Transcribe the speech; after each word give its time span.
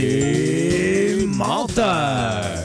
Les 0.00 1.26
menteurs. 1.26 2.64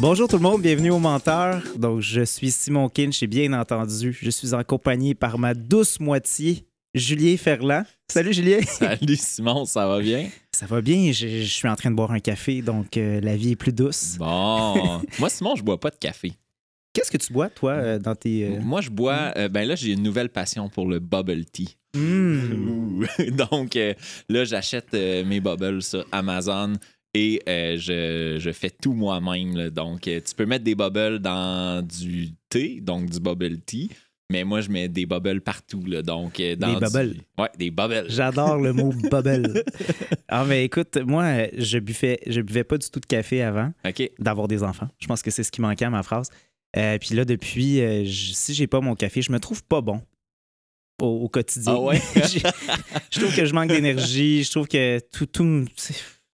Bonjour 0.00 0.28
tout 0.28 0.36
le 0.36 0.42
monde, 0.42 0.62
bienvenue 0.62 0.92
aux 0.92 1.00
menteurs. 1.00 1.60
Donc, 1.76 2.02
je 2.02 2.20
suis 2.24 2.52
Simon 2.52 2.88
Kinch 2.88 3.20
et 3.24 3.26
bien 3.26 3.52
entendu, 3.52 4.16
je 4.20 4.30
suis 4.30 4.54
accompagné 4.54 5.16
par 5.16 5.38
ma 5.40 5.54
douce 5.54 5.98
moitié, 5.98 6.64
Julien 6.94 7.36
Ferland. 7.36 7.82
Salut 8.08 8.32
Julien. 8.32 8.60
Salut 8.66 9.16
Simon, 9.16 9.64
ça 9.64 9.88
va 9.88 9.98
bien? 10.00 10.28
Ça 10.52 10.66
va 10.66 10.80
bien, 10.80 11.10
je, 11.10 11.26
je 11.26 11.52
suis 11.52 11.66
en 11.66 11.74
train 11.74 11.90
de 11.90 11.96
boire 11.96 12.12
un 12.12 12.20
café, 12.20 12.62
donc 12.62 12.96
euh, 12.96 13.20
la 13.20 13.36
vie 13.36 13.50
est 13.52 13.56
plus 13.56 13.72
douce. 13.72 14.14
Bon. 14.18 15.00
Moi, 15.18 15.30
Simon, 15.30 15.56
je 15.56 15.64
bois 15.64 15.80
pas 15.80 15.90
de 15.90 15.96
café. 15.96 16.32
Qu'est-ce 16.92 17.10
que 17.10 17.16
tu 17.16 17.32
bois, 17.32 17.48
toi, 17.50 17.72
euh, 17.72 17.98
dans 17.98 18.14
tes... 18.14 18.44
euh, 18.44 18.60
Moi, 18.60 18.82
je 18.82 18.90
bois. 18.90 19.32
euh, 19.36 19.48
ben 19.48 19.66
là, 19.66 19.74
j'ai 19.74 19.90
une 19.92 20.02
nouvelle 20.04 20.28
passion 20.28 20.68
pour 20.68 20.86
le 20.86 21.00
bubble 21.00 21.44
tea. 21.46 21.76
Donc, 23.50 23.76
euh, 23.76 23.94
là, 24.28 24.44
j'achète 24.44 24.88
euh, 24.94 25.24
mes 25.24 25.40
bubbles 25.40 25.82
sur 25.82 26.04
Amazon 26.12 26.72
et 27.14 27.42
euh, 27.48 27.76
je, 27.78 28.38
je 28.40 28.50
fais 28.52 28.70
tout 28.70 28.94
moi-même. 28.94 29.70
Donc, 29.70 30.08
euh, 30.08 30.20
tu 30.26 30.34
peux 30.34 30.46
mettre 30.46 30.64
des 30.64 30.74
bubbles 30.74 31.18
dans 31.18 31.86
du 31.86 32.30
thé, 32.48 32.80
donc 32.80 33.10
du 33.10 33.20
bubble 33.20 33.58
tea. 33.60 33.90
Mais 34.30 34.44
moi, 34.44 34.62
je 34.62 34.70
mets 34.70 34.88
des 34.88 35.04
bubbles 35.04 35.42
partout. 35.42 35.82
Là, 35.86 36.00
donc, 36.00 36.40
dans 36.58 36.78
Des 36.78 36.86
du- 36.86 36.92
bubbles? 36.92 37.16
Ouais, 37.38 37.50
des 37.58 37.70
bubbles. 37.70 38.06
J'adore 38.08 38.56
le 38.58 38.72
mot 38.72 38.90
bubble. 39.10 39.62
Ah, 40.28 40.44
mais 40.48 40.64
écoute, 40.64 40.96
moi, 41.04 41.48
je 41.58 41.78
buvais, 41.78 42.18
je 42.26 42.40
buvais 42.40 42.64
pas 42.64 42.78
du 42.78 42.88
tout 42.88 43.00
de 43.00 43.04
café 43.06 43.42
avant. 43.42 43.72
D'avoir 44.18 44.48
des 44.48 44.62
enfants. 44.62 44.88
Je 44.98 45.06
pense 45.06 45.20
que 45.20 45.30
c'est 45.30 45.42
ce 45.42 45.52
qui 45.52 45.60
manquait 45.60 45.84
à 45.84 45.90
ma 45.90 46.02
phrase. 46.02 46.30
Euh, 46.78 46.96
puis 46.98 47.14
là, 47.14 47.26
depuis, 47.26 47.82
euh, 47.82 48.04
je- 48.06 48.32
si 48.32 48.54
j'ai 48.54 48.66
pas 48.66 48.80
mon 48.80 48.94
café, 48.94 49.20
je 49.20 49.30
me 49.30 49.38
trouve 49.38 49.62
pas 49.64 49.82
bon 49.82 50.00
au, 51.02 51.24
au 51.24 51.28
quotidien. 51.28 51.74
Ah 51.76 51.80
ouais? 51.80 52.00
Je 53.10 53.20
trouve 53.20 53.34
que 53.34 53.44
je 53.44 53.52
manque 53.54 53.68
d'énergie. 53.68 54.42
Je 54.44 54.50
trouve 54.50 54.66
que 54.68 54.98
tout, 55.12 55.26
tout, 55.26 55.44
me, 55.44 55.66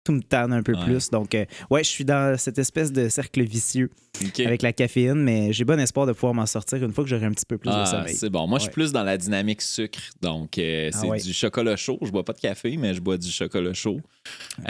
tout 0.04 0.12
me 0.12 0.22
tanne 0.22 0.52
un 0.54 0.62
peu 0.64 0.74
Ouais. 0.74 0.84
plus. 0.84 1.10
Donc, 1.10 1.34
euh, 1.36 1.46
ouais, 1.70 1.84
je 1.84 1.90
suis 1.90 2.04
dans 2.06 2.38
cette 2.38 2.58
espèce 2.60 2.92
de 2.92 3.08
cercle 3.10 3.42
vicieux 3.44 3.90
avec 4.40 4.62
la 4.62 4.72
caféine, 4.74 5.16
mais 5.22 5.52
j'ai 5.54 5.66
bon 5.66 5.80
espoir 5.80 6.06
de 6.06 6.14
pouvoir 6.14 6.34
m'en 6.34 6.46
sortir 6.46 6.84
une 6.84 6.92
fois 6.94 7.04
que 7.04 7.10
j'aurai 7.10 7.26
un 7.26 7.32
petit 7.32 7.46
peu 7.46 7.58
plus 7.58 7.70
de 7.70 7.76
Ah, 7.76 7.86
sommeil. 7.86 8.16
c'est 8.16 8.30
bon. 8.30 8.48
Moi, 8.48 8.60
je 8.60 8.64
suis 8.64 8.72
plus 8.72 8.92
dans 8.92 9.04
la 9.04 9.18
dynamique 9.18 9.62
sucre. 9.62 10.00
Donc, 10.22 10.58
euh, 10.58 10.90
Ah 10.94 10.98
c'est 11.18 11.24
du 11.28 11.34
chocolat 11.34 11.76
chaud. 11.76 11.98
Je 12.02 12.12
bois 12.12 12.24
pas 12.26 12.34
de 12.34 12.40
café, 12.40 12.76
mais 12.78 12.94
je 12.94 13.02
bois 13.02 13.18
du 13.18 13.30
chocolat 13.32 13.74
chaud. 13.74 14.00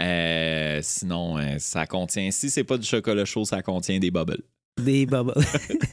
Euh, 0.00 0.80
sinon, 0.82 1.36
ça 1.58 1.86
contient. 1.86 2.30
Si 2.30 2.50
c'est 2.50 2.64
pas 2.64 2.78
du 2.78 2.86
chocolat 2.86 3.24
chaud, 3.24 3.44
ça 3.44 3.62
contient 3.62 3.98
des 3.98 4.10
bubbles. 4.10 4.42
Des 4.80 5.06
bubbles. 5.06 5.34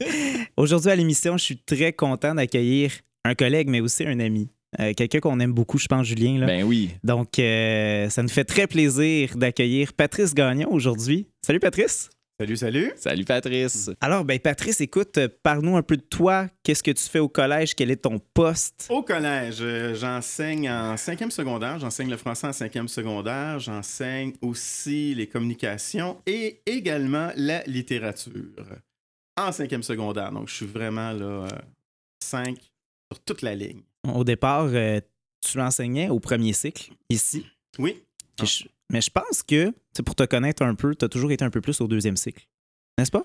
Aujourd'hui 0.58 0.92
à 0.92 0.96
l'émission, 0.96 1.38
je 1.38 1.44
suis 1.44 1.58
très 1.58 1.94
content 1.94 2.36
d'accueillir 2.36 2.92
un 3.26 3.36
collègue, 3.36 3.70
mais 3.70 3.82
aussi 3.82 4.06
un 4.06 4.20
ami. 4.20 4.50
Euh, 4.80 4.94
Quelqu'un 4.96 5.20
qu'on 5.20 5.40
aime 5.40 5.54
beaucoup, 5.54 5.78
je 5.78 5.88
pense, 5.88 6.06
Julien. 6.08 6.40
Là. 6.40 6.48
Ben 6.48 6.64
oui. 6.64 6.92
Donc, 7.04 7.38
euh, 7.40 8.10
ça 8.10 8.24
nous 8.24 8.30
fait 8.30 8.44
très 8.46 8.68
plaisir 8.68 9.38
d'accueillir 9.38 9.94
Patrice 9.94 10.34
Gagnon 10.34 10.72
aujourd'hui. 10.72 11.28
Salut 11.46 11.60
Patrice. 11.60 12.10
Salut, 12.40 12.58
salut. 12.58 12.92
Salut 12.96 13.26
Patrice. 13.26 13.92
Alors, 14.02 14.26
ben 14.26 14.40
Patrice, 14.40 14.82
écoute, 14.82 15.20
euh, 15.20 15.28
parle-nous 15.44 15.78
un 15.78 15.84
peu 15.84 15.96
de 15.96 16.02
toi. 16.02 16.48
Qu'est-ce 16.64 16.82
que 16.82 16.90
tu 16.90 17.04
fais 17.04 17.20
au 17.20 17.30
collège? 17.30 17.76
Quel 17.76 17.92
est 17.92 17.98
ton 17.98 18.20
poste? 18.34 18.88
Au 18.90 19.04
collège, 19.04 19.60
euh, 19.62 19.94
j'enseigne 19.94 20.68
en 20.68 20.98
cinquième 20.98 21.30
secondaire. 21.30 21.78
J'enseigne 21.78 22.10
le 22.10 22.18
français 22.18 22.48
en 22.48 22.52
cinquième 22.54 22.88
secondaire. 22.88 23.60
J'enseigne 23.60 24.34
aussi 24.42 25.14
les 25.14 25.28
communications 25.28 26.18
et 26.26 26.60
également 26.66 27.30
la 27.36 27.62
littérature 27.66 28.34
en 29.40 29.52
cinquième 29.52 29.84
secondaire. 29.84 30.32
Donc, 30.32 30.50
je 30.50 30.56
suis 30.56 30.66
vraiment 30.66 31.12
là, 31.12 31.46
euh, 31.46 31.48
cinq 32.24 32.58
sur 33.14 33.24
toute 33.24 33.42
la 33.42 33.56
ligne. 33.56 33.82
Au 34.14 34.24
départ, 34.24 34.66
euh, 34.74 35.00
tu 35.42 35.58
l'enseignais 35.58 36.10
au 36.10 36.20
premier 36.20 36.54
cycle, 36.54 36.92
ici. 37.10 37.46
Oui. 37.80 38.02
Je- 38.42 38.66
mais 38.92 39.02
je 39.02 39.10
pense 39.10 39.44
que, 39.44 39.72
pour 40.06 40.16
te 40.16 40.24
connaître 40.24 40.64
un 40.64 40.76
peu, 40.76 40.96
tu 40.96 41.06
as 41.06 41.10
toujours 41.10 41.32
été 41.32 41.44
un 41.46 41.50
peu 41.50 41.62
plus 41.62 41.80
au 41.82 41.88
deuxième 41.88 42.18
cycle. 42.18 42.46
N'est-ce 42.98 43.12
pas? 43.12 43.24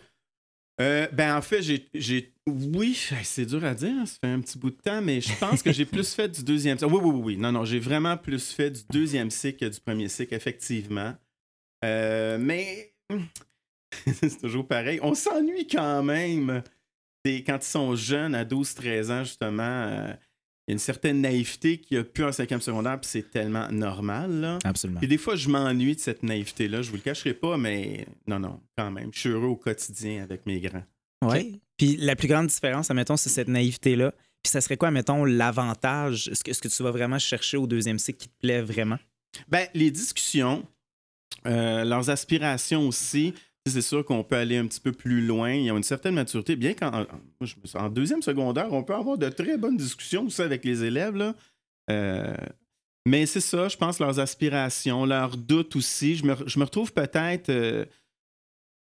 Euh, 0.80 1.08
ben, 1.12 1.36
en 1.36 1.42
fait, 1.42 1.60
j'ai. 1.62 1.88
j'ai- 1.94 2.32
Oui, 2.48 2.98
c'est 3.24 3.44
dur 3.46 3.64
à 3.64 3.74
dire, 3.74 4.06
ça 4.06 4.14
fait 4.22 4.28
un 4.32 4.40
petit 4.40 4.58
bout 4.58 4.70
de 4.70 4.76
temps, 4.76 5.02
mais 5.02 5.20
je 5.20 5.36
pense 5.38 5.62
que 5.62 5.72
j'ai 5.72 5.84
plus 6.02 6.14
fait 6.14 6.28
du 6.28 6.42
deuxième 6.44 6.78
cycle. 6.78 6.90
Oui, 6.92 7.00
oui, 7.02 7.10
oui, 7.14 7.20
oui. 7.24 7.36
Non, 7.36 7.50
non, 7.52 7.64
j'ai 7.64 7.80
vraiment 7.80 8.16
plus 8.16 8.52
fait 8.52 8.70
du 8.70 8.80
deuxième 8.90 9.30
cycle 9.30 9.58
que 9.68 9.74
du 9.74 9.80
premier 9.80 10.08
cycle, 10.08 10.34
effectivement. 10.34 11.14
Euh, 11.84 12.38
mais. 12.38 12.94
c'est 14.14 14.38
toujours 14.40 14.66
pareil. 14.66 14.98
On 15.02 15.14
s'ennuie 15.14 15.66
quand 15.66 16.02
même. 16.02 16.62
Des- 17.32 17.44
quand 17.44 17.58
ils 17.60 17.66
sont 17.68 17.94
jeunes, 17.96 18.34
à 18.34 18.44
12-13 18.44 19.10
ans, 19.10 19.24
justement. 19.24 19.62
euh, 19.62 20.12
il 20.66 20.72
y 20.72 20.72
a 20.72 20.74
une 20.74 20.78
certaine 20.78 21.22
naïveté 21.22 21.78
qu'il 21.78 21.96
n'y 21.96 22.00
a 22.02 22.04
plus 22.04 22.24
en 22.24 22.32
cinquième 22.32 22.60
secondaire, 22.60 23.00
puis 23.00 23.08
c'est 23.10 23.30
tellement 23.30 23.68
normal, 23.70 24.30
là. 24.40 24.58
Absolument. 24.64 24.98
Puis 25.00 25.08
des 25.08 25.16
fois, 25.16 25.34
je 25.34 25.48
m'ennuie 25.48 25.94
de 25.94 26.00
cette 26.00 26.22
naïveté-là. 26.22 26.82
Je 26.82 26.90
vous 26.90 26.96
le 26.96 27.02
cacherai 27.02 27.32
pas, 27.32 27.56
mais 27.56 28.06
non, 28.26 28.38
non, 28.38 28.60
quand 28.76 28.90
même. 28.90 29.08
Je 29.14 29.18
suis 29.20 29.28
heureux 29.30 29.46
au 29.46 29.56
quotidien 29.56 30.22
avec 30.22 30.44
mes 30.44 30.60
grands. 30.60 30.84
Oui. 31.24 31.60
Puis 31.78 31.96
la 31.96 32.14
plus 32.16 32.28
grande 32.28 32.48
différence, 32.48 32.90
admettons, 32.90 33.16
c'est 33.16 33.30
cette 33.30 33.48
naïveté-là. 33.48 34.12
Puis 34.42 34.50
ça 34.50 34.60
serait 34.60 34.76
quoi, 34.76 34.90
mettons, 34.90 35.24
l'avantage? 35.24 36.28
Est-ce 36.28 36.44
que, 36.44 36.50
est-ce 36.50 36.60
que 36.60 36.68
tu 36.68 36.82
vas 36.82 36.90
vraiment 36.90 37.18
chercher 37.18 37.56
au 37.56 37.66
deuxième 37.66 37.98
cycle 37.98 38.18
qui 38.18 38.28
te 38.28 38.38
plaît 38.38 38.60
vraiment? 38.62 38.98
Ben, 39.48 39.66
les 39.74 39.90
discussions, 39.90 40.66
euh, 41.46 41.84
leurs 41.84 42.10
aspirations 42.10 42.86
aussi, 42.86 43.32
c'est 43.68 43.82
sûr 43.82 44.04
qu'on 44.04 44.24
peut 44.24 44.36
aller 44.36 44.56
un 44.56 44.66
petit 44.66 44.80
peu 44.80 44.92
plus 44.92 45.24
loin. 45.24 45.52
Ils 45.52 45.70
ont 45.70 45.76
une 45.76 45.82
certaine 45.82 46.14
maturité. 46.14 46.56
Bien 46.56 46.74
qu'en 46.74 47.06
en, 47.74 47.88
deuxième 47.88 48.22
secondaire, 48.22 48.72
on 48.72 48.82
peut 48.82 48.94
avoir 48.94 49.18
de 49.18 49.28
très 49.28 49.56
bonnes 49.56 49.76
discussions 49.76 50.26
aussi 50.26 50.42
avec 50.42 50.64
les 50.64 50.84
élèves. 50.84 51.16
Là. 51.16 51.34
Euh, 51.90 52.34
mais 53.06 53.26
c'est 53.26 53.40
ça, 53.40 53.68
je 53.68 53.76
pense, 53.76 53.98
leurs 53.98 54.20
aspirations, 54.20 55.06
leurs 55.06 55.36
doutes 55.36 55.76
aussi. 55.76 56.16
Je 56.16 56.24
me, 56.24 56.36
je 56.46 56.58
me 56.58 56.64
retrouve 56.64 56.92
peut-être 56.92 57.48
euh, 57.48 57.84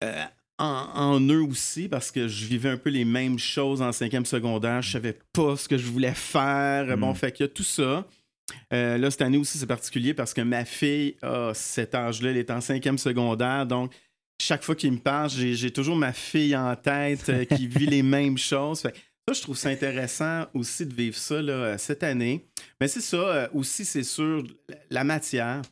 euh, 0.05 0.25
en, 0.59 0.89
en 0.95 1.21
eux 1.21 1.43
aussi 1.43 1.89
parce 1.89 2.11
que 2.11 2.29
je 2.29 2.47
vivais 2.47 2.71
un 2.71 2.77
peu 2.77 2.91
les 2.91 3.05
mêmes 3.05 3.39
choses 3.39 3.81
en 3.81 3.93
cinquième 3.93 4.27
secondaire. 4.27 4.83
Je 4.83 4.93
savais 4.93 5.19
pas 5.33 5.57
ce 5.57 5.69
que 5.69 5.79
je 5.79 5.87
voulais 5.87 6.15
faire. 6.15 6.97
Mm. 6.97 7.01
Bon, 7.01 7.15
fait 7.15 7.33
qu'il 7.33 7.45
y 7.45 7.49
a 7.49 7.53
tout 7.53 7.63
ça. 7.63 8.07
Euh, 8.73 8.99
là, 8.99 9.11
cette 9.11 9.23
année 9.23 9.39
aussi, 9.39 9.59
c'est 9.59 9.67
particulier 9.67 10.15
parce 10.15 10.35
que 10.35 10.41
ma 10.41 10.65
fille 10.65 11.17
a 11.23 11.53
cet 11.55 11.95
âge-là, 11.95 12.31
elle 12.31 12.37
est 12.37 12.51
en 12.51 12.61
cinquième 12.61 12.99
secondaire. 12.99 13.67
Donc, 13.67 13.93
chaque 14.43 14.65
fois 14.65 14.75
qu'il 14.75 14.93
me 14.93 14.99
parle, 14.99 15.31
j'ai 15.31 15.71
toujours 15.71 15.97
ma 15.97 16.13
fille 16.13 16.57
en 16.57 16.75
tête 16.75 17.29
euh, 17.29 17.45
qui 17.45 17.67
vit 17.67 17.87
les 17.87 18.03
mêmes 18.17 18.37
choses. 18.39 18.81
Fait 18.83 18.93
que 18.93 18.99
ça, 19.29 19.35
je 19.35 19.43
trouve 19.43 19.57
ça 19.57 19.69
intéressant 19.69 20.47
aussi 20.53 20.85
de 20.85 20.93
vivre 20.95 21.17
ça 21.17 21.41
là, 21.41 21.53
euh, 21.53 21.79
cette 21.79 22.03
année. 22.03 22.45
Mais 22.81 22.89
c'est 22.89 23.01
ça, 23.01 23.17
euh, 23.17 23.49
aussi, 23.55 23.85
c'est 23.85 24.03
sûr, 24.03 24.43
la- 24.91 25.05
matière. 25.05 25.63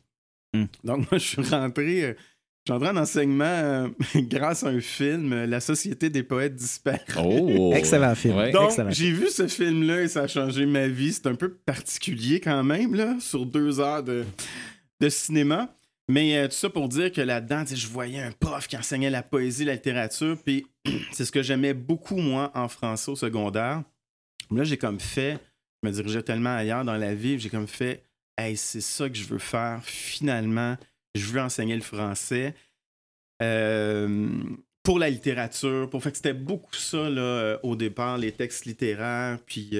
Hmm. 0.53 0.65
Donc, 0.83 1.11
moi, 1.11 1.19
je 1.19 1.27
suis 1.27 1.41
rentré, 1.41 2.03
euh, 2.03 2.13
je 2.13 2.71
suis 2.71 2.73
rentré 2.73 2.89
en 2.89 2.97
enseignement 2.97 3.43
euh, 3.45 3.87
grâce 4.15 4.63
à 4.63 4.67
un 4.69 4.79
film, 4.79 5.43
La 5.45 5.59
Société 5.59 6.09
des 6.09 6.23
poètes 6.23 6.55
disparus. 6.55 7.01
Oh. 7.17 7.71
Excellent 7.73 8.15
film. 8.15 8.37
Ouais. 8.37 8.51
Donc, 8.51 8.71
j'ai 8.89 9.11
vu 9.11 9.29
ce 9.29 9.47
film-là 9.47 10.03
et 10.03 10.07
ça 10.07 10.21
a 10.21 10.27
changé 10.27 10.65
ma 10.65 10.87
vie. 10.87 11.11
C'est 11.11 11.27
un 11.27 11.35
peu 11.35 11.49
particulier 11.53 12.39
quand 12.39 12.63
même, 12.63 12.95
là, 12.95 13.17
sur 13.19 13.45
deux 13.45 13.79
heures 13.81 14.03
de, 14.03 14.23
de 15.01 15.09
cinéma. 15.09 15.73
Mais 16.09 16.37
euh, 16.37 16.47
tout 16.47 16.55
ça 16.55 16.69
pour 16.69 16.89
dire 16.89 17.11
que 17.11 17.21
là-dedans, 17.21 17.63
je 17.65 17.87
voyais 17.87 18.21
un 18.21 18.31
prof 18.31 18.67
qui 18.67 18.77
enseignait 18.77 19.09
la 19.09 19.23
poésie, 19.23 19.65
la 19.65 19.73
littérature, 19.73 20.37
puis 20.43 20.65
c'est 21.11 21.25
ce 21.25 21.31
que 21.31 21.41
j'aimais 21.41 21.73
beaucoup, 21.73 22.17
moi, 22.17 22.51
en 22.55 22.67
français 22.67 23.11
au 23.11 23.15
secondaire. 23.15 23.83
Là, 24.49 24.63
j'ai 24.63 24.77
comme 24.77 24.99
fait, 24.99 25.39
je 25.81 25.87
me 25.87 25.93
dirigeais 25.93 26.23
tellement 26.23 26.55
ailleurs 26.55 26.83
dans 26.83 26.97
la 26.97 27.15
vie, 27.15 27.39
j'ai 27.39 27.49
comme 27.49 27.67
fait, 27.67 28.03
hey, 28.37 28.57
c'est 28.57 28.81
ça 28.81 29.09
que 29.09 29.15
je 29.15 29.25
veux 29.25 29.39
faire, 29.39 29.81
finalement, 29.83 30.75
je 31.15 31.25
veux 31.27 31.39
enseigner 31.39 31.75
le 31.75 31.81
français. 31.81 32.55
Euh, 33.41 34.29
pour 34.83 34.99
la 34.99 35.09
littérature, 35.09 35.89
pour 35.89 36.01
fait 36.03 36.11
que 36.11 36.17
c'était 36.17 36.33
beaucoup 36.33 36.75
ça 36.75 37.09
là, 37.09 37.21
euh, 37.21 37.57
au 37.63 37.75
départ, 37.75 38.17
les 38.17 38.31
textes 38.31 38.65
littéraires, 38.65 39.37
puis 39.45 39.71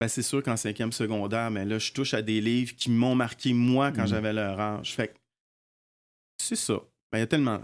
ben, 0.00 0.08
c'est 0.08 0.22
sûr 0.22 0.42
qu'en 0.42 0.56
cinquième 0.56 0.92
secondaire, 0.92 1.50
mais 1.50 1.64
là, 1.64 1.78
je 1.78 1.92
touche 1.92 2.14
à 2.14 2.22
des 2.22 2.40
livres 2.40 2.74
qui 2.76 2.90
m'ont 2.90 3.14
marqué 3.14 3.52
moi 3.52 3.90
quand 3.92 4.02
Mhm. 4.02 4.08
j'avais 4.08 4.32
leur 4.32 4.58
âge. 4.60 4.94
Fait 4.94 5.14
c'est 6.40 6.56
ça. 6.56 6.74
Ben, 7.12 7.18
Il 7.18 7.20
y 7.20 7.22
a 7.22 7.26
tellement, 7.26 7.60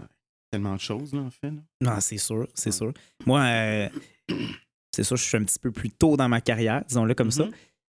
tellement 0.51 0.75
de 0.75 0.79
choses, 0.81 1.13
là, 1.13 1.21
en 1.21 1.31
fait. 1.31 1.49
là. 1.51 1.61
Non, 1.81 1.99
c'est 1.99 2.17
sûr, 2.17 2.47
c'est 2.53 2.69
Ouais. 2.69 2.75
sûr. 2.77 2.93
Moi, 3.25 3.41
euh, 3.41 3.89
c'est 4.93 5.03
sûr, 5.03 5.15
je 5.17 5.23
suis 5.23 5.37
un 5.37 5.43
petit 5.43 5.59
peu 5.59 5.71
plus 5.71 5.89
tôt 5.91 6.17
dans 6.17 6.27
ma 6.29 6.41
carrière, 6.41 6.83
disons-le 6.85 7.13
comme 7.15 7.31
ça. 7.31 7.45
Mhm. 7.45 7.51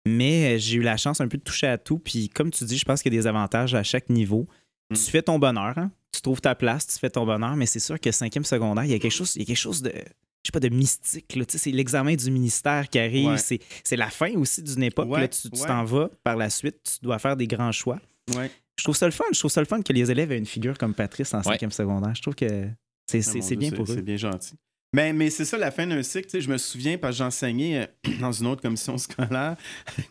Mais 0.07 0.55
euh, 0.55 0.57
j'ai 0.57 0.77
eu 0.77 0.81
la 0.81 0.97
chance 0.97 1.21
un 1.21 1.27
peu 1.27 1.37
de 1.37 1.43
toucher 1.43 1.67
à 1.67 1.77
tout. 1.77 1.99
Puis 1.99 2.29
comme 2.29 2.49
tu 2.49 2.63
dis, 2.63 2.77
je 2.77 2.85
pense 2.85 3.01
qu'il 3.03 3.13
y 3.13 3.17
a 3.17 3.21
des 3.21 3.27
avantages 3.27 3.75
à 3.75 3.83
chaque 3.83 4.09
niveau. 4.09 4.47
Mm. 4.89 4.95
Tu 4.95 5.11
fais 5.11 5.21
ton 5.21 5.37
bonheur, 5.37 5.77
hein? 5.77 5.91
tu 6.11 6.21
trouves 6.21 6.41
ta 6.41 6.55
place, 6.55 6.87
tu 6.87 6.97
fais 6.99 7.09
ton 7.09 7.25
bonheur, 7.25 7.55
mais 7.55 7.65
c'est 7.67 7.79
sûr 7.79 7.99
que 7.99 8.11
cinquième 8.11 8.43
secondaire, 8.43 8.83
il 8.83 8.91
y 8.91 8.93
a 8.93 8.99
quelque 8.99 9.11
chose, 9.13 9.35
il 9.35 9.39
y 9.39 9.43
a 9.43 9.45
quelque 9.45 9.55
chose 9.57 9.81
de. 9.81 9.93
Je 10.43 10.47
sais 10.47 10.51
pas, 10.51 10.59
de 10.59 10.69
mystique. 10.69 11.35
là. 11.35 11.45
Tu 11.45 11.53
sais, 11.53 11.57
C'est 11.57 11.71
l'examen 11.71 12.15
du 12.15 12.31
ministère 12.31 12.89
qui 12.89 12.97
arrive. 12.99 13.29
Ouais. 13.29 13.37
C'est, 13.37 13.59
c'est 13.83 13.95
la 13.95 14.09
fin 14.09 14.31
aussi 14.35 14.63
d'une 14.63 14.83
époque. 14.83 15.09
Ouais, 15.09 15.21
là. 15.21 15.27
Tu 15.27 15.49
tu 15.49 15.59
ouais. 15.61 15.67
t'en 15.67 15.83
vas 15.83 16.09
par 16.23 16.35
la 16.35 16.49
suite, 16.49 16.77
tu 16.83 17.03
dois 17.05 17.19
faire 17.19 17.35
des 17.37 17.47
grands 17.47 17.71
choix. 17.71 17.99
Ouais. 18.35 18.49
Je 18.77 18.83
trouve 18.83 18.95
ça 18.95 19.05
le 19.05 19.11
fun. 19.11 19.25
Je 19.31 19.37
trouve 19.39 19.51
ça 19.51 19.61
le 19.61 19.67
fun 19.67 19.81
que 19.81 19.93
les 19.93 20.09
élèves 20.09 20.31
aient 20.31 20.37
une 20.37 20.45
figure 20.47 20.77
comme 20.77 20.93
Patrice 20.95 21.33
en 21.33 21.43
cinquième 21.43 21.71
secondaire. 21.71 22.15
Je 22.15 22.21
trouve 22.21 22.35
que 22.35 22.47
c'est, 23.07 23.19
Ah, 23.19 23.21
c'est, 23.31 23.41
c'est 23.41 23.55
bien 23.55 23.71
pour 23.71 23.87
C'est 23.87 23.97
eux. 23.97 24.01
bien 24.01 24.17
gentil. 24.17 24.53
Mais, 24.93 25.13
mais 25.13 25.29
c'est 25.29 25.45
ça, 25.45 25.57
la 25.57 25.71
fin 25.71 25.87
d'un 25.87 26.03
cycle. 26.03 26.25
tu 26.25 26.31
sais, 26.31 26.41
Je 26.41 26.49
me 26.49 26.57
souviens, 26.57 26.97
parce 26.97 27.13
que 27.13 27.19
j'enseignais 27.19 27.87
euh, 28.07 28.11
dans 28.19 28.31
une 28.33 28.47
autre 28.47 28.61
commission 28.61 28.97
scolaire, 28.97 29.55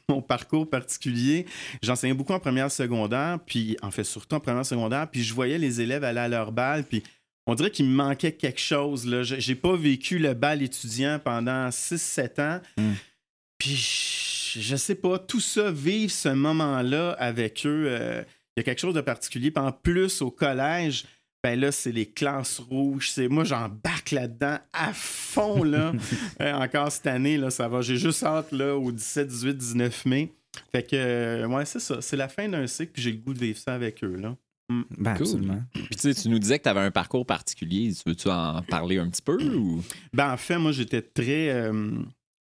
mon 0.08 0.22
parcours 0.22 0.68
particulier. 0.70 1.44
J'enseignais 1.82 2.14
beaucoup 2.14 2.32
en 2.32 2.40
première 2.40 2.70
secondaire, 2.70 3.38
puis 3.44 3.76
en 3.82 3.90
fait 3.90 4.04
surtout 4.04 4.36
en 4.36 4.40
première 4.40 4.64
secondaire, 4.64 5.10
puis 5.10 5.22
je 5.22 5.34
voyais 5.34 5.58
les 5.58 5.80
élèves 5.82 6.04
aller 6.04 6.20
à 6.20 6.28
leur 6.28 6.52
bal, 6.52 6.84
puis 6.84 7.02
on 7.46 7.54
dirait 7.54 7.70
qu'il 7.70 7.86
me 7.86 7.94
manquait 7.94 8.32
quelque 8.32 8.60
chose. 8.60 9.06
Là. 9.06 9.22
Je- 9.22 9.38
J'ai 9.40 9.54
pas 9.54 9.74
vécu 9.76 10.18
le 10.18 10.34
bal 10.34 10.62
étudiant 10.62 11.18
pendant 11.18 11.70
6-7 11.70 12.38
ans. 12.40 12.60
Mm. 12.76 12.92
Puis 13.58 13.76
je, 14.58 14.76
sais 14.76 14.94
pas, 14.94 15.18
tout 15.18 15.40
ça, 15.40 15.70
vivre 15.70 16.10
ce 16.12 16.28
moment-là 16.30 17.12
avec 17.18 17.62
eux, 17.66 17.84
euh, 17.88 18.22
il 18.56 18.60
y 18.60 18.62
a 18.62 18.64
quelque 18.64 18.80
chose 18.80 18.94
de 18.94 19.00
particulier. 19.00 19.50
Puis 19.50 19.62
en 19.62 19.72
plus, 19.72 20.22
au 20.22 20.30
collège, 20.30 21.04
ben 21.42 21.58
là, 21.58 21.72
c'est 21.72 21.92
les 21.92 22.06
classes 22.06 22.58
rouges. 22.58 23.10
C'est 23.10 23.28
moi, 23.28 23.44
j'embarque 23.44 24.10
là-dedans 24.10 24.58
à 24.72 24.92
fond 24.92 25.62
là. 25.62 25.92
Euh, 26.40 26.52
encore 26.54 26.90
cette 26.90 27.06
année, 27.06 27.36
là, 27.36 27.50
ça 27.50 27.68
va. 27.68 27.80
J'ai 27.82 27.96
juste 27.96 28.22
hâte 28.22 28.52
là 28.52 28.76
au 28.76 28.90
17, 28.92 29.26
18, 29.28 29.56
19 29.56 30.06
mai. 30.06 30.32
Fait 30.72 30.82
que 30.82 30.96
euh, 30.96 31.46
ouais, 31.46 31.64
c'est 31.66 31.80
ça. 31.80 32.00
C'est 32.00 32.16
la 32.16 32.28
fin 32.28 32.48
d'un 32.48 32.66
cycle, 32.66 32.92
puis 32.92 33.02
j'ai 33.02 33.12
le 33.12 33.18
goût 33.18 33.34
de 33.34 33.38
vivre 33.38 33.58
ça 33.58 33.74
avec 33.74 34.02
eux 34.02 34.16
là. 34.16 34.36
Ben, 34.96 35.14
Cool. 35.14 35.22
absolument. 35.26 35.62
Puis 35.74 35.88
tu 35.96 35.98
sais, 35.98 36.14
tu 36.14 36.28
nous 36.28 36.38
disais 36.38 36.58
que 36.58 36.62
tu 36.64 36.68
avais 36.68 36.80
un 36.80 36.90
parcours 36.90 37.26
particulier. 37.26 37.92
Tu 37.92 38.02
veux-tu 38.08 38.28
en 38.28 38.62
parler 38.62 38.98
un 38.98 39.08
petit 39.10 39.22
peu 39.22 39.36
ou? 39.54 39.82
Ben, 40.12 40.32
en 40.32 40.36
fait, 40.36 40.58
moi, 40.58 40.72
j'étais 40.72 41.02
très. 41.02 41.50
euh, 41.50 41.72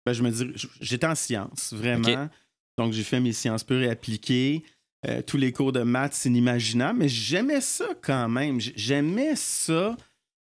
ben, 0.07 0.13
je 0.13 0.23
me 0.23 0.31
dis, 0.31 0.45
j'étais 0.81 1.07
en 1.07 1.15
sciences, 1.15 1.73
vraiment. 1.73 2.29
Donc, 2.77 2.93
j'ai 2.93 3.03
fait 3.03 3.21
mes 3.21 3.33
sciences 3.33 3.65
pures 3.65 3.83
et 3.83 3.91
appliquées. 3.91 4.63
Euh, 5.07 5.23
tous 5.23 5.37
les 5.37 5.53
cours 5.53 5.73
de 5.73 5.83
maths, 5.83 6.15
c'est 6.15 6.29
inimaginable, 6.29 6.99
mais 6.99 7.09
j'aimais 7.09 7.61
ça 7.61 7.87
quand 8.03 8.29
même. 8.29 8.61
J'aimais 8.61 9.35
ça. 9.37 9.97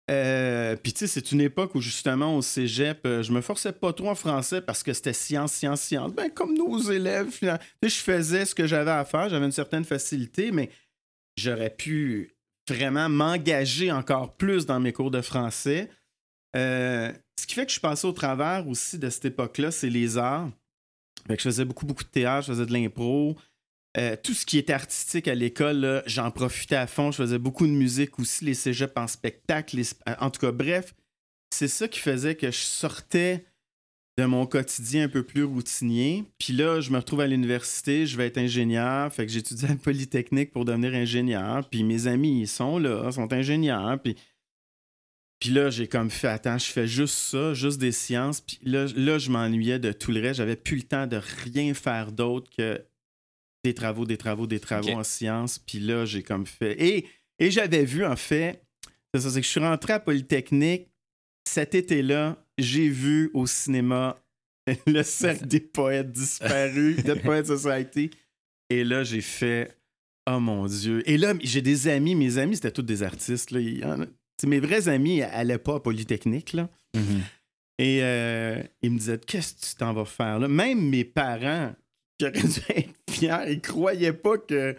Euh, 0.10 0.76
Puis, 0.76 0.94
tu 0.94 1.00
sais, 1.00 1.08
c'est 1.08 1.32
une 1.32 1.42
époque 1.42 1.74
où, 1.76 1.80
justement, 1.82 2.36
au 2.36 2.42
cégep, 2.42 3.02
euh, 3.06 3.24
je 3.24 3.32
me 3.32 3.40
forçais 3.42 3.72
pas 3.72 3.94
trop 3.94 4.10
en 4.10 4.16
français 4.16 4.62
parce 4.62 4.84
que 4.84 4.94
c'était 4.94 5.14
science, 5.14 5.54
science, 5.54 5.82
science. 5.82 6.12
Ben, 6.14 6.30
comme 6.30 6.54
nos 6.56 6.80
élèves, 6.82 7.30
finalement. 7.30 7.62
Tu 7.82 7.90
sais, 7.90 7.96
je 7.98 8.04
faisais 8.04 8.46
ce 8.46 8.54
que 8.56 8.68
j'avais 8.68 8.92
à 8.92 9.06
faire, 9.06 9.30
j'avais 9.30 9.46
une 9.46 9.52
certaine 9.52 9.86
facilité, 9.86 10.52
mais 10.52 10.70
j'aurais 11.36 11.70
pu 11.70 12.36
vraiment 12.68 13.10
m'engager 13.10 13.92
encore 13.92 14.36
plus 14.36 14.66
dans 14.66 14.80
mes 14.80 14.94
cours 14.94 15.12
de 15.12 15.22
français. 15.22 15.90
Euh, 16.56 17.12
ce 17.40 17.46
qui 17.46 17.56
fait 17.56 17.64
que 17.64 17.70
je 17.70 17.74
suis 17.74 17.82
passé 17.82 18.06
au 18.08 18.12
travers 18.12 18.68
aussi 18.68 19.00
de 19.00 19.10
cette 19.10 19.26
époque-là, 19.26 19.72
c'est 19.72 19.90
les 19.90 20.18
arts. 20.18 20.50
Fait 21.28 21.36
que 21.36 21.44
je 21.44 21.50
faisais 21.50 21.66
beaucoup, 21.66 21.86
beaucoup 21.86 22.04
de 22.04 22.10
théâtre, 22.10 22.48
je 22.48 22.54
faisais 22.54 22.66
de 22.66 22.74
l'impro. 22.74 23.38
Euh, 23.98 24.16
tout 24.22 24.34
ce 24.34 24.46
qui 24.46 24.58
était 24.58 24.74
artistique 24.74 25.28
à 25.28 25.36
l'école, 25.36 26.02
j'en 26.06 26.32
profitais 26.32 26.76
à 26.76 26.88
fond. 26.88 27.12
Je 27.12 27.18
faisais 27.18 27.40
beaucoup 27.40 27.68
de 27.68 27.72
musique 27.72 28.20
aussi, 28.20 28.46
les 28.46 28.54
cégeps 28.54 28.94
en 28.96 29.08
spectacle. 29.08 29.80
En 30.20 30.30
tout 30.30 30.40
cas, 30.40 30.52
bref, 30.52 30.94
c'est 31.54 31.68
ça 31.68 31.88
qui 31.88 32.00
faisait 32.00 32.36
que 32.36 32.52
je 32.52 32.60
sortais 32.60 33.46
de 34.22 34.26
mon 34.28 34.46
quotidien 34.46 35.06
un 35.06 35.10
peu 35.10 35.24
plus 35.24 35.44
routinier. 35.44 36.26
Puis 36.38 36.54
là, 36.54 36.80
je 36.80 36.92
me 36.92 36.98
retrouve 36.98 37.22
à 37.22 37.28
l'université, 37.28 38.06
je 38.06 38.16
vais 38.16 38.28
être 38.28 38.38
ingénieur. 38.38 39.12
Fait 39.12 39.26
que 39.26 39.32
j'étudie 39.32 39.66
à 39.66 39.70
la 39.70 39.76
Polytechnique 39.76 40.52
pour 40.52 40.64
devenir 40.64 40.94
ingénieur. 40.94 41.68
Puis 41.70 41.84
mes 41.84 42.08
amis, 42.08 42.42
ils 42.42 42.48
sont 42.48 42.78
là, 42.78 43.12
sont 43.12 43.32
ingénieurs. 43.34 44.00
Puis 44.02 44.16
puis 45.40 45.50
là, 45.50 45.72
j'ai 45.72 45.88
comme 45.88 46.12
fait, 46.12 46.28
attends, 46.28 46.60
je 46.60 46.68
fais 46.68 46.86
juste 46.86 47.16
ça, 47.16 47.56
juste 47.56 47.80
des 47.80 47.92
sciences. 47.92 48.42
Puis 48.42 48.60
là, 48.62 48.86
là 48.96 49.18
je 49.18 49.32
m'ennuyais 49.32 49.80
de 49.80 49.92
tout 49.92 50.12
le 50.12 50.22
reste. 50.22 50.36
J'avais 50.36 50.56
plus 50.56 50.76
le 50.76 50.84
temps 50.84 51.08
de 51.08 51.20
rien 51.44 51.74
faire 51.74 52.12
d'autre 52.12 52.48
que 52.56 52.80
des 53.64 53.74
travaux, 53.74 54.06
des 54.06 54.18
travaux, 54.18 54.46
des 54.46 54.60
travaux 54.60 54.92
en 54.92 55.04
sciences. 55.04 55.58
Puis 55.58 55.80
là, 55.80 56.06
j'ai 56.06 56.22
comme 56.22 56.46
fait. 56.46 56.80
Et, 56.80 57.08
et 57.40 57.50
j'avais 57.50 57.86
vu, 57.86 58.06
en 58.06 58.16
fait, 58.16 58.64
c'est 59.12 59.22
ça, 59.22 59.32
c'est 59.32 59.42
que 59.42 59.48
je 59.48 59.52
suis 59.52 59.60
rentré 59.60 59.94
à 59.94 60.00
Polytechnique 60.00 60.91
cet 61.52 61.76
été-là. 61.76 62.38
J'ai 62.58 62.88
vu 62.88 63.30
au 63.34 63.46
cinéma 63.46 64.18
le 64.88 65.04
cercle 65.04 65.48
des 65.48 65.60
poètes 65.60 66.12
disparus, 66.12 67.04
de 67.04 67.14
Poète 67.14 67.48
Society. 67.48 68.12
Et 68.70 68.84
là, 68.84 69.04
j'ai 69.04 69.22
fait. 69.22 69.76
Oh 70.30 70.40
mon 70.40 70.66
Dieu. 70.66 71.08
Et 71.10 71.18
là, 71.18 71.34
j'ai 71.42 71.62
des 71.62 71.88
amis. 71.88 72.16
Mes 72.16 72.38
amis, 72.38 72.56
c'était 72.56 72.72
tous 72.72 72.84
des 72.84 73.04
artistes. 73.04 73.52
Là. 73.52 73.98
Mes 74.46 74.60
vrais 74.60 74.88
amis 74.88 75.20
n'allaient 75.20 75.58
pas 75.58 75.76
à 75.76 75.80
Polytechnique. 75.80 76.54
Là. 76.54 76.70
Mhm. 76.96 77.22
Et 77.80 78.00
euh, 78.04 78.62
ils 78.82 78.92
me 78.92 78.98
disaient 78.98 79.20
Qu'est-ce 79.20 79.56
que 79.56 79.72
tu 79.72 79.76
t'en 79.76 79.94
vas 79.94 80.06
faire 80.06 80.40
là? 80.40 80.48
Même 80.48 80.90
mes 80.90 81.04
parents, 81.04 81.74
qui 82.18 82.26
auraient 82.26 82.48
dû 82.48 82.62
être 82.70 82.94
fiers, 83.10 83.52
ils 83.52 83.62
croyaient 83.62 84.14
pas 84.14 84.38
que, 84.38 84.76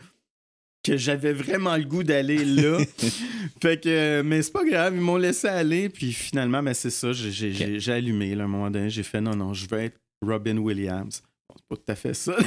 que 0.84 0.96
j'avais 0.96 1.32
vraiment 1.32 1.76
le 1.76 1.84
goût 1.84 2.02
d'aller 2.02 2.44
là. 2.44 2.78
fait 3.62 3.80
que, 3.82 3.88
euh, 3.88 4.22
mais 4.24 4.42
c'est 4.42 4.52
pas 4.52 4.64
grave, 4.64 4.94
ils 4.96 5.00
m'ont 5.00 5.16
laissé 5.16 5.46
aller. 5.48 5.88
Puis 5.88 6.12
finalement, 6.12 6.60
ben, 6.62 6.74
c'est 6.74 6.90
ça, 6.90 7.12
j'ai, 7.12 7.30
j'ai- 7.30 7.52
j'ai- 7.52 7.78
j'ai 7.80 7.92
allumé 7.92 8.34
là, 8.34 8.42
à 8.42 8.46
un 8.46 8.50
moment 8.50 8.70
donné. 8.70 8.90
J'ai 8.90 9.04
fait 9.04 9.20
Non, 9.20 9.36
non, 9.36 9.54
je 9.54 9.66
veux 9.70 9.78
être 9.78 9.96
Robin 10.26 10.56
Williams. 10.58 11.22
Bon, 11.48 11.54
c'est 11.56 11.68
pas 11.68 11.76
tout 11.76 11.92
à 11.92 11.94
fait 11.94 12.14
ça. 12.14 12.36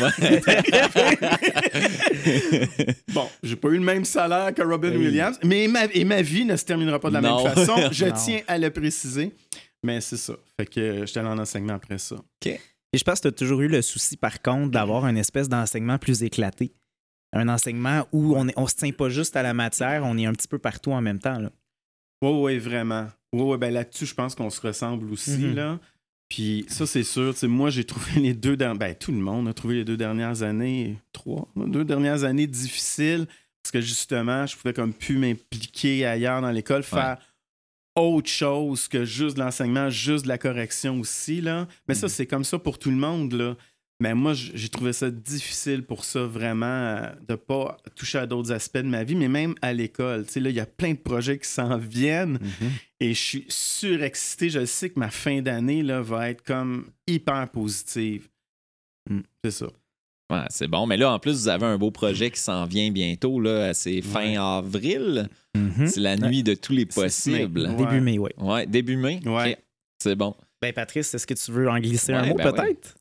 Bon, 3.13 3.27
j'ai 3.43 3.55
pas 3.55 3.69
eu 3.69 3.77
le 3.77 3.83
même 3.83 4.05
salaire 4.05 4.53
que 4.53 4.61
Robin 4.61 4.91
Oui. 4.91 5.05
Williams, 5.07 5.39
mais 5.43 5.67
ma, 5.67 5.85
et 5.85 6.03
ma 6.03 6.21
vie 6.21 6.45
ne 6.45 6.55
se 6.55 6.65
terminera 6.65 6.99
pas 6.99 7.09
de 7.09 7.15
la 7.15 7.21
Non. 7.21 7.43
même 7.43 7.53
façon. 7.53 7.75
Je 7.91 8.05
Non. 8.05 8.13
tiens 8.13 8.41
à 8.47 8.57
le 8.57 8.69
préciser. 8.69 9.31
Mais 9.83 10.01
c'est 10.01 10.17
ça. 10.17 10.33
Fait 10.59 10.65
que 10.65 10.79
euh, 10.79 11.05
j'étais 11.05 11.19
allé 11.19 11.29
en 11.29 11.37
enseignement 11.37 11.73
après 11.75 11.97
ça. 11.97 12.15
Et 12.45 12.57
je 12.97 13.03
pense 13.03 13.19
que 13.19 13.23
tu 13.23 13.27
as 13.27 13.31
toujours 13.31 13.61
eu 13.61 13.67
le 13.67 13.81
souci, 13.81 14.17
par 14.17 14.41
contre, 14.41 14.71
d'avoir 14.71 15.05
une 15.07 15.17
espèce 15.17 15.49
d'enseignement 15.49 15.97
plus 15.97 16.23
éclaté. 16.23 16.73
Un 17.35 17.49
enseignement 17.49 18.07
où 18.11 18.35
on 18.35 18.45
ne 18.45 18.51
on 18.55 18.65
se 18.65 18.75
tient 18.75 18.91
pas 18.91 19.09
juste 19.09 19.35
à 19.35 19.43
la 19.43 19.53
matière, 19.53 20.03
on 20.05 20.17
est 20.17 20.25
un 20.25 20.33
petit 20.33 20.47
peu 20.47 20.57
partout 20.57 20.91
en 20.93 21.01
même 21.01 21.19
temps. 21.19 21.37
Là. 21.39 21.51
Oui, 22.21 22.31
oui, 22.31 22.57
vraiment. 22.57 23.07
Oui, 23.33 23.41
oui, 23.43 23.57
ben 23.57 23.73
là-dessus, 23.73 24.05
je 24.05 24.15
pense 24.15 24.33
qu'on 24.35 24.49
se 24.49 24.61
ressemble 24.61 25.11
aussi, 25.11 25.31
Mhm. 25.39 25.55
là. 25.55 25.79
Puis 26.29 26.65
ça, 26.69 26.87
c'est 26.87 27.03
sûr. 27.03 27.33
Moi, 27.43 27.69
j'ai 27.69 27.83
trouvé 27.83 28.19
les 28.19 28.33
deux 28.33 28.55
dernières... 28.57 28.77
Ben, 28.79 28.95
tout 28.95 29.11
le 29.11 29.19
monde 29.19 29.47
a 29.47 29.53
trouvé 29.53 29.75
les 29.75 29.83
deux 29.85 29.97
dernières 29.97 30.41
années, 30.41 30.97
trois, 31.13 31.47
deux 31.55 31.85
dernières 31.85 32.23
années 32.23 32.47
difficiles 32.47 33.27
parce 33.61 33.71
que, 33.71 33.81
justement, 33.81 34.45
je 34.47 34.55
pouvais 34.55 34.73
comme 34.73 34.93
plus 34.93 35.17
m'impliquer 35.17 36.05
ailleurs 36.05 36.41
dans 36.41 36.51
l'école, 36.51 36.83
faire 36.83 37.17
autre 37.95 38.29
chose 38.29 38.87
que 38.87 39.05
juste 39.05 39.37
l'enseignement, 39.37 39.89
juste 39.89 40.23
de 40.23 40.29
la 40.29 40.37
correction 40.37 40.99
aussi, 40.99 41.41
là. 41.41 41.67
Mais 41.87 41.93
ça, 41.95 42.07
Mhm. 42.07 42.11
c'est 42.11 42.25
comme 42.27 42.43
ça 42.43 42.57
pour 42.59 42.79
tout 42.79 42.89
le 42.89 42.97
monde, 42.97 43.33
là. 43.33 43.55
Mais 44.01 44.13
moi, 44.13 44.33
j'ai 44.33 44.67
trouvé 44.67 44.91
ça 44.91 45.09
difficile 45.09 45.83
pour 45.83 46.03
ça, 46.03 46.25
vraiment, 46.25 46.65
euh, 46.65 47.09
de 47.29 47.35
pas 47.35 47.77
toucher 47.95 48.17
à 48.17 48.25
d'autres 48.25 48.51
aspects 48.51 48.77
de 48.79 48.83
ma 48.89 49.05
vie, 49.05 49.15
mais 49.15 49.29
même 49.29 49.55
à 49.61 49.71
l'école. 49.71 50.25
Tu 50.25 50.33
sais, 50.33 50.39
là, 50.41 50.49
il 50.49 50.55
y 50.55 50.59
a 50.59 50.65
plein 50.65 50.91
de 50.91 50.97
projets 50.97 51.39
qui 51.39 51.47
s'en 51.47 51.77
viennent 51.77 52.37
et 52.99 53.13
je 53.13 53.19
suis 53.21 53.45
surexcité. 53.47 54.49
Je 54.49 54.65
sais 54.65 54.89
que 54.89 54.99
ma 54.99 55.09
fin 55.09 55.41
d'année, 55.41 55.81
là, 55.81 56.01
va 56.01 56.29
être 56.29 56.43
comme 56.43 56.89
hyper 57.07 57.49
positive. 57.51 58.27
Mm. 59.09 59.19
C'est 59.45 59.51
ça. 59.51 59.67
Ouais, 60.31 60.43
c'est 60.49 60.67
bon. 60.67 60.87
Mais 60.87 60.97
là, 60.97 61.11
en 61.13 61.19
plus, 61.19 61.33
vous 61.33 61.47
avez 61.47 61.65
un 61.65 61.77
beau 61.77 61.91
projet 61.91 62.31
qui 62.31 62.39
s'en 62.39 62.65
vient 62.65 62.91
bientôt. 62.91 63.39
Là. 63.39 63.73
C'est 63.73 64.01
fin 64.01 64.31
Ouais. 64.31 64.37
avril. 64.37 65.29
Mhm. 65.55 65.87
C'est 65.87 65.99
la 66.01 66.17
nuit 66.17 66.43
de 66.43 66.53
tous 66.55 66.73
les 66.73 66.85
mai. 66.85 66.91
possibles. 66.93 67.61
Ouais. 67.67 67.75
Début 67.75 68.01
mai, 68.01 68.17
oui. 68.17 68.31
Ouais, 68.39 68.65
début 68.65 68.97
mai? 68.97 69.19
Ouais. 69.25 69.57
C'est 70.01 70.15
bon. 70.15 70.35
Ben, 70.61 70.73
Patrice, 70.73 71.13
est-ce 71.13 71.27
que 71.27 71.35
tu 71.35 71.51
veux 71.51 71.69
en 71.69 71.79
glisser 71.79 72.11
un 72.11 72.25
mot, 72.25 72.35
ben 72.35 72.51
peut-être? 72.51 72.95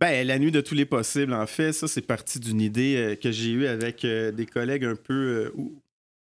Ben, 0.00 0.26
la 0.26 0.38
nuit 0.38 0.52
de 0.52 0.60
tous 0.60 0.74
les 0.74 0.84
possibles, 0.84 1.32
en 1.32 1.46
fait, 1.46 1.72
ça, 1.72 1.88
c'est 1.88 2.02
parti 2.02 2.38
d'une 2.38 2.60
idée 2.60 2.96
euh, 2.96 3.16
que 3.16 3.30
j'ai 3.30 3.50
eue 3.50 3.66
avec 3.66 4.04
euh, 4.04 4.30
des 4.32 4.46
collègues 4.46 4.84
un 4.84 4.94
peu, 4.94 5.52
euh, 5.56 5.62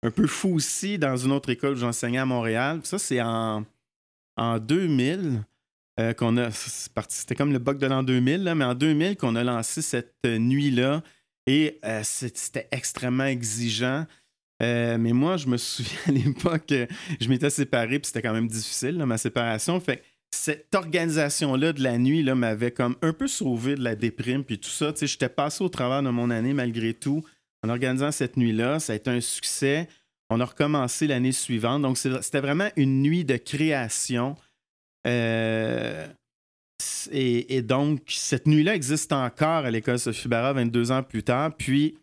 un 0.04 0.12
peu 0.12 0.28
fous 0.28 0.54
aussi 0.56 0.98
dans 0.98 1.18
une 1.18 1.32
autre 1.32 1.50
école 1.50 1.74
où 1.74 1.78
j'enseignais 1.78 2.20
à 2.20 2.26
Montréal. 2.26 2.82
Ça, 2.84 3.00
c'est 3.00 3.22
en, 3.22 3.66
en 4.38 4.60
2000 4.60 5.44
euh, 6.00 6.14
qu'on 6.14 6.38
a. 6.38 6.50
C'était 6.52 7.36
comme 7.36 7.54
le 7.54 7.60
bug 7.60 7.78
de 7.78 7.88
l'an 7.88 8.04
2000, 8.04 8.44
là, 8.44 8.56
mais 8.56 8.66
en 8.66 8.76
2000 8.76 9.18
qu'on 9.18 9.36
a 9.36 9.44
lancé 9.44 9.82
cette 9.82 10.16
nuit-là. 10.26 11.04
Et 11.46 11.80
c'était 12.04 12.70
extrêmement 12.72 13.26
exigeant. 13.26 14.06
Mais 14.62 15.12
moi, 15.12 15.36
je 15.36 15.48
me 15.48 15.58
souviens 15.58 16.00
à 16.08 16.12
l'époque, 16.12 16.74
je 17.20 17.28
m'étais 17.28 17.50
séparé, 17.50 18.00
puis 18.00 18.08
c'était 18.08 18.22
quand 18.22 18.32
même 18.32 18.48
difficile, 18.48 18.98
ma 19.06 19.18
séparation. 19.18 19.82
Cette 20.34 20.74
organisation-là 20.74 21.74
de 21.74 21.84
la 21.84 22.00
nuit 22.00 22.24
là, 22.24 22.34
m'avait 22.34 22.72
comme 22.72 22.96
un 23.04 23.14
peu 23.14 23.28
sauvé 23.28 23.76
de 23.76 23.84
la 23.84 23.96
déprime, 23.96 24.44
puis 24.44 24.58
tout 24.58 24.70
ça. 24.70 24.92
Tu 24.92 25.00
sais, 25.00 25.08
j'étais 25.08 25.30
passé 25.30 25.64
au 25.64 25.70
travers 25.70 26.02
de 26.02 26.10
mon 26.10 26.32
année 26.32 26.54
malgré 26.54 26.96
tout. 26.96 27.24
En 27.64 27.70
organisant 27.70 28.12
cette 28.12 28.36
nuit-là, 28.36 28.80
ça 28.80 28.94
a 28.94 28.96
été 28.96 29.12
un 29.12 29.22
succès. 29.22 29.88
On 30.32 30.40
a 30.40 30.46
recommencé 30.46 31.06
l'année 31.06 31.34
suivante. 31.34 31.84
Donc, 31.84 32.00
c'était 32.00 32.42
vraiment 32.42 32.70
une 32.76 33.04
nuit 33.04 33.26
de 33.26 33.38
création. 33.38 34.36
Euh, 35.06 36.08
et, 37.12 37.56
et 37.56 37.62
donc, 37.62 38.02
cette 38.08 38.48
nuit-là 38.48 38.74
existe 38.74 39.14
encore 39.14 39.66
à 39.66 39.72
l'école 39.72 40.00
Sophie 40.00 40.28
Barra 40.28 40.54
22 40.54 40.92
ans 40.92 41.04
plus 41.04 41.22
tard. 41.22 41.56
Puis, 41.56 41.96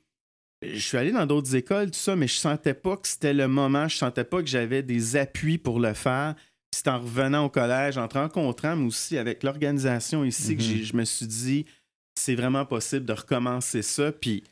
je 0.62 0.78
suis 0.78 0.96
allé 0.96 1.10
dans 1.10 1.26
d'autres 1.26 1.56
écoles, 1.56 1.90
tout 1.90 1.98
ça, 1.98 2.14
mais 2.14 2.28
je 2.28 2.34
sentais 2.34 2.74
pas 2.74 2.96
que 2.96 3.08
c'était 3.08 3.34
le 3.34 3.48
moment. 3.48 3.88
Je 3.88 3.96
sentais 3.96 4.24
pas 4.24 4.40
que 4.40 4.48
j'avais 4.48 4.84
des 4.84 5.16
appuis 5.16 5.58
pour 5.58 5.80
le 5.80 5.94
faire. 5.94 6.36
C'est 6.72 6.88
en 6.88 7.00
revenant 7.00 7.44
au 7.46 7.48
collège, 7.50 7.98
en 7.98 8.06
te 8.08 8.16
rencontrant, 8.16 8.76
mais 8.76 8.86
aussi 8.86 9.18
avec 9.18 9.42
l'organisation 9.42 10.24
ici, 10.24 10.56
que 10.56 10.62
Mhm. 10.62 10.68
j'ai- 10.68 10.84
je 10.84 10.96
me 10.96 11.04
suis 11.04 11.26
dit, 11.26 11.66
c'est 12.14 12.34
vraiment 12.34 12.64
possible 12.64 13.04
de 13.04 13.12
recommencer 13.12 13.82
ça. 13.82 14.12
Puis 14.12 14.44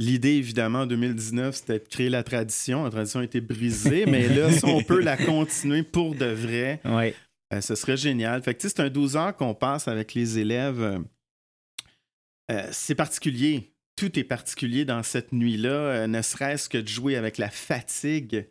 l'idée, 0.00 0.34
évidemment, 0.34 0.80
en 0.80 0.86
2019, 0.86 1.56
c'était 1.56 1.78
de 1.78 1.84
créer 1.88 2.10
la 2.10 2.22
tradition. 2.22 2.84
La 2.84 2.90
tradition 2.90 3.20
a 3.20 3.24
été 3.24 3.40
brisée, 3.40 4.04
mais 4.06 4.28
là, 4.28 4.52
si 4.52 4.64
on 4.66 4.82
peut 4.82 5.00
la 5.00 5.16
continuer 5.44 5.82
pour 5.82 6.14
de 6.14 6.26
vrai, 6.26 6.80
Oui. 6.84 7.14
Euh, 7.54 7.60
ce 7.60 7.76
serait 7.76 7.96
génial. 7.96 8.42
Fait 8.42 8.54
que, 8.54 8.60
tu 8.60 8.68
sais, 8.68 8.74
c'est 8.76 8.82
un 8.82 8.90
12 8.90 9.16
heures 9.16 9.34
qu'on 9.36 9.54
passe 9.54 9.86
avec 9.86 10.14
les 10.14 10.38
élèves. 10.40 10.82
Euh, 10.82 10.98
euh, 12.50 12.68
c'est 12.72 12.94
particulier. 12.96 13.72
Tout 13.94 14.18
est 14.18 14.24
particulier 14.24 14.84
dans 14.84 15.02
cette 15.04 15.32
nuit-là, 15.32 15.68
euh, 15.70 16.06
ne 16.08 16.20
serait-ce 16.22 16.68
que 16.68 16.78
de 16.78 16.88
jouer 16.88 17.14
avec 17.16 17.38
la 17.38 17.48
fatigue. 17.48 18.48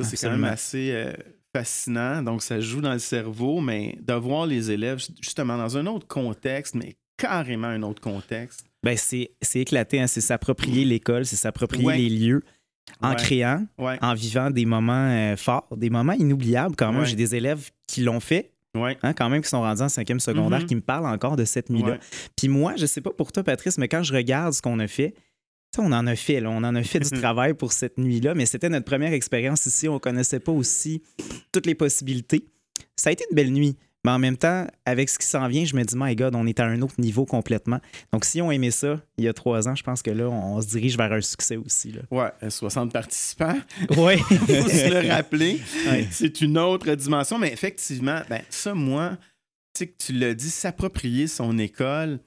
Ça, 0.00 0.08
c'est 0.08 0.16
quand 0.16 0.30
même 0.32 0.44
assez 0.44 1.12
fascinant. 1.58 2.22
Donc, 2.22 2.42
ça 2.42 2.60
joue 2.60 2.80
dans 2.80 2.92
le 2.92 2.98
cerveau, 2.98 3.60
mais 3.60 3.98
de 4.02 4.12
voir 4.14 4.46
les 4.46 4.70
élèves, 4.70 5.02
justement, 5.20 5.56
dans 5.56 5.76
un 5.76 5.86
autre 5.86 6.06
contexte, 6.06 6.74
mais 6.74 6.96
carrément 7.16 7.68
un 7.68 7.82
autre 7.82 8.00
contexte. 8.00 8.64
Ben, 8.82 8.96
c'est 8.96 9.30
éclaté, 9.54 10.00
hein. 10.00 10.06
c'est 10.06 10.20
s'approprier 10.20 10.84
l'école, 10.84 11.24
c'est 11.24 11.36
s'approprier 11.36 11.86
Ouais. 11.86 11.96
les 11.98 12.08
lieux 12.10 12.42
en 13.00 13.10
Ouais. 13.10 13.16
créant, 13.16 13.66
Ouais, 13.78 13.98
en 14.00 14.14
vivant 14.14 14.50
des 14.50 14.64
moments 14.64 15.08
euh, 15.10 15.36
forts, 15.36 15.66
des 15.76 15.90
moments 15.90 16.12
inoubliables 16.12 16.76
quand 16.76 16.92
même. 16.92 17.04
J'ai 17.04 17.16
des 17.16 17.34
élèves 17.34 17.70
qui 17.88 18.02
l'ont 18.02 18.20
fait, 18.20 18.52
ouais. 18.76 18.96
hein, 19.02 19.12
quand 19.12 19.28
même, 19.28 19.42
qui 19.42 19.48
sont 19.48 19.60
rendus 19.62 19.82
en 19.82 19.88
cinquième 19.88 20.20
secondaire, 20.20 20.60
Mhm. 20.60 20.66
qui 20.66 20.74
me 20.76 20.80
parlent 20.82 21.06
encore 21.06 21.34
de 21.36 21.44
cette 21.44 21.68
nuit-là. 21.70 21.92
ouais. 21.92 22.00
Puis 22.36 22.48
moi, 22.48 22.74
je 22.76 22.86
sais 22.86 23.00
pas 23.00 23.10
pour 23.10 23.32
toi, 23.32 23.42
Patrice, 23.42 23.76
mais 23.78 23.88
quand 23.88 24.02
je 24.04 24.12
regarde 24.14 24.52
ce 24.52 24.62
qu'on 24.62 24.78
a 24.78 24.86
fait, 24.86 25.14
on 25.78 25.92
en 25.92 26.06
a 26.06 26.16
fait, 26.16 26.40
là, 26.40 26.50
on 26.50 26.64
en 26.64 26.74
a 26.74 26.82
fait 26.82 27.00
du 27.00 27.10
travail 27.10 27.54
pour 27.54 27.72
cette 27.72 27.98
nuit-là, 27.98 28.34
mais 28.34 28.46
c'était 28.46 28.68
notre 28.68 28.86
première 28.86 29.12
expérience 29.12 29.66
ici. 29.66 29.88
On 29.88 29.98
connaissait 29.98 30.40
pas 30.40 30.52
aussi 30.52 31.02
toutes 31.52 31.66
les 31.66 31.74
possibilités. 31.74 32.46
Ça 32.96 33.10
a 33.10 33.12
été 33.12 33.24
une 33.30 33.36
belle 33.36 33.52
nuit. 33.52 33.76
Mais 34.06 34.12
en 34.12 34.20
même 34.20 34.36
temps, 34.36 34.68
avec 34.84 35.08
ce 35.08 35.18
qui 35.18 35.26
s'en 35.26 35.48
vient, 35.48 35.64
je 35.64 35.74
me 35.74 35.82
dis, 35.82 35.96
my 35.96 36.14
God, 36.14 36.36
on 36.36 36.46
est 36.46 36.60
à 36.60 36.64
un 36.64 36.80
autre 36.80 36.94
niveau 36.98 37.26
complètement. 37.26 37.80
Donc, 38.12 38.24
si 38.24 38.40
on 38.40 38.52
aimait 38.52 38.70
ça 38.70 39.00
il 39.18 39.24
y 39.24 39.28
a 39.28 39.32
trois 39.32 39.66
ans, 39.68 39.74
je 39.74 39.82
pense 39.82 40.00
que 40.00 40.12
là, 40.12 40.28
on, 40.28 40.62
se 40.62 40.68
dirige 40.68 40.96
vers 40.96 41.12
un 41.12 41.20
succès 41.20 41.56
aussi. 41.56 41.90
Là. 41.90 42.02
Ouais, 42.12 42.30
euh, 42.44 42.50
60 42.50 42.92
participants. 42.92 43.58
Oui. 43.96 44.18
faut 44.18 44.68
se 44.68 45.02
le 45.02 45.10
rappeler. 45.10 45.60
Ouais. 45.88 46.06
C'est 46.12 46.40
une 46.40 46.56
autre 46.56 46.94
dimension. 46.94 47.36
Mais 47.36 47.52
effectivement, 47.52 48.20
ben, 48.30 48.42
ça, 48.48 48.74
moi, 48.74 49.16
tu 49.74 49.78
sais 49.78 49.86
que 49.88 49.96
tu 49.98 50.12
l'as 50.12 50.34
dit, 50.34 50.50
s'approprier 50.50 51.26
son 51.26 51.58
école. 51.58 52.20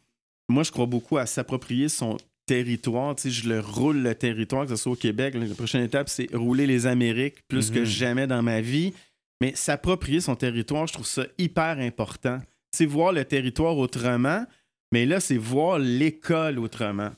Moi, 0.50 0.64
je 0.64 0.72
crois 0.72 0.86
beaucoup 0.86 1.18
à 1.18 1.26
s'approprier 1.26 1.88
son 1.88 2.18
territoire. 2.54 3.16
Tu 3.16 3.24
sais, 3.24 3.30
je 3.30 3.48
le 3.50 3.60
roule 3.60 4.02
le 4.02 4.16
territoire, 4.16 4.64
que 4.66 4.72
ce 4.72 4.76
soit 4.76 4.92
au 4.94 4.96
Québec. 4.96 5.36
La 5.36 5.54
prochaine 5.56 5.84
étape, 5.84 6.10
c'est 6.10 6.28
rouler 6.34 6.66
les 6.68 6.88
Amériques 6.88 7.38
plus 7.48 7.70
que 7.72 7.80
Mhm. 7.80 7.86
jamais 7.86 8.28
dans 8.28 8.42
ma 8.42 8.60
vie. 8.62 8.94
Mais 9.42 9.54
s'approprier 9.56 10.20
son 10.20 10.36
territoire, 10.36 10.86
je 10.88 10.94
trouve 10.94 11.06
ça 11.06 11.26
hyper 11.38 11.78
important. 11.80 12.40
C'est 12.76 12.86
voir 12.86 13.14
le 13.14 13.24
territoire 13.24 13.78
autrement, 13.78 14.46
mais 14.92 15.06
là, 15.06 15.20
c'est 15.20 15.38
voir 15.38 15.80
l'école 15.80 16.60
autrement. 16.60 17.12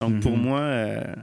Donc, 0.00 0.20
pour 0.20 0.36
Mhm. 0.36 0.42
moi, 0.42 0.60
euh, 0.60 1.14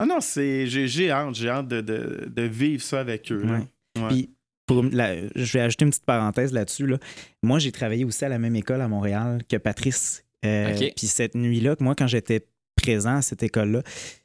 ah 0.00 0.06
non, 0.06 0.20
c'est 0.20 0.66
j'ai 0.66 0.88
j'ai 0.88 1.10
hâte, 1.10 1.34
j'ai 1.34 1.48
hâte 1.50 1.68
de, 1.68 1.80
de- 1.82 2.28
de 2.34 2.42
vivre 2.42 2.82
ça 2.82 3.00
avec 3.00 3.30
eux. 3.30 3.44
Ouais. 3.44 4.08
Puis, 4.08 4.30
pour 4.66 4.82
la- 4.82 5.28
je 5.36 5.52
vais 5.52 5.60
ajouter 5.60 5.84
une 5.84 5.90
petite 5.90 6.04
parenthèse 6.06 6.52
là-dessus. 6.52 6.86
là. 6.86 6.98
Moi, 7.42 7.58
j'ai 7.60 7.70
travaillé 7.72 8.04
aussi 8.04 8.24
à 8.24 8.28
la 8.28 8.38
même 8.38 8.56
école 8.56 8.80
à 8.80 8.88
Montréal 8.88 9.42
que 9.48 9.56
Patrice. 9.58 10.24
Euh. 10.44 10.74
Puis 10.96 11.06
cette 11.06 11.34
nuit-là, 11.34 11.76
moi, 11.80 11.94
quand 11.94 12.06
j'étais 12.08 12.40
présent 12.86 13.16
à 13.16 13.22
cette 13.22 13.42
école-là, 13.42 13.82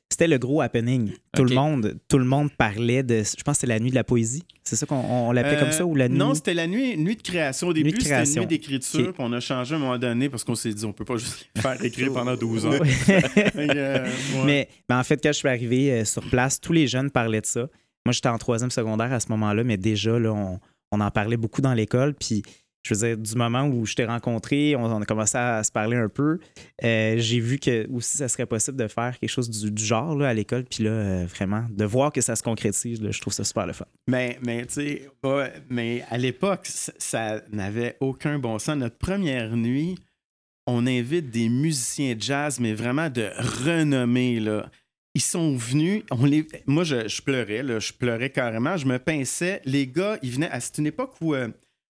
c'était 0.10 0.28
le 0.28 0.38
gros 0.38 0.62
happening. 0.62 1.12
Tout, 1.36 1.46
le 1.46 1.56
monde, 1.56 1.98
tout 2.10 2.18
le 2.18 2.26
monde 2.26 2.50
parlait 2.58 3.02
de. 3.02 3.24
Je 3.24 3.44
pense 3.44 3.56
que 3.56 3.62
c'était 3.62 3.74
la 3.74 3.80
nuit 3.80 3.92
de 3.92 3.96
la 3.96 4.04
poésie. 4.04 4.44
C'est 4.64 4.76
ça 4.76 4.86
qu'on 4.86 4.98
on 4.98 5.32
l'appelait 5.32 5.58
comme 5.58 5.72
ça 5.72 5.86
ou 5.86 5.96
la 5.96 6.10
nuit? 6.10 6.16
Euh, 6.16 6.20
Non, 6.20 6.34
c'était 6.36 6.54
la 6.54 6.68
nuit, 6.68 6.98
nuit 6.98 7.16
de 7.16 7.22
création. 7.22 7.70
Au 7.70 7.74
Nuit 7.74 7.84
de 7.84 7.88
début, 7.90 8.02
c'était 8.02 8.16
création. 8.16 8.42
nuit 8.42 8.48
d'écriture 8.48 9.14
qu'on 9.14 9.32
a 9.32 9.40
changé 9.40 9.74
à 9.74 9.78
un 9.78 9.82
moment 9.82 9.98
donné 9.98 10.28
parce 10.30 10.44
qu'on 10.44 10.56
s'est 10.56 10.74
dit 10.74 10.86
on 10.86 10.92
peut 10.92 11.06
pas 11.06 11.16
juste 11.16 11.48
faire 11.58 11.82
écrire 11.84 12.12
pendant 12.14 12.36
12 12.36 12.66
ans. 12.66 12.72
Euh, 13.58 14.06
ouais. 14.36 14.44
mais, 14.46 14.68
mais 14.90 14.96
en 14.96 15.04
fait, 15.04 15.22
quand 15.22 15.30
je 15.30 15.38
suis 15.38 15.48
arrivé 15.48 15.92
euh, 15.92 16.06
sur 16.06 16.24
place, 16.30 16.60
tous 16.60 16.74
les 16.74 16.88
jeunes 16.88 17.10
parlaient 17.10 17.42
de 17.42 17.46
ça. 17.46 17.68
Moi, 18.06 18.12
j'étais 18.14 18.30
en 18.30 18.38
troisième 18.38 18.72
secondaire 18.72 19.14
à 19.14 19.20
ce 19.20 19.30
moment-là, 19.30 19.64
mais 19.64 19.78
déjà, 19.78 20.18
là, 20.20 20.34
on, 20.34 20.60
on 20.92 21.00
en 21.00 21.12
parlait 21.12 21.38
beaucoup 21.38 21.62
dans 21.62 21.74
l'école. 21.74 22.14
Puis, 22.16 22.44
je 22.84 22.94
veux 22.94 23.08
dire, 23.08 23.18
du 23.18 23.36
moment 23.36 23.68
où 23.68 23.86
je 23.86 23.94
t'ai 23.96 24.06
rencontré, 24.06 24.76
on, 24.76 25.02
a 25.02 25.06
commencé 25.06 25.38
à 25.38 25.64
se 25.64 25.72
parler 25.72 25.98
un 25.98 26.10
peu. 26.10 26.40
euh, 26.84 27.16
J'ai 27.18 27.40
vu 27.40 27.60
que 27.60 27.88
aussi, 27.92 28.18
ça 28.18 28.28
serait 28.28 28.48
possible 28.48 28.78
de 28.78 28.88
faire 28.88 29.18
quelque 29.20 29.30
chose 29.30 29.50
du, 29.50 29.84
genre 29.84 30.22
à 30.22 30.34
l'école. 30.34 30.64
Puis 30.64 30.84
là, 30.84 30.92
euh, 30.92 31.26
vraiment, 31.26 31.66
de 31.70 31.86
voir 31.86 32.12
que 32.12 32.22
ça 32.22 32.36
se 32.36 32.42
concrétise, 32.42 33.00
je 33.08 33.22
trouve 33.22 33.34
ça 33.34 33.44
super 33.44 33.68
le 33.68 33.74
fun. 33.74 33.86
Mais, 34.08 34.40
mais 34.44 34.66
tu 34.66 34.74
sais, 34.74 35.10
mais 35.70 36.04
à 36.10 36.18
l'époque, 36.18 36.66
ça, 36.66 37.42
n'avait 37.52 37.98
aucun 38.00 38.40
bon 38.40 38.58
sens. 38.58 38.76
Notre 38.78 38.98
première 38.98 39.56
nuit, 39.56 39.98
on 40.66 40.88
invite 40.88 41.30
des 41.30 41.50
musiciens 41.50 42.16
jazz, 42.18 42.60
mais 42.60 42.74
vraiment 42.74 43.10
de 43.10 43.30
renommée, 43.64 44.40
là. 44.40 44.70
Ils 45.14 45.22
sont 45.22 45.58
venus, 45.58 46.04
on 46.10 46.24
les... 46.24 46.48
moi 46.68 46.86
je, 46.86 47.06
je 47.10 47.22
pleurais, 47.22 47.64
là, 47.64 47.80
je 47.80 47.92
pleurais 47.92 48.30
carrément, 48.30 48.78
je 48.78 48.86
me 48.86 48.98
pinçais. 48.98 49.62
Les 49.66 49.86
gars, 49.86 50.18
ils 50.22 50.32
venaient 50.32 50.50
à 50.50 50.62
c'est 50.62 50.78
une 50.78 50.88
époque 50.88 51.16
où 51.20 51.36
euh, 51.36 51.50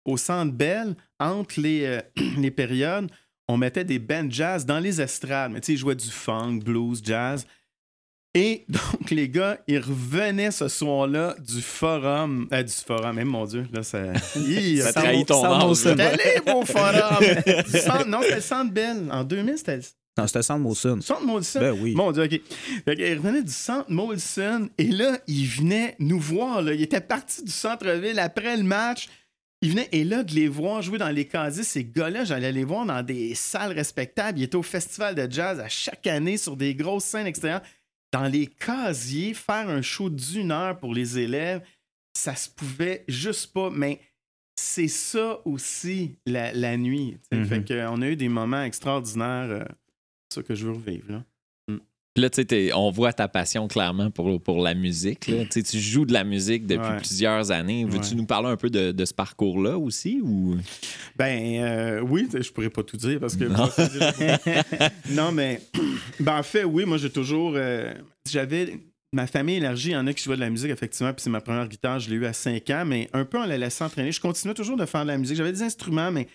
au 0.06 0.18
Centre 0.18 0.52
Bell, 0.54 0.96
entre 1.20 1.60
les, 1.60 1.86
euh, 1.86 2.02
les 2.38 2.52
périodes, 2.52 3.10
on 3.48 3.58
mettait 3.58 3.84
des 3.86 4.00
bands 4.00 4.30
jazz 4.30 4.66
dans 4.66 4.80
les 4.80 5.02
estrades. 5.02 5.52
Mais 5.52 5.60
tu 5.62 5.68
sais, 5.68 5.74
ils 5.74 5.78
jouaient 5.78 5.96
du 5.96 6.10
funk, 6.10 6.60
blues, 6.64 7.02
jazz. 7.04 7.46
Et 8.36 8.66
donc, 8.70 9.12
les 9.12 9.30
gars, 9.30 9.60
ils 9.68 9.78
revenaient 9.80 10.50
ce 10.52 10.68
soir-là 10.68 11.36
du 11.40 11.62
forum. 11.62 12.48
euh, 12.52 12.64
du 12.64 12.72
forum, 12.74 13.16
même 13.16 13.28
mon 13.28 13.46
Dieu, 13.46 13.68
là, 13.72 13.84
ça. 13.84 14.02
Hi, 14.36 14.80
Ça 14.80 14.92
trahit 14.94 15.28
ton 15.28 15.44
âge. 15.46 15.86
Allé 15.86 16.42
au 16.54 16.66
forum. 16.66 17.24
Centre- 17.68 18.08
non, 18.08 18.22
c'était 18.24 18.36
le 18.36 18.42
Centre 18.42 18.72
Bell. 18.74 19.08
En 19.12 19.24
2000, 19.24 19.58
c'était 19.58 19.78
le 19.78 19.84
Non, 20.18 20.26
c'était 20.28 20.42
Sand 20.42 20.62
Molson. 20.62 21.00
Centre 21.02 21.26
Molson. 21.26 21.60
Ben 21.60 21.78
oui. 21.80 21.94
Mon 21.96 22.12
Dieu, 22.12 22.24
OK. 22.24 22.42
Fait 22.86 22.96
qu'il 22.96 23.18
revenait 23.18 23.44
du 23.44 23.52
centre 23.52 23.92
Molson 23.92 24.68
et 24.80 24.88
là, 24.88 25.20
il 25.28 25.46
venait 25.46 25.96
nous 26.00 26.20
voir. 26.20 26.62
Là. 26.64 26.74
Il 26.74 26.82
était 26.82 27.02
parti 27.02 27.44
du 27.44 27.52
centre-ville 27.52 28.18
après 28.20 28.58
le 28.58 28.64
match. 28.64 29.10
Il 29.64 29.70
venait, 29.70 29.88
et 29.94 30.04
là, 30.04 30.24
de 30.24 30.34
les 30.34 30.50
voir 30.50 30.82
jouer 30.82 30.98
dans 30.98 31.10
les 31.10 31.26
casiers, 31.26 31.64
ces 31.64 31.86
gars-là, 31.86 32.26
j'allais 32.26 32.52
les 32.52 32.66
voir 32.66 32.86
dans 32.86 33.02
des 33.02 33.34
salles 33.34 33.72
respectables. 33.72 34.38
Ils 34.38 34.44
étaient 34.44 34.58
au 34.58 34.62
festival 34.62 35.16
de 35.16 35.26
jazz 35.32 35.58
à 35.62 35.70
chaque 35.70 36.06
année 36.06 36.36
sur 36.36 36.58
des 36.58 36.76
grosses 36.76 37.06
scènes 37.06 37.28
extérieures. 37.28 37.62
Dans 38.12 38.28
les 38.28 38.48
casiers, 38.48 39.34
faire 39.34 39.70
un 39.70 39.82
show 39.82 40.10
d'une 40.10 40.52
heure 40.52 40.78
pour 40.78 40.94
les 40.94 41.18
élèves, 41.18 41.62
ça 42.14 42.36
se 42.36 42.50
pouvait 42.50 43.06
juste 43.08 43.54
pas. 43.54 43.70
Mais 43.70 44.02
c'est 44.60 44.90
ça 44.90 45.40
aussi, 45.46 46.18
la, 46.26 46.52
la 46.52 46.76
nuit. 46.76 47.18
Mhm. 47.32 47.46
Fait 47.46 47.66
qu'on 47.66 48.02
a 48.02 48.08
eu 48.10 48.18
des 48.18 48.30
moments 48.30 48.64
extraordinaires. 48.64 49.50
euh, 49.50 49.64
c'est 50.30 50.42
ça 50.42 50.44
que 50.44 50.56
je 50.56 50.66
veux 50.66 50.74
revivre. 50.74 51.10
Là. 51.10 51.24
Puis 52.14 52.22
Là, 52.22 52.30
tu 52.30 52.46
sais, 52.48 52.72
on 52.76 52.92
voit 52.92 53.12
ta 53.12 53.28
passion 53.28 53.68
clairement 53.68 54.12
pour, 54.12 54.40
pour 54.42 54.62
la 54.62 54.76
musique. 54.76 55.28
là. 55.28 55.46
Tu 55.50 55.80
joues 55.80 56.06
de 56.06 56.14
la 56.14 56.24
musique 56.24 56.68
depuis 56.68 56.88
Ouais. 56.88 56.98
plusieurs 56.98 57.50
années. 57.52 57.86
Veux-tu 57.86 58.12
Ouais. 58.12 58.16
nous 58.16 58.26
parler 58.26 58.50
un 58.50 58.56
peu 58.58 58.70
de, 58.70 58.92
de 58.92 59.06
ce 59.06 59.14
parcours-là 59.16 59.78
aussi? 59.80 60.20
Ou... 60.24 60.56
Ben 61.18 61.64
euh, 61.64 62.02
oui, 62.02 62.28
je 62.32 62.52
pourrais 62.52 62.70
pas 62.70 62.84
tout 62.84 62.98
dire 62.98 63.20
parce 63.20 63.36
que 63.36 63.46
Non. 63.46 63.68
non 65.10 65.32
mais 65.32 65.62
ben 66.20 66.38
en 66.38 66.44
fait 66.44 66.64
oui, 66.64 66.86
moi 66.86 66.98
j'ai 66.98 67.10
toujours 67.10 67.54
euh, 67.56 67.94
j'avais 68.30 68.80
ma 69.12 69.28
famille 69.28 69.58
élargie, 69.58 69.90
il 69.90 69.94
y 69.94 69.96
en 69.96 70.08
a 70.08 70.14
qui 70.14 70.24
jouaient 70.24 70.36
de 70.36 70.42
la 70.42 70.50
musique 70.50 70.72
effectivement, 70.72 71.14
puis 71.14 71.22
c'est 71.22 71.30
ma 71.30 71.42
première 71.42 71.68
guitare, 71.68 72.00
je 72.00 72.10
l'ai 72.10 72.16
eu 72.16 72.26
à 72.26 72.34
5 72.34 72.68
ans, 72.72 72.84
mais 72.86 73.10
un 73.14 73.26
peu 73.26 73.38
en 73.40 73.46
la 73.46 73.58
laissant 73.60 73.86
entraîner, 73.86 74.12
je 74.12 74.20
continuais 74.20 74.56
toujours 74.56 74.76
de 74.76 74.86
faire 74.88 75.04
de 75.04 75.08
la 75.10 75.18
musique, 75.20 75.38
j'avais 75.38 75.52
des 75.52 75.62
instruments 75.62 76.10
mais 76.12 76.28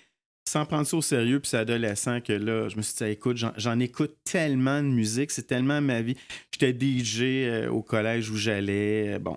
sans 0.49 0.67
prendre 0.67 0.87
ça 0.87 0.97
au 0.97 1.02
sérieux, 1.02 1.40
puis 1.40 1.50
c'est 1.50 1.59
adolescent 1.59 2.21
que 2.21 2.33
là, 2.33 2.69
je 2.69 2.76
me 2.76 2.83
suis 2.83 2.95
dit, 2.97 3.05
écoute, 3.05 3.37
j'en, 3.57 3.78
écoute 3.81 4.17
tellement 4.25 4.83
de 4.83 4.88
musique, 4.88 5.31
c'est 5.31 5.47
tellement 5.47 5.81
ma 5.81 6.02
vie. 6.02 6.17
J'étais 6.52 6.73
DJ 6.73 7.21
euh, 7.23 7.69
au 7.69 7.83
collège 7.83 8.31
où 8.31 8.37
j'allais, 8.37 9.14
euh, 9.14 9.19
bon. 9.19 9.37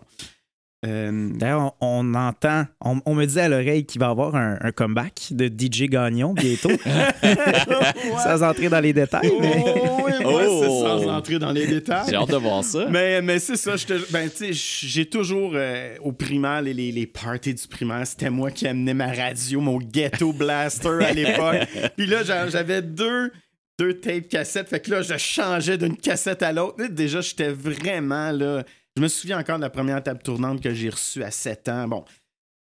Euh, 0.85 1.29
D'ailleurs, 1.35 1.75
on, 1.79 2.03
on 2.11 2.15
entend, 2.15 2.65
on, 2.83 2.99
on 3.05 3.13
me 3.13 3.25
dit 3.25 3.39
à 3.39 3.47
l'oreille 3.47 3.85
qu'il 3.85 3.99
va 4.01 4.07
y 4.07 4.09
avoir 4.09 4.35
un, 4.35 4.57
un 4.61 4.71
comeback 4.71 5.27
de 5.31 5.45
DJ 5.47 5.83
Gagnon 5.83 6.33
bientôt. 6.33 6.71
Sans 8.23 8.41
entrer 8.43 8.69
dans 8.69 8.79
les 8.79 8.93
détails, 8.93 9.31
mais. 9.39 9.63
Oh, 9.65 10.01
oui, 10.05 10.11
Oh. 10.23 10.59
c'est 10.61 10.67
sans 10.69 11.07
entrer 11.09 11.39
dans 11.39 11.51
les 11.51 11.65
détails. 11.67 12.05
J'ai 12.09 12.15
hâte 12.15 12.29
de 12.29 12.35
voir 12.37 12.63
ça. 12.63 12.85
Mais, 12.89 13.21
mais 13.21 13.39
c'est 13.39 13.55
ça, 13.55 13.75
je 13.75 13.85
te- 13.85 14.11
ben, 14.11 14.29
tu 14.29 14.53
sais, 14.53 14.87
j'ai 14.87 15.05
toujours 15.05 15.51
euh, 15.55 15.95
au 16.01 16.11
primaire, 16.11 16.61
les, 16.61 16.73
les, 16.73 16.91
les 16.91 17.07
parties 17.07 17.53
du 17.53 17.67
primaire, 17.67 18.05
c'était 18.05 18.29
moi 18.29 18.51
qui 18.51 18.67
amenais 18.67 18.93
ma 18.93 19.11
radio, 19.11 19.59
mon 19.61 19.77
ghetto 19.77 20.31
blaster 20.33 20.99
à 21.03 21.11
l'époque. 21.13 21.67
Puis 21.97 22.05
là, 22.05 22.23
j'a- 22.23 22.47
j'avais 22.49 22.81
deux, 22.81 23.31
deux 23.79 23.93
tapes 23.99 24.27
cassettes, 24.29 24.69
fait 24.69 24.79
que 24.79 24.91
là, 24.91 25.01
je 25.01 25.17
changeais 25.17 25.77
d'une 25.77 25.97
cassette 25.97 26.43
à 26.43 26.51
l'autre. 26.53 26.83
Déjà, 26.89 27.21
j'étais 27.21 27.49
vraiment 27.51 28.31
là. 28.31 28.63
Je 28.97 29.01
me 29.01 29.07
souviens 29.07 29.39
encore 29.39 29.57
de 29.57 29.61
la 29.61 29.69
première 29.69 30.01
table 30.03 30.21
tournante 30.21 30.61
que 30.61 30.73
j'ai 30.73 30.89
reçue 30.89 31.23
à 31.23 31.31
7 31.31 31.69
ans. 31.69 31.87
Bon. 31.87 32.05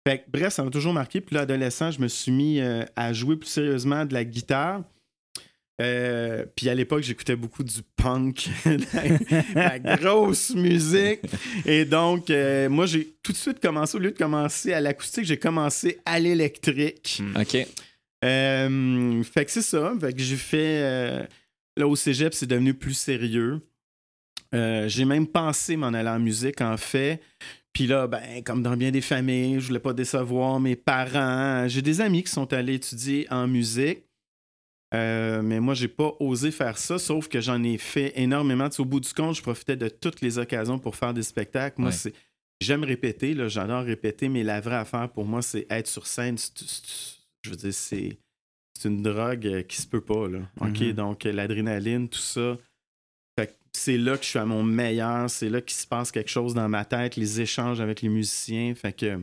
Fait 0.07 0.19
que, 0.19 0.23
bref, 0.31 0.53
ça 0.53 0.63
m'a 0.63 0.69
toujours 0.69 0.93
marqué. 0.93 1.21
Puis 1.21 1.35
là, 1.35 1.41
adolescent, 1.41 1.91
je 1.91 1.99
me 1.99 2.07
suis 2.07 2.31
mis 2.31 2.59
euh, 2.59 2.83
à 2.95 3.13
jouer 3.13 3.35
plus 3.35 3.49
sérieusement 3.49 4.05
de 4.05 4.13
la 4.13 4.23
guitare. 4.23 4.83
Euh, 5.81 6.45
puis 6.55 6.67
à 6.69 6.75
l'époque, 6.75 7.03
j'écoutais 7.03 7.37
beaucoup 7.37 7.63
du 7.63 7.81
punk, 7.95 8.49
la, 9.55 9.77
la 9.79 9.79
grosse 9.97 10.51
musique. 10.51 11.21
Et 11.65 11.85
donc, 11.85 12.29
euh, 12.29 12.67
moi, 12.69 12.85
j'ai 12.85 13.15
tout 13.23 13.31
de 13.31 13.37
suite 13.37 13.61
commencé, 13.61 13.95
au 13.95 13.99
lieu 13.99 14.11
de 14.11 14.17
commencer 14.17 14.73
à 14.73 14.81
l'acoustique, 14.81 15.23
j'ai 15.25 15.37
commencé 15.37 15.99
à 16.05 16.19
l'électrique. 16.19 17.21
OK. 17.39 17.65
Euh, 18.25 19.23
fait 19.23 19.45
que 19.45 19.51
c'est 19.51 19.61
ça. 19.61 19.93
Fait 19.99 20.13
que 20.13 20.21
j'ai 20.21 20.35
fait. 20.35 20.81
euh, 20.83 21.23
là, 21.77 21.87
au 21.87 21.95
cégep, 21.95 22.33
c'est 22.33 22.45
devenu 22.47 22.73
plus 22.73 22.93
sérieux. 22.93 23.61
Euh, 24.55 24.87
j'ai 24.87 25.05
même 25.05 25.27
pensé 25.27 25.75
m'en 25.77 25.87
aller 25.87 26.09
en 26.09 26.19
musique, 26.19 26.61
en 26.61 26.77
fait. 26.77 27.21
Puis 27.73 27.85
là, 27.87 28.07
ben, 28.07 28.43
comme 28.43 28.63
dans 28.63 28.75
bien 28.75 28.91
des 28.91 29.01
familles, 29.01 29.59
je 29.59 29.67
voulais 29.67 29.79
pas 29.79 29.93
décevoir 29.93 30.59
mes 30.59 30.75
parents. 30.75 31.67
J'ai 31.67 31.81
des 31.81 32.01
amis 32.01 32.23
qui 32.23 32.31
sont 32.31 32.51
allés 32.51 32.75
étudier 32.75 33.27
en 33.31 33.47
musique. 33.47 34.05
Euh, 34.95 35.43
mais 35.43 35.59
moi, 35.59 35.75
j'ai 35.75 35.87
pas 35.87 36.13
osé 36.19 36.49
faire 36.49 36.79
ça, 36.79 36.97
sauf 36.97 37.27
que 37.27 37.39
j'en 37.39 37.63
ai 37.63 37.77
fait 37.77 38.11
énormément. 38.15 38.67
Tu 38.69 38.77
sais, 38.77 38.81
au 38.81 38.85
bout 38.85 38.99
du 38.99 39.13
compte, 39.13 39.35
je 39.35 39.41
profitais 39.43 39.75
de 39.77 39.87
toutes 39.87 40.21
les 40.21 40.39
occasions 40.39 40.79
pour 40.79 40.95
faire 40.95 41.13
des 41.13 41.21
spectacles. 41.23 41.79
Moi, 41.79 41.89
Ouais. 41.91 41.95
c'est. 41.95 42.13
J'aime 42.61 42.83
répéter, 42.83 43.35
j'adore 43.47 43.83
répéter, 43.83 44.27
mais 44.27 44.43
la 44.43 44.59
vraie 44.59 44.75
affaire 44.75 45.09
pour 45.09 45.23
moi, 45.25 45.41
c'est 45.41 45.65
être 45.69 45.87
sur 45.87 46.05
scène. 46.07 46.37
je 47.45 47.49
veux 47.49 47.55
dire, 47.55 47.73
c'est, 47.73 48.17
une 48.83 49.01
drogue 49.01 49.45
euh, 49.47 49.61
qui 49.61 49.77
se 49.77 49.87
peut 49.87 50.01
pas. 50.01 50.27
Là. 50.27 50.39
OK? 50.59 50.81
Mhm. 50.81 50.91
Donc, 50.93 51.23
l'adrénaline, 51.23 52.09
tout 52.09 52.19
ça. 52.19 52.57
C'est 53.79 53.97
là 53.97 54.17
que 54.17 54.23
je 54.23 54.29
suis 54.29 54.39
à 54.39 54.45
mon 54.45 54.61
meilleur. 54.63 55.29
C'est 55.29 55.49
là 55.49 55.61
qu'il 55.61 55.75
se 55.77 55.87
passe 55.87 56.11
quelque 56.11 56.29
chose 56.29 56.53
dans 56.53 56.67
ma 56.67 56.83
tête, 56.85 57.15
les 57.15 57.39
échanges 57.39 57.79
avec 57.79 58.01
les 58.01 58.09
musiciens. 58.09 58.73
Fait 58.75 58.91
que. 58.93 59.19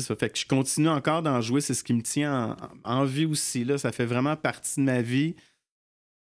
ça. 0.00 0.16
Fait 0.16 0.30
que 0.30 0.38
je 0.38 0.46
continue 0.46 0.88
encore 0.88 1.22
d'en 1.22 1.40
jouer. 1.40 1.60
C'est 1.60 1.74
ce 1.74 1.84
qui 1.84 1.92
me 1.92 2.02
tient 2.02 2.56
en, 2.84 3.00
en 3.00 3.04
vie 3.04 3.26
aussi. 3.26 3.64
Là. 3.64 3.76
Ça 3.78 3.92
fait 3.92 4.06
vraiment 4.06 4.36
partie 4.36 4.80
de 4.80 4.84
ma 4.86 5.02
vie. 5.02 5.34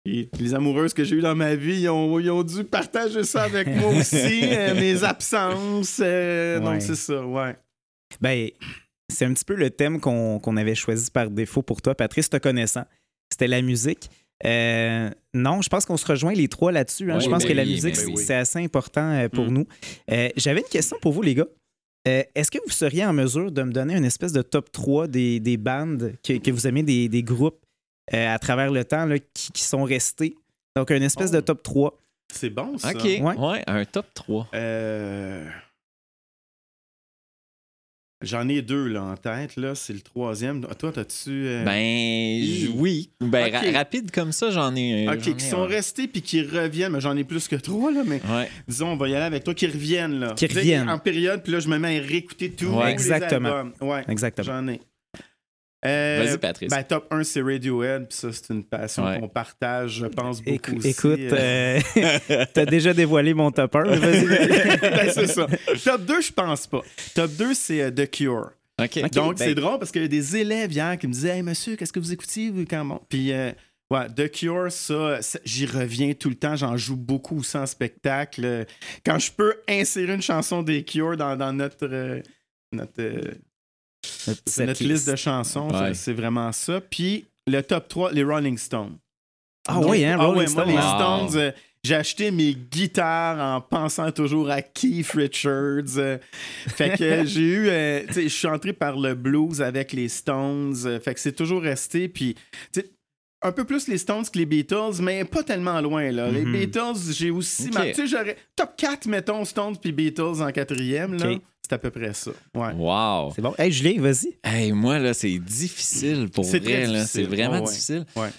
Et 0.06 0.30
les 0.40 0.54
amoureuses 0.54 0.94
que 0.94 1.04
j'ai 1.04 1.16
eues 1.18 1.22
dans 1.22 1.36
ma 1.36 1.56
vie, 1.56 1.82
ils 1.82 1.90
ont, 1.90 2.20
ils 2.20 2.30
ont 2.32 2.44
dû 2.44 2.64
partager 2.64 3.24
ça 3.24 3.44
avec 3.44 3.68
moi 3.68 3.94
aussi. 3.98 4.42
euh, 4.44 4.74
mes 4.76 5.04
absences. 5.04 6.00
euh, 6.04 6.60
Ouais. 6.60 6.66
Donc, 6.66 6.82
c'est 6.82 6.96
ça, 6.96 7.26
ouais. 7.26 7.56
Ben, 8.22 8.50
c'est 9.10 9.26
un 9.26 9.34
petit 9.34 9.46
peu 9.46 9.56
le 9.56 9.70
thème 9.70 10.00
qu'on 10.00 10.40
qu'on 10.40 10.56
avait 10.58 10.76
choisi 10.76 11.12
par 11.12 11.30
défaut 11.30 11.62
pour 11.62 11.82
toi, 11.82 11.94
Patrice, 11.96 12.30
te 12.30 12.38
connaissant. 12.38 12.84
C'était 13.32 13.48
la 13.48 13.62
musique. 13.62 14.10
Euh, 14.46 15.10
non, 15.34 15.62
je 15.62 15.70
pense 15.70 15.86
qu'on 15.86 15.98
se 15.98 16.06
rejoint 16.06 16.34
les 16.34 16.48
trois 16.48 16.72
là-dessus. 16.72 17.12
hein. 17.12 17.18
Oui, 17.18 17.24
je 17.24 17.30
pense 17.30 17.44
que 17.46 17.54
la 17.54 17.64
oui, 17.64 17.72
musique, 17.74 17.96
c'est 17.96 18.06
oui. 18.06 18.18
c'est 18.18 18.36
assez 18.36 18.60
important 18.60 19.12
euh, 19.12 19.30
pour 19.30 19.46
Mm. 19.46 19.54
nous. 19.54 19.68
Euh, 20.12 20.30
J'avais 20.36 20.60
une 20.62 20.68
question 20.68 20.98
pour 21.02 21.12
vous, 21.14 21.22
les 21.24 21.34
gars. 21.36 21.48
Euh, 22.08 22.24
Est-ce 22.36 22.52
que 22.52 22.60
vous 22.66 22.72
seriez 22.72 23.06
en 23.06 23.14
mesure 23.14 23.52
de 23.52 23.64
me 23.64 23.72
donner 23.72 23.96
une 23.96 24.06
espèce 24.06 24.32
de 24.34 24.42
top 24.42 24.72
3 24.72 25.08
des, 25.08 25.40
des 25.40 25.58
bandes 25.58 26.14
que, 26.24 26.38
que 26.38 26.52
vous 26.52 26.68
aimez, 26.68 26.84
des, 26.84 27.10
des 27.10 27.24
groupes 27.24 27.60
euh, 28.14 28.34
à 28.34 28.40
travers 28.40 28.72
le 28.72 28.86
temps 28.86 29.06
là, 29.06 29.18
qui, 29.34 29.52
qui 29.52 29.64
sont 29.64 29.84
restés? 29.84 30.36
Donc, 30.76 30.92
une 30.92 31.04
espèce 31.04 31.32
Oh. 31.34 31.36
de 31.36 31.42
top 31.42 31.64
3. 31.64 32.00
C'est 32.32 32.50
bon, 32.50 32.78
ça. 32.78 32.92
OK. 32.92 33.04
Ouais. 33.04 33.22
Ouais. 33.22 33.64
un 33.68 33.84
top 33.86 34.06
3. 34.14 34.48
Euh, 34.54 35.46
J'en 38.24 38.50
ai 38.50 38.64
deux 38.64 38.88
là, 38.88 39.04
en 39.04 39.16
tête. 39.16 39.58
Là. 39.58 39.76
C'est 39.76 39.94
le 39.94 40.00
troisième. 40.02 40.66
Toi, 40.80 40.92
t'as-tu. 40.92 41.30
euh, 41.30 41.64
Ben, 41.64 42.42
j- 42.44 42.72
oui. 42.76 43.12
Ben, 43.22 43.54
ra- 43.54 43.62
OK. 43.62 43.74
rapide 43.76 44.12
comme 44.12 44.32
ça, 44.32 44.50
j'en 44.50 44.76
ai. 44.76 45.08
Ok, 45.08 45.20
j'en 45.24 45.32
ai 45.32 45.36
qui 45.36 45.46
sont 45.46 45.62
un. 45.62 45.68
restés 45.68 46.08
puis 46.08 46.22
qui 46.24 46.42
reviennent, 46.42 46.94
mais 46.94 47.02
j'en 47.02 47.16
ai 47.16 47.24
plus 47.24 47.48
que 47.48 47.56
trois, 47.56 47.92
là, 47.92 48.02
mais 48.06 48.20
Ouais. 48.28 48.50
disons, 48.68 48.90
on 48.94 48.96
va 48.98 49.08
y 49.10 49.16
aller 49.16 49.26
avec 49.26 49.44
toi, 49.44 49.54
qui 49.54 49.68
reviennent, 49.68 50.20
là. 50.20 50.34
Qui 50.36 50.48
reviennent. 50.48 50.90
En 50.90 50.98
période, 50.98 51.44
puis 51.44 51.52
là, 51.54 51.60
je 51.60 51.68
me 51.70 51.78
mets 51.78 52.00
à 52.00 52.02
réécouter 52.02 52.50
tout. 52.52 52.66
Ouais. 52.68 52.92
Exactement. 52.92 53.66
Ouais, 53.82 54.04
Exactement. 54.08 54.46
j'en 54.48 54.68
ai. 54.68 54.82
Euh, 55.86 56.24
Vas-y, 56.26 56.38
Patrice. 56.40 56.70
ben, 56.72 56.84
top 56.84 57.08
1, 57.12 57.24
c'est 57.24 57.42
Radiohead, 57.42 58.08
puis 58.08 58.18
ça, 58.18 58.30
c'est 58.34 58.52
une 58.52 58.64
passion 58.64 59.06
Ouais. 59.06 59.20
qu'on 59.20 59.30
partage, 59.30 59.92
je 60.00 60.06
pense, 60.08 60.42
beaucoup 60.42 60.76
aussi. 60.76 60.90
écoute, 60.90 61.20
euh. 61.20 61.80
euh, 61.98 62.46
t'as 62.54 62.66
déjà 62.66 62.94
dévoilé 62.94 63.34
mon 63.36 63.52
top 63.52 63.76
1. 63.76 63.84
Vas-y. 63.84 64.26
ben, 64.82 65.10
c'est 65.14 65.28
ça. 65.28 65.46
Top 65.84 66.04
2, 66.04 66.22
je 66.22 66.32
pense 66.34 66.66
pas. 66.68 66.82
Top 67.14 67.32
2, 67.32 67.54
c'est 67.54 67.82
euh, 67.84 67.92
The 67.92 68.10
Cure. 68.10 68.52
Donc, 68.80 68.94
ben- 68.94 69.34
c'est 69.38 69.56
drôle 69.56 69.78
parce 69.80 69.92
qu'il 69.92 70.02
y 70.02 70.06
a 70.06 70.08
des 70.08 70.38
élèves 70.38 70.72
hier 70.72 70.98
qui 70.98 71.08
me 71.08 71.14
disaient 71.14 71.38
Hey, 71.38 71.42
monsieur, 71.44 71.76
qu'est-ce 71.76 71.94
que 71.94 72.00
vous 72.00 72.12
écoutiez 72.14 72.50
vous, 72.52 72.66
quand 72.66 72.84
bon? 72.86 73.00
Puis, 73.10 73.32
euh, 73.32 73.52
ouais, 73.92 74.08
The 74.16 74.32
Cure, 74.32 74.72
ça, 74.72 75.22
ça, 75.22 75.40
j'y 75.46 75.66
reviens 75.68 76.14
tout 76.14 76.30
le 76.30 76.36
temps. 76.36 76.56
J'en 76.56 76.76
joue 76.78 76.96
beaucoup 76.98 77.40
aussi 77.40 77.56
en 77.58 77.66
spectacle. 77.68 78.66
Quand 79.06 79.20
je 79.20 79.32
peux 79.32 79.56
insérer 79.70 80.14
une 80.16 80.22
chanson 80.24 80.64
des 80.64 80.84
Cure 80.84 81.18
dans, 81.18 81.36
dans 81.36 81.54
notre, 81.54 81.88
euh, 81.88 82.22
notre, 82.72 83.02
Cette 84.46 84.68
notre 84.68 84.84
liste 84.84 85.10
de 85.10 85.16
chansons, 85.16 85.70
Ouais. 85.70 85.94
c'est 85.94 86.14
vraiment 86.14 86.52
ça. 86.52 86.82
Puis, 86.82 87.26
le 87.48 87.62
top 87.62 87.88
3, 87.88 88.12
les 88.12 88.24
Rolling 88.24 88.58
Stones. 88.58 88.98
Ah 89.68 89.76
Donc, 89.76 89.90
oui, 89.90 90.06
hein, 90.06 90.18
ah 90.20 90.26
Rolling 90.26 90.40
ouais, 90.48 90.54
moi, 90.54 90.64
Stone. 90.64 90.70
les 90.70 90.76
Wow. 90.76 91.28
Stones, 91.30 91.42
euh, 91.42 91.52
j'ai 91.84 91.96
acheté 91.96 92.32
mes 92.32 92.54
guitares 92.54 93.40
en 93.40 93.62
pensant 93.62 94.12
toujours 94.12 94.50
à 94.50 94.62
Keith 94.62 95.12
Richards. 95.12 95.98
euh, 95.98 96.18
fait 96.68 96.98
que 96.98 97.26
j'ai 97.26 97.42
eu, 97.42 97.68
euh, 97.70 98.02
tu 98.08 98.14
sais, 98.14 98.24
je 98.24 98.28
suis 98.36 98.48
entré 98.48 98.74
par 98.74 98.98
le 98.98 99.14
blues 99.14 99.62
avec 99.62 99.94
les 99.94 100.10
Stones. 100.10 100.76
euh, 100.86 101.00
fait 101.00 101.14
que 101.14 101.20
c'est 101.20 101.34
toujours 101.34 101.62
resté. 101.62 102.08
Puis, 102.10 102.36
tu 102.74 102.82
sais, 102.82 102.90
un 103.48 103.52
peu 103.52 103.66
plus 103.66 103.88
les 103.88 103.98
Stones 103.98 104.24
que 104.32 104.38
les 104.38 104.46
Beatles, 104.46 105.02
mais 105.02 105.24
pas 105.26 105.44
tellement 105.44 105.80
loin. 105.82 106.12
Là. 106.12 106.30
Les 106.32 106.44
Mhm. 106.46 106.54
Beatles, 106.54 107.12
j'ai 107.12 107.32
aussi. 107.32 107.68
Ok. 107.68 107.74
ma- 107.74 107.86
Tu 107.88 107.94
sais, 107.96 108.08
j'aurais. 108.08 108.38
Top 108.56 108.72
4, 108.78 109.08
mettons, 109.08 109.44
Stones 109.46 109.78
puis 109.78 109.92
Beatles 109.92 110.42
en 110.42 110.52
quatrième. 110.52 111.14
Là. 111.18 111.36
C'est 111.64 111.74
à 111.74 111.78
peu 111.80 111.90
près 111.92 112.14
ça. 112.14 112.32
Ouais. 112.56 112.72
Wow. 112.76 113.34
C'est 113.36 113.42
bon. 113.42 113.54
Hey, 113.58 113.72
Julien, 113.74 114.00
vas-y. 114.02 114.38
Hey, 114.44 114.72
moi, 114.72 115.00
là, 115.00 115.14
c'est 115.14 115.38
difficile 115.40 116.30
pour 116.30 116.46
C'est 116.46 116.60
vrai. 116.60 116.74
très 116.84 116.86
là. 116.88 117.00
difficile. 117.02 117.08
C'est 117.30 117.36
vraiment 117.36 117.58
Oh, 117.58 117.66
ouais. 117.66 117.72
difficile. 117.72 118.06
Ouais. 118.16 118.30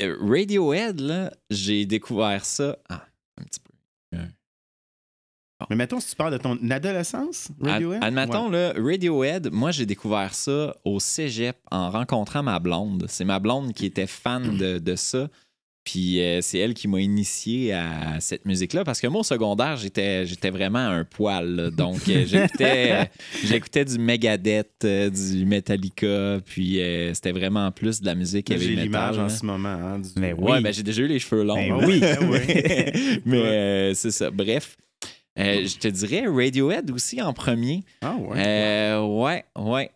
Euh, 0.00 0.16
Radiohead, 0.26 1.00
là, 1.00 1.30
j'ai 1.50 1.84
découvert 1.84 2.44
ça. 2.46 2.78
Ah, 2.88 3.04
un 3.38 3.44
petit 3.44 3.60
peu. 3.60 3.65
Mais 5.70 5.76
mettons, 5.76 6.00
si 6.00 6.10
tu 6.10 6.16
parles 6.16 6.32
de 6.32 6.38
ton 6.38 6.58
adolescence, 6.70 7.48
Ad- 7.62 7.68
Radiohead? 7.68 8.04
Admettons, 8.04 8.50
Radiohead, 8.76 9.50
moi, 9.52 9.70
j'ai 9.70 9.86
découvert 9.86 10.34
ça 10.34 10.76
au 10.84 11.00
cégep 11.00 11.56
en 11.70 11.90
rencontrant 11.90 12.42
ma 12.42 12.58
blonde. 12.58 13.06
C'est 13.08 13.24
ma 13.24 13.38
blonde 13.38 13.72
qui 13.72 13.86
était 13.86 14.06
fan 14.06 14.56
de, 14.58 14.78
de 14.78 14.96
ça. 14.96 15.28
Puis 15.82 16.20
euh, 16.20 16.40
c'est 16.42 16.58
elle 16.58 16.74
qui 16.74 16.88
m'a 16.88 17.00
initié 17.00 17.72
à 17.72 18.18
cette 18.18 18.44
musique-là 18.44 18.82
parce 18.82 19.00
que 19.00 19.06
moi, 19.06 19.20
au 19.20 19.24
secondaire, 19.24 19.76
j'étais, 19.76 20.26
j'étais 20.26 20.50
vraiment 20.50 20.80
un 20.80 21.04
poil. 21.04 21.46
là. 21.54 21.70
Donc, 21.70 22.00
euh, 22.08 22.24
j'écoutais, 22.26 22.90
euh, 22.92 23.04
j'écoutais 23.44 23.84
du 23.84 23.96
Megadeth, 23.98 24.84
du 24.84 25.46
Metallica. 25.46 26.40
Puis 26.44 26.80
euh, 26.82 27.14
c'était 27.14 27.30
vraiment 27.30 27.70
plus 27.70 28.00
de 28.00 28.06
la 28.06 28.16
musique 28.16 28.50
heavy 28.50 28.64
J'ai 28.64 28.70
metal. 28.70 28.84
l'image 28.84 29.18
en 29.18 29.22
là. 29.22 29.28
ce 29.28 29.46
moment. 29.46 29.68
hein, 29.68 29.98
du- 30.00 30.08
Mais 30.16 30.32
oui. 30.32 30.50
Ouais, 30.52 30.60
ben 30.60 30.72
j'ai 30.74 30.82
déjà 30.82 31.02
eu 31.02 31.06
les 31.06 31.20
cheveux 31.20 31.44
longs. 31.44 31.54
Ben 31.54 31.78
là. 31.78 31.86
oui. 31.86 32.00
oui. 32.30 33.20
Mais 33.24 33.38
euh, 33.38 33.94
c'est 33.94 34.10
ça. 34.10 34.30
Bref, 34.32 34.76
euh, 35.38 35.66
je 35.66 35.76
te 35.78 35.88
dirais 35.88 36.24
Radiohead 36.26 36.90
aussi 36.90 37.20
en 37.22 37.32
premier. 37.32 37.82
Ah 38.02 38.14
ouais. 38.16 38.38
Euh, 38.46 39.02
ouais, 39.02 39.44
ouais. 39.58 39.90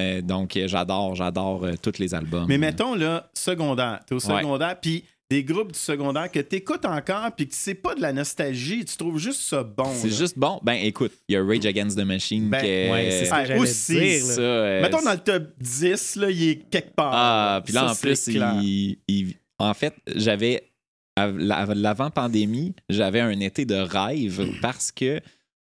Euh, 0.00 0.20
donc, 0.20 0.58
j'adore, 0.66 1.14
j'adore 1.14 1.64
euh, 1.64 1.72
tous 1.80 1.98
les 1.98 2.14
albums. 2.14 2.46
Mais 2.48 2.58
mettons, 2.58 2.94
là, 2.94 3.30
secondaire. 3.34 4.00
T'es 4.06 4.14
au 4.14 4.20
secondaire, 4.20 4.78
puis 4.80 5.04
des 5.30 5.44
groupes 5.44 5.72
du 5.72 5.78
secondaire 5.78 6.30
que 6.30 6.38
t'écoutes 6.40 6.86
encore, 6.86 7.30
puis 7.36 7.46
que 7.48 7.54
c'est 7.54 7.74
pas 7.74 7.94
de 7.94 8.00
la 8.00 8.12
nostalgie, 8.14 8.84
tu 8.84 8.96
trouves 8.96 9.18
juste 9.18 9.40
ça 9.42 9.62
bon. 9.62 9.90
C'est 9.94 10.08
juste 10.14 10.38
bon. 10.38 10.58
Ben, 10.62 10.74
écoute, 10.74 11.12
il 11.28 11.34
y 11.34 11.36
a 11.36 11.44
Rage 11.44 11.66
Against 11.66 11.98
the 11.98 12.02
Machine. 12.04 12.48
Ben, 12.48 12.60
que- 12.62 12.90
ouais, 12.92 13.08
c'est 13.10 13.24
ça 13.26 13.44
que 13.44 13.58
aussi, 13.58 13.94
dire. 13.94 14.26
là. 14.26 14.32
ça, 14.34 14.40
euh, 14.40 14.82
Mettons 14.82 15.02
dans 15.02 15.12
le 15.12 15.18
top 15.18 15.42
10, 15.60 16.16
là, 16.16 16.30
il 16.30 16.48
est 16.48 16.56
quelque 16.70 16.94
part. 16.94 17.10
Ah, 17.12 17.60
puis 17.64 17.74
là, 17.74 17.88
Ça, 17.88 17.92
en 17.92 17.94
plus, 17.94 18.26
il- 19.08 19.34
en 19.58 19.74
fait, 19.74 19.94
j'avais. 20.14 20.67
L'avant-pandémie, 21.26 22.74
j'avais 22.88 23.20
un 23.20 23.38
été 23.40 23.64
de 23.64 23.74
rêve 23.74 24.46
parce 24.62 24.92
que 24.92 25.20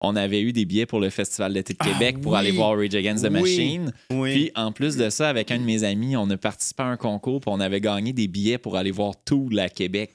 on 0.02 0.16
avait 0.16 0.40
eu 0.40 0.52
des 0.52 0.64
billets 0.64 0.86
pour 0.86 0.98
le 0.98 1.10
Festival 1.10 1.52
d'été 1.52 1.74
de 1.74 1.78
Ah, 1.80 1.84
Québec 1.86 2.20
pour 2.22 2.32
oui. 2.32 2.38
aller 2.38 2.52
voir 2.52 2.74
Rage 2.76 2.94
Against 2.94 3.22
the 3.22 3.28
Oui. 3.30 3.40
Machine. 3.40 3.92
Oui. 4.10 4.32
Puis 4.32 4.50
en 4.54 4.72
plus 4.72 4.96
de 4.96 5.10
ça, 5.10 5.28
avec 5.28 5.50
un 5.50 5.58
de 5.58 5.64
mes 5.64 5.84
amis, 5.84 6.16
on 6.16 6.28
a 6.30 6.38
participé 6.38 6.82
à 6.84 6.86
un 6.86 6.96
concours, 6.96 7.40
puis 7.40 7.50
on 7.52 7.60
avait 7.60 7.82
gagné 7.82 8.14
des 8.14 8.26
billets 8.26 8.56
pour 8.56 8.76
aller 8.78 8.92
voir 8.92 9.12
Tool 9.24 9.58
à 9.58 9.68
Québec. 9.68 10.12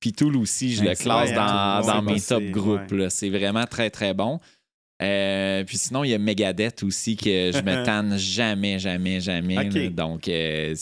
Puis 0.00 0.12
Tool 0.12 0.36
aussi, 0.36 0.74
je 0.74 0.82
le 0.82 0.94
classe 0.96 1.32
dans, 1.32 1.86
dans 1.86 2.02
mes 2.02 2.20
top 2.20 2.42
groupes. 2.50 2.90
ouais. 2.90 3.10
C'est 3.10 3.30
vraiment 3.30 3.64
très, 3.64 3.90
très 3.90 4.12
bon. 4.12 4.40
Euh, 5.00 5.62
puis 5.64 5.78
sinon, 5.78 6.02
il 6.04 6.10
y 6.10 6.14
a 6.14 6.18
Megadeth 6.18 6.82
aussi 6.82 7.16
que 7.16 7.50
je 7.54 7.62
me 7.62 7.84
tanne 7.84 8.16
jamais, 8.18 8.78
jamais, 8.80 9.20
jamais. 9.20 9.90
Donc, 9.90 10.26
euh, 10.28 10.74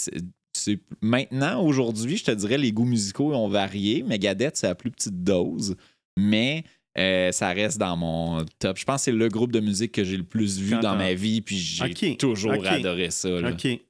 c'est- 0.64 0.80
maintenant, 1.00 1.62
aujourd'hui, 1.62 2.16
je 2.16 2.24
te 2.24 2.30
dirais, 2.30 2.58
les 2.58 2.72
goûts 2.72 2.84
musicaux 2.84 3.32
ont 3.34 3.48
varié. 3.48 4.02
Megadeth, 4.02 4.56
c'est 4.56 4.66
à 4.68 4.74
plus 4.74 4.90
petite 4.90 5.22
dose, 5.24 5.76
mais 6.16 6.64
euh, 6.98 7.30
ça 7.30 7.50
reste 7.50 7.78
dans 7.78 7.96
mon 7.96 8.44
top. 8.58 8.76
Je 8.76 8.84
pense 8.84 8.96
que 8.96 9.02
c'est 9.04 9.12
le 9.12 9.28
groupe 9.28 9.52
de 9.52 9.60
musique 9.60 9.92
que 9.92 10.02
j'ai 10.02 10.16
le 10.16 10.24
plus 10.24 10.58
vu 10.58 10.70
dans 10.82 10.96
ma 10.96 11.14
vie, 11.14 11.40
puis 11.40 11.56
j'ai 11.56 12.16
toujours 12.16 12.50
adoré 12.78 13.10
ça. 13.10 13.28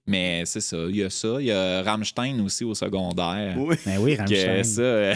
Mais 0.07 0.43
c'est 0.45 0.61
ça, 0.61 0.77
il 0.87 0.97
y 0.97 1.03
a 1.03 1.09
ça. 1.09 1.37
Il 1.41 1.47
y 1.47 1.51
a 1.51 1.83
Rammstein 1.83 2.39
aussi 2.43 2.63
au 2.63 2.75
secondaire. 2.75 3.57
Oui. 3.59 3.75
Ben 3.87 3.97
oui, 4.01 4.17
Que 4.17 4.19
Rammstein. 4.19 4.65
ça, 4.65 4.83
euh, 4.83 5.15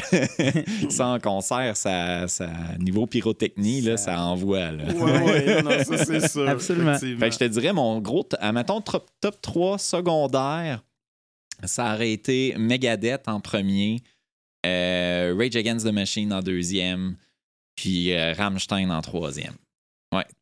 ça 0.88 1.08
en 1.08 1.18
concert, 1.20 1.76
ça, 1.76 2.26
ça 2.26 2.48
niveau 2.80 3.06
pyrotechnie, 3.06 3.82
là, 3.82 3.98
ça 3.98 4.18
envoie. 4.18 4.72
Là. 4.72 4.84
Ouais, 4.94 5.22
ouais, 5.22 5.62
non, 5.62 5.70
ça 5.84 6.04
c'est 6.06 6.26
sûr. 6.26 6.48
Absolument. 6.48 6.96
Fait 6.98 7.16
que 7.28 7.30
je 7.34 7.38
te 7.38 7.44
dirais, 7.44 7.74
mon 7.74 8.00
gros, 8.00 8.22
t- 8.22 8.36
à 8.40 8.50
mettons, 8.52 8.80
top, 8.80 9.10
top 9.20 9.36
3 9.42 9.76
secondaire, 9.78 10.82
ça 11.66 11.94
aurait 11.94 12.12
été 12.12 12.54
Megadeth 12.56 13.28
en 13.28 13.40
premier, 13.40 14.02
euh, 14.66 15.34
Rage 15.38 15.56
Against 15.56 15.86
the 15.86 15.92
Machine 15.92 16.32
en 16.32 16.40
deuxième, 16.42 17.16
puis 17.76 18.12
euh, 18.12 18.32
Rammstein 18.32 18.90
en 18.90 19.00
troisième. 19.02 19.54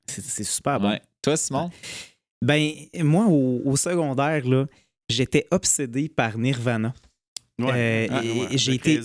C'est 0.07 0.23
c'est 0.23 0.45
super 0.45 0.79
bon. 0.79 0.91
Ouais. 0.91 1.01
Toi, 1.23 1.37
Simon? 1.37 1.71
Ben, 2.45 2.73
moi, 2.99 3.27
au, 3.27 3.63
au 3.65 3.77
secondaire, 3.77 4.47
là, 4.47 4.67
j'étais 5.09 5.47
obsédé 5.51 6.09
par 6.09 6.37
Nirvana. 6.37 6.93
Ouais. 7.59 7.71
euh, 7.73 8.07
Ah, 8.11 8.21
ouais, 8.23 8.59
j'ai 8.59 8.75
été-. 8.75 9.01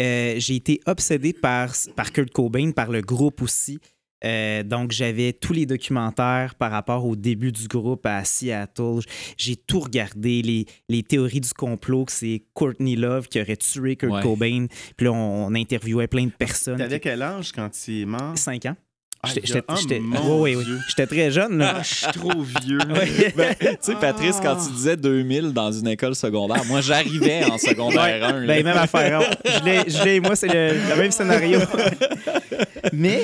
Euh, 0.00 0.34
j'ai 0.38 0.56
été 0.56 0.80
obsédé 0.86 1.32
par, 1.32 1.72
par 1.96 2.12
Kurt 2.12 2.30
Cobain, 2.32 2.72
par 2.72 2.90
le 2.90 3.00
groupe 3.00 3.40
aussi. 3.42 3.78
Euh, 4.24 4.62
donc, 4.62 4.92
j'avais 4.92 5.32
tous 5.32 5.52
les 5.52 5.66
documentaires 5.66 6.54
par 6.54 6.70
rapport 6.70 7.06
au 7.06 7.16
début 7.16 7.52
du 7.52 7.66
groupe 7.68 8.04
à 8.06 8.24
Seattle. 8.24 9.00
J'ai 9.36 9.56
tout 9.56 9.80
regardé, 9.80 10.42
les, 10.42 10.66
les 10.88 11.02
théories 11.02 11.40
du 11.40 11.52
complot, 11.52 12.04
que 12.04 12.12
c'est 12.12 12.42
Courtney 12.54 12.96
Love 12.96 13.28
qui 13.28 13.40
aurait 13.40 13.56
tué 13.56 13.96
Kurt 13.96 14.12
Ouais. 14.12 14.22
Cobain. 14.22 14.66
Puis 14.96 15.04
là, 15.06 15.12
on, 15.12 15.46
on 15.46 15.54
interviewait 15.54 16.06
plein 16.08 16.26
de 16.26 16.32
personnes. 16.32 16.76
T'avais 16.78 17.00
quel 17.00 17.22
âge 17.22 17.52
quand 17.52 17.70
il 17.88 18.02
est 18.02 18.06
mort? 18.06 18.36
5 18.36 18.66
ans. 18.66 18.76
Ah, 19.22 19.28
J'étais- 19.34 19.62
oh, 19.68 21.06
très 21.06 21.30
jeune. 21.30 21.58
Là. 21.58 21.74
Ah, 21.76 21.82
je 21.82 21.94
suis 21.94 22.06
trop 22.06 22.40
vieux. 22.64 22.78
Ben, 23.36 23.54
tu 23.60 23.66
sais, 23.80 23.94
Patrice, 24.00 24.38
quand 24.42 24.56
tu 24.56 24.72
disais 24.72 24.96
2000 24.96 25.52
dans 25.52 25.70
une 25.70 25.88
école 25.88 26.14
secondaire, 26.14 26.64
moi, 26.66 26.80
j'arrivais 26.80 27.44
en 27.44 27.58
secondaire 27.58 28.24
1. 28.34 28.46
Ben, 28.46 28.64
même 28.64 28.76
affaire. 28.78 29.20
Je 29.44 29.64
l'ai- 29.64 29.90
Je 29.90 30.04
l'ai 30.04 30.20
moi, 30.20 30.36
c'est 30.36 30.48
le, 30.48 30.74
le 30.90 30.96
même 30.96 31.10
scénario. 31.10 31.58
Mais 32.92 33.22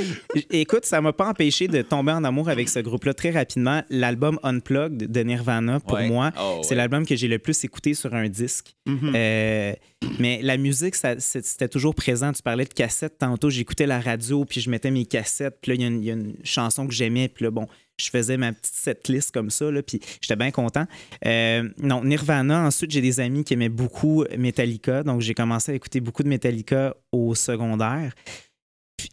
écoute, 0.50 0.84
ça 0.84 1.00
m'a 1.00 1.12
pas 1.12 1.28
empêché 1.28 1.66
de 1.68 1.82
tomber 1.82 2.12
en 2.12 2.24
amour 2.24 2.48
avec 2.48 2.68
ce 2.68 2.78
groupe-là 2.78 3.14
très 3.14 3.30
rapidement. 3.30 3.82
L'album 3.90 4.38
Unplugged 4.42 5.10
de 5.10 5.20
Nirvana, 5.20 5.80
pour 5.80 5.94
Ouais. 5.96 6.08
moi, 6.08 6.30
Oh, 6.38 6.60
c'est 6.62 6.70
ouais. 6.70 6.76
l'album 6.76 7.06
que 7.06 7.16
j'ai 7.16 7.28
le 7.28 7.38
plus 7.38 7.64
écouté 7.64 7.94
sur 7.94 8.14
un 8.14 8.28
disque. 8.28 8.74
Mhm. 8.86 9.12
Euh, 9.14 9.72
mais 10.18 10.40
la 10.42 10.56
musique, 10.58 10.94
c'était 11.18 11.68
toujours 11.68 11.94
présent. 11.94 12.32
Tu 12.32 12.42
parlais 12.42 12.64
de 12.66 12.72
cassettes 12.72 13.18
tantôt. 13.18 13.48
J'écoutais 13.50 13.86
la 13.86 13.98
radio, 14.00 14.44
puis 14.44 14.60
je 14.60 14.68
mettais 14.70 14.90
mes 14.90 15.06
cassettes. 15.06 15.56
Puis 15.62 15.70
là, 15.70 15.74
il 15.76 15.80
y 15.80 15.84
a 15.84 15.85
une- 15.88 16.00
il 16.02 16.06
y, 16.06 16.10
a 16.10 16.14
une 16.14 16.34
chanson 16.44 16.86
que 16.86 16.92
j'aimais. 16.94 17.28
Puis 17.28 17.44
là, 17.44 17.50
bon, 17.50 17.66
je 17.98 18.10
faisais 18.10 18.36
ma 18.36 18.52
petite 18.52 18.74
setlist 18.74 19.32
comme 19.32 19.50
ça. 19.50 19.70
Là, 19.70 19.82
puis 19.82 20.00
j'étais 20.20 20.36
bien 20.36 20.50
content. 20.50 20.86
Euh, 21.26 21.68
non, 21.78 22.04
Nirvana. 22.04 22.64
Ensuite, 22.66 22.90
j'ai 22.90 23.00
des 23.00 23.20
amis 23.20 23.44
qui 23.44 23.54
aimaient 23.54 23.68
beaucoup 23.68 24.24
Metallica. 24.36 25.02
Donc, 25.02 25.20
j'ai 25.20 25.34
commencé 25.34 25.72
à 25.72 25.74
écouter 25.74 26.00
beaucoup 26.00 26.22
de 26.22 26.28
Metallica 26.28 26.94
au 27.12 27.34
secondaire. 27.34 28.12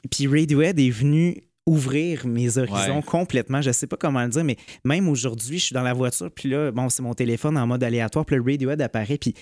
Puis- 0.10 0.28
Radiohead 0.28 0.80
est 0.80 0.90
venu 0.90 1.44
ouvrir 1.66 2.28
mes 2.28 2.58
horizons 2.58 2.98
Ouais. 2.98 3.04
complètement. 3.04 3.62
Je 3.62 3.72
sais 3.72 3.88
pas 3.88 3.96
comment 3.96 4.22
le 4.24 4.30
dire, 4.30 4.44
mais 4.44 4.58
même 4.84 5.08
aujourd'hui, 5.08 5.60
je 5.60 5.66
suis 5.66 5.74
dans 5.74 5.82
la 5.84 5.94
voiture, 5.94 6.30
puis 6.30 6.50
là, 6.50 6.72
bon, 6.72 6.90
c'est 6.90 7.02
mon 7.02 7.14
téléphone 7.14 7.58
en 7.58 7.66
mode 7.66 7.84
aléatoire, 7.86 8.26
puis 8.26 8.36
le 8.36 8.42
Radiohead 8.42 8.82
apparaît, 8.82 9.18
puis 9.18 9.34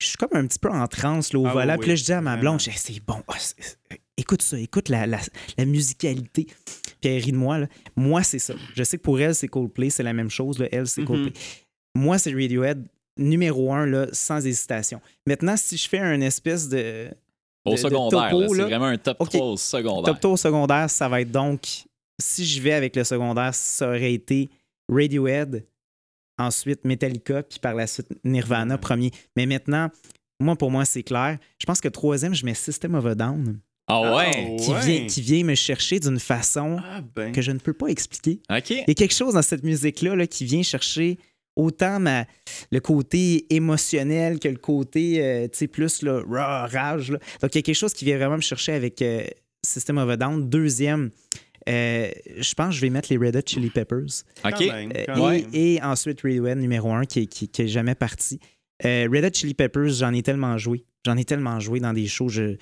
je 0.00 0.06
suis 0.06 0.16
comme 0.16 0.30
un 0.32 0.46
petit 0.46 0.58
peu 0.58 0.70
en 0.70 0.86
transe 0.86 1.34
là, 1.34 1.38
au 1.38 1.46
Ah 1.46 1.52
volant. 1.52 1.74
oui, 1.74 1.80
Puis 1.80 1.88
là, 1.90 1.94
je 1.96 2.04
dis 2.04 2.12
à 2.12 2.22
ma 2.22 2.38
blonde, 2.38 2.60
c'est 2.62 3.04
bon, 3.04 3.22
ah, 3.28 3.34
écoute 4.20 4.42
ça, 4.42 4.58
écoute 4.58 4.88
la, 4.88 5.06
la, 5.06 5.18
la 5.58 5.64
musicalité. 5.64 6.46
Puis 7.00 7.10
elle 7.10 7.22
rit 7.22 7.32
de 7.32 7.36
moi. 7.36 7.58
Là. 7.58 7.66
Moi, 7.96 8.22
c'est 8.22 8.38
ça. 8.38 8.54
Je 8.76 8.82
sais 8.84 8.98
que 8.98 9.02
pour 9.02 9.20
elle, 9.20 9.34
c'est 9.34 9.48
Coldplay, 9.48 9.90
c'est 9.90 10.02
la 10.02 10.12
même 10.12 10.30
chose. 10.30 10.58
Là. 10.58 10.66
Elle, 10.70 10.86
c'est 10.86 11.00
Mhm. 11.02 11.06
Coldplay. 11.06 11.32
Moi, 11.94 12.18
c'est 12.18 12.32
Radiohead 12.32 12.86
numéro 13.18 13.72
un, 13.72 13.86
là, 13.86 14.06
sans 14.12 14.44
hésitation. 14.46 15.00
Maintenant, 15.26 15.56
si 15.56 15.76
je 15.76 15.88
fais 15.88 15.98
un 15.98 16.20
espèce 16.20 16.68
de 16.68 17.08
Au 17.64 17.72
de- 17.72 17.76
secondaire, 17.76 18.30
c'est 18.30 18.62
vraiment 18.62 18.86
un 18.86 18.96
top 18.98 19.16
Ok. 19.20 19.30
3 19.30 19.46
au 19.46 19.56
secondaire. 19.56 20.14
top 20.14 20.20
tour 20.20 20.38
secondaire, 20.38 20.88
ça 20.88 21.08
va 21.08 21.20
être 21.20 21.30
donc, 21.30 21.84
si 22.20 22.46
je 22.46 22.60
vais 22.62 22.72
avec 22.72 22.94
le 22.96 23.04
secondaire, 23.04 23.54
ça 23.54 23.88
aurait 23.88 24.12
été 24.14 24.48
Radiohead, 24.88 25.66
ensuite 26.38 26.84
Metallica, 26.84 27.42
puis 27.42 27.58
par 27.58 27.74
la 27.74 27.86
suite 27.86 28.08
Nirvana, 28.24 28.74
Ouais. 28.74 28.80
premier. 28.80 29.10
Mais 29.36 29.46
maintenant, 29.46 29.90
moi, 30.40 30.56
pour 30.56 30.70
moi, 30.70 30.84
c'est 30.84 31.02
clair. 31.02 31.38
Je 31.58 31.66
pense 31.66 31.80
que 31.80 31.88
troisième, 31.88 32.34
je 32.34 32.44
mets 32.46 32.54
System 32.54 32.94
of 32.94 33.04
a 33.06 33.14
Down, 33.14 33.58
Ah 33.90 34.16
ouais? 34.16 34.56
qui, 34.60 34.70
Ouais. 34.70 34.80
vient, 34.86 35.06
qui 35.06 35.20
vient 35.20 35.44
me 35.44 35.54
chercher 35.54 35.98
d'une 36.00 36.18
façon 36.20 36.78
Ah 36.82 37.00
ben. 37.14 37.32
que 37.32 37.42
je 37.42 37.50
ne 37.52 37.58
peux 37.58 37.72
pas 37.72 37.88
expliquer. 37.88 38.40
OK. 38.50 38.70
Il 38.70 38.84
y 38.86 38.90
a 38.90 38.94
quelque 38.94 39.14
chose 39.14 39.34
dans 39.34 39.42
cette 39.42 39.64
musique-là 39.64 40.14
là, 40.16 40.26
qui 40.26 40.44
vient 40.44 40.62
chercher 40.62 41.18
autant 41.56 41.98
ma, 42.00 42.24
le 42.70 42.80
côté 42.80 43.46
émotionnel 43.54 44.38
que 44.38 44.48
le 44.48 44.56
côté 44.56 45.22
euh, 45.22 45.48
tu 45.48 45.58
sais, 45.58 45.66
plus 45.66 46.02
rage. 46.04 47.10
là. 47.10 47.18
Donc, 47.42 47.54
il 47.54 47.58
y 47.58 47.58
a 47.58 47.62
quelque 47.62 47.74
chose 47.74 47.92
qui 47.92 48.04
vient 48.04 48.16
vraiment 48.16 48.36
me 48.36 48.42
chercher 48.42 48.72
avec 48.72 49.02
euh, 49.02 49.24
System 49.66 49.98
of 49.98 50.08
a 50.08 50.16
Down. 50.16 50.48
Deuxième, 50.48 51.10
euh, 51.68 52.08
je 52.38 52.54
pense 52.54 52.68
que 52.68 52.74
je 52.76 52.80
vais 52.80 52.90
mettre 52.90 53.08
les 53.12 53.18
Red 53.18 53.36
Hot 53.36 53.40
Chili 53.46 53.68
Peppers. 53.70 54.22
OK. 54.44 54.52
Quand 54.52 54.60
même, 54.60 54.92
Euh, 54.96 55.04
quand 55.06 55.30
et, 55.32 55.42
même. 55.42 55.50
et 55.52 55.82
ensuite 55.82 56.20
Radiohead 56.22 56.58
numéro 56.58 56.92
un 56.92 57.04
qui, 57.04 57.26
qui, 57.26 57.48
qui 57.48 57.62
est 57.62 57.68
jamais 57.68 57.94
parti. 57.94 58.38
Euh, 58.84 59.08
Red 59.12 59.24
Hot 59.24 59.34
Chili 59.34 59.54
Peppers, 59.54 59.90
j'en 59.90 60.14
ai 60.14 60.22
tellement 60.22 60.56
joué. 60.56 60.84
J'en 61.04 61.16
ai 61.16 61.24
tellement 61.24 61.60
joué 61.60 61.80
dans 61.80 61.92
des 61.92 62.06
shows. 62.06 62.28
je- 62.28 62.42
euh, 62.42 62.56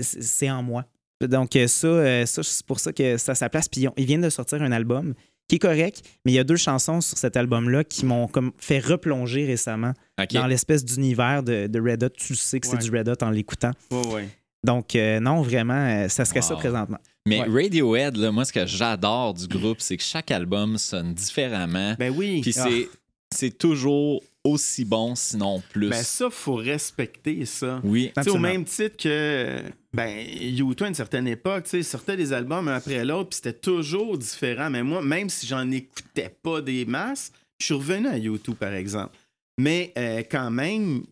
c'est 0.00 0.50
en 0.50 0.62
moi. 0.62 0.84
Donc, 1.20 1.54
euh, 1.56 1.66
ça, 1.68 1.86
euh, 1.86 2.26
ça 2.26 2.42
c'est 2.42 2.66
pour 2.66 2.80
ça 2.80 2.92
que 2.92 3.16
ça 3.16 3.32
a 3.32 3.34
sa 3.34 3.48
place. 3.48 3.68
Puis, 3.68 3.86
ils 3.96 4.06
viennent 4.06 4.20
de 4.22 4.30
sortir 4.30 4.60
un 4.62 4.72
album 4.72 5.14
qui 5.48 5.56
est 5.56 5.60
correct, 5.60 6.02
mais 6.24 6.32
il 6.32 6.34
y 6.34 6.38
a 6.38 6.44
deux 6.44 6.56
chansons 6.56 7.00
sur 7.00 7.16
cet 7.18 7.36
album-là 7.36 7.84
qui 7.84 8.04
m'ont 8.06 8.26
comme 8.26 8.52
fait 8.58 8.78
replonger 8.80 9.44
récemment 9.46 9.92
dans 10.32 10.46
l'espèce 10.46 10.84
d'univers 10.84 11.42
de, 11.42 11.66
de 11.68 11.80
Red 11.80 12.02
Hot. 12.04 12.08
Tu 12.10 12.34
sais 12.34 12.58
que 12.58 12.66
c'est 12.66 12.74
Ouais. 12.74 12.78
du 12.82 12.90
Red 12.96 13.08
Hot 13.08 13.22
en 13.24 13.30
l'écoutant. 13.30 13.70
Ouais, 13.90 14.06
ouais. 14.14 14.28
Donc, 14.64 14.94
euh, 14.94 15.18
non, 15.20 15.42
vraiment, 15.42 15.74
euh, 16.04 16.08
ça 16.08 16.24
serait 16.24 16.42
ça 16.42 16.54
présentement. 16.56 16.98
Mais 17.26 17.40
Ouais. 17.48 17.64
Radiohead, 17.64 18.16
là, 18.16 18.30
moi, 18.32 18.44
ce 18.44 18.52
que 18.52 18.64
j'adore 18.66 19.34
du 19.34 19.46
groupe, 19.46 19.80
c'est 19.80 19.96
que 19.96 20.02
chaque 20.02 20.30
album 20.30 20.78
sonne 20.78 21.14
différemment. 21.14 21.94
Ben 21.98 22.12
oui. 22.16 22.40
Puis 22.40 22.54
Ah. 22.58 22.66
c'est, 22.68 22.88
c'est 23.32 23.58
toujours 23.58 24.22
aussi 24.44 24.84
bon, 24.84 25.14
sinon 25.14 25.62
plus. 25.72 25.88
Ben 25.90 26.02
ça, 26.02 26.28
faut 26.30 26.54
respecter 26.56 27.44
ça. 27.46 27.80
oui. 27.84 28.12
Au 28.28 28.38
même 28.38 28.64
titre 28.64 28.96
que 28.96 29.60
ben, 29.92 30.26
U2 30.26 30.84
à 30.84 30.88
une 30.88 30.94
certaine 30.94 31.28
époque, 31.28 31.64
tu 31.64 31.70
sais, 31.70 31.82
sortait 31.82 32.16
des 32.16 32.32
albums 32.32 32.66
un 32.68 32.74
après 32.76 33.04
l'autre, 33.04 33.30
puis 33.30 33.36
c'était 33.36 33.52
toujours 33.58 34.18
différent. 34.18 34.68
Mais 34.70 34.82
moi, 34.82 35.00
même 35.02 35.28
si 35.28 35.46
j'en 35.46 35.70
écoutais 35.70 36.34
pas 36.42 36.60
des 36.60 36.84
masses, 36.84 37.30
je 37.60 37.66
suis 37.66 37.74
revenu 37.74 38.08
à 38.08 38.18
U2, 38.18 38.54
par 38.54 38.72
exemple. 38.74 39.16
Mais 39.58 39.92
euh, 39.96 40.22
quand 40.28 40.50
même, 40.50 41.04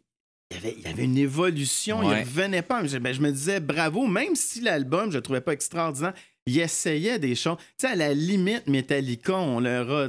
il 0.51 0.57
y 0.57 0.59
avait, 0.59 0.75
il 0.79 0.83
y 0.83 0.87
avait 0.89 1.05
une 1.05 1.19
évolution, 1.19 2.01
Ouais. 2.01 2.21
il 2.23 2.25
revenait 2.25 2.63
pas. 2.63 2.85
Je, 2.85 2.99
ben, 2.99 3.15
je 3.15 3.21
me 3.21 3.31
disais 3.31 3.61
bravo, 3.61 4.07
même 4.09 4.35
si 4.35 4.61
l'album, 4.61 5.11
je 5.13 5.19
le 5.19 5.23
trouvais 5.23 5.41
pas 5.41 5.53
extraordinaire, 5.53 6.15
il 6.47 6.59
essayait 6.59 7.21
des 7.21 7.37
choses. 7.37 7.59
Tu 7.59 7.87
sais, 7.87 7.89
à 7.89 7.95
la 7.95 8.13
limite, 8.13 8.67
Metallica, 8.67 9.37
on 9.37 9.61
leur 9.61 9.91
a 9.91 10.09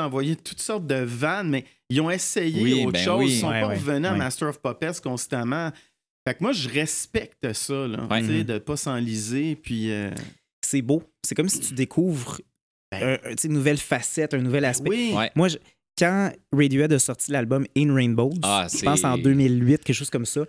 envoyé 0.00 0.34
toutes 0.36 0.60
sortes 0.62 0.86
de 0.86 0.94
vannes, 0.96 1.50
mais 1.50 1.66
ils 1.92 2.00
ont 2.00 2.10
essayé 2.10 2.62
Oui, 2.62 2.82
autre 2.84 2.92
ben 2.92 3.04
chose. 3.04 3.18
oui. 3.24 3.32
Ils 3.32 3.40
sont 3.40 3.48
Ouais, 3.48 3.60
pas 3.60 3.68
ouais, 3.68 3.74
revenus 3.76 4.10
à. 4.10 4.14
Master 4.14 4.48
of 4.48 4.60
Puppets 4.60 5.00
constamment. 5.02 5.70
Fait 6.26 6.34
que 6.34 6.42
moi, 6.42 6.52
je 6.52 6.68
respecte 6.68 7.52
ça, 7.52 7.86
là. 7.88 8.04
Ouais. 8.10 8.20
Tu 8.20 8.26
sais, 8.26 8.32
Mhm. 8.38 8.44
de 8.44 8.58
pas 8.58 8.76
s'enliser, 8.76 9.56
puis... 9.56 9.90
euh, 9.90 10.10
C'est 10.64 10.82
beau. 10.82 11.02
C'est 11.26 11.34
comme 11.34 11.48
si 11.48 11.58
tu 11.60 11.74
découvres 11.74 12.40
un- 12.92 13.14
un- 13.14 13.16
tu 13.16 13.34
sais, 13.38 13.48
une 13.48 13.54
nouvelle 13.54 13.78
facette, 13.78 14.32
un 14.34 14.38
nouvel 14.38 14.64
aspect. 14.64 14.88
Oui. 14.88 15.12
Ouais. 15.16 15.30
Moi, 15.34 15.48
je- 15.48 15.58
quand 15.98 16.32
Radiohead 16.52 16.92
a 16.92 16.98
sorti 16.98 17.32
l'album 17.32 17.66
In 17.76 17.92
Rainbows, 17.94 18.32
Ah, 18.42 18.66
je 18.72 18.82
pense 18.82 19.02
en 19.04 19.18
2008, 19.18 19.82
quelque 19.84 19.96
chose 19.96 20.10
comme 20.10 20.24
ça, 20.26 20.42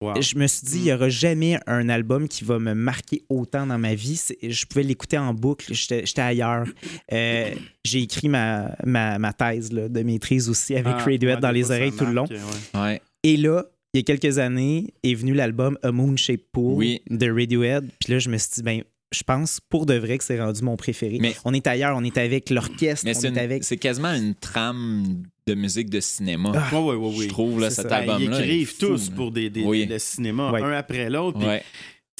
Wow. 0.00 0.20
je 0.22 0.36
me 0.38 0.46
suis 0.46 0.64
dit, 0.64 0.76
Mm. 0.76 0.80
il 0.80 0.84
n'y 0.84 0.92
aura 0.92 1.08
jamais 1.08 1.58
un 1.66 1.88
album 1.88 2.28
qui 2.28 2.44
va 2.44 2.58
me 2.60 2.72
marquer 2.72 3.24
autant 3.28 3.66
dans 3.66 3.78
ma 3.78 3.94
vie. 3.96 4.20
Je 4.42 4.64
pouvais 4.66 4.84
l'écouter 4.84 5.18
en 5.18 5.34
boucle, 5.34 5.74
j'étais 5.74 6.04
ailleurs. 6.20 6.66
Euh, 7.12 7.50
J'ai 7.84 8.02
écrit 8.02 8.28
ma, 8.28 8.76
ma, 8.84 9.18
ma 9.18 9.32
thèse 9.32 9.72
là, 9.72 9.88
de 9.88 10.02
maîtrise 10.02 10.48
aussi 10.48 10.74
avec 10.76 10.94
Ah, 10.98 11.04
Radiohead 11.04 11.36
ouais, 11.38 11.40
dans 11.40 11.50
les 11.50 11.70
oreilles 11.70 11.90
tout 11.92 12.04
le 12.06 12.12
long. 12.12 12.26
marque, 12.30 12.32
ouais. 12.74 12.80
Ouais. 12.80 13.02
Et 13.24 13.36
là, 13.36 13.64
il 13.94 13.98
y 13.98 14.00
a 14.00 14.02
quelques 14.04 14.38
années, 14.38 14.92
est 15.02 15.14
venu 15.14 15.32
l'album 15.34 15.76
A 15.82 15.90
Moon 15.90 16.16
Shaped 16.16 16.44
Pool 16.52 16.74
Oui. 16.76 17.02
de 17.10 17.28
Radiohead. 17.30 17.88
Puis 17.98 18.12
là, 18.12 18.18
je 18.20 18.28
me 18.28 18.36
suis 18.36 18.50
dit, 18.56 18.62
ben, 18.62 18.82
je 19.10 19.22
pense 19.22 19.58
pour 19.70 19.86
de 19.86 19.94
vrai 19.94 20.18
que 20.18 20.24
c'est 20.24 20.38
rendu 20.40 20.62
mon 20.62 20.76
préféré. 20.76 21.16
Mais- 21.20 21.34
on 21.46 21.54
est 21.54 21.66
ailleurs, 21.66 21.96
on 21.96 22.04
est 22.04 22.18
avec 22.18 22.50
l'orchestre, 22.50 23.06
on 23.06 23.10
est 23.10 23.24
une- 23.26 23.38
avec. 23.38 23.64
c'est 23.64 23.78
quasiment 23.78 24.12
une 24.12 24.34
trame 24.34 25.22
de 25.48 25.54
musique 25.54 25.90
de 25.90 26.00
cinéma. 26.00 26.52
Ah, 26.54 26.74
Ouais, 26.80 26.90
ouais, 26.90 26.94
ouais, 26.96 27.12
Je 27.14 27.18
oui. 27.20 27.28
trouve, 27.28 27.60
là, 27.60 27.70
cet. 27.70 27.88
Ben, 27.88 27.96
album-là. 28.08 28.24
ils 28.24 28.32
est 28.40 28.44
écrivent 28.44 28.68
fou, 28.78 28.86
tous 28.86 29.08
là. 29.10 29.16
pour 29.16 29.32
des, 29.32 29.50
des- 29.50 29.64
Oui. 29.64 29.86
le 29.86 29.98
cinéma, 29.98 30.50
un 30.54 30.72
après 30.72 31.08
l'autre. 31.10 31.38
puis 31.38 31.48
Ouais. 31.48 31.62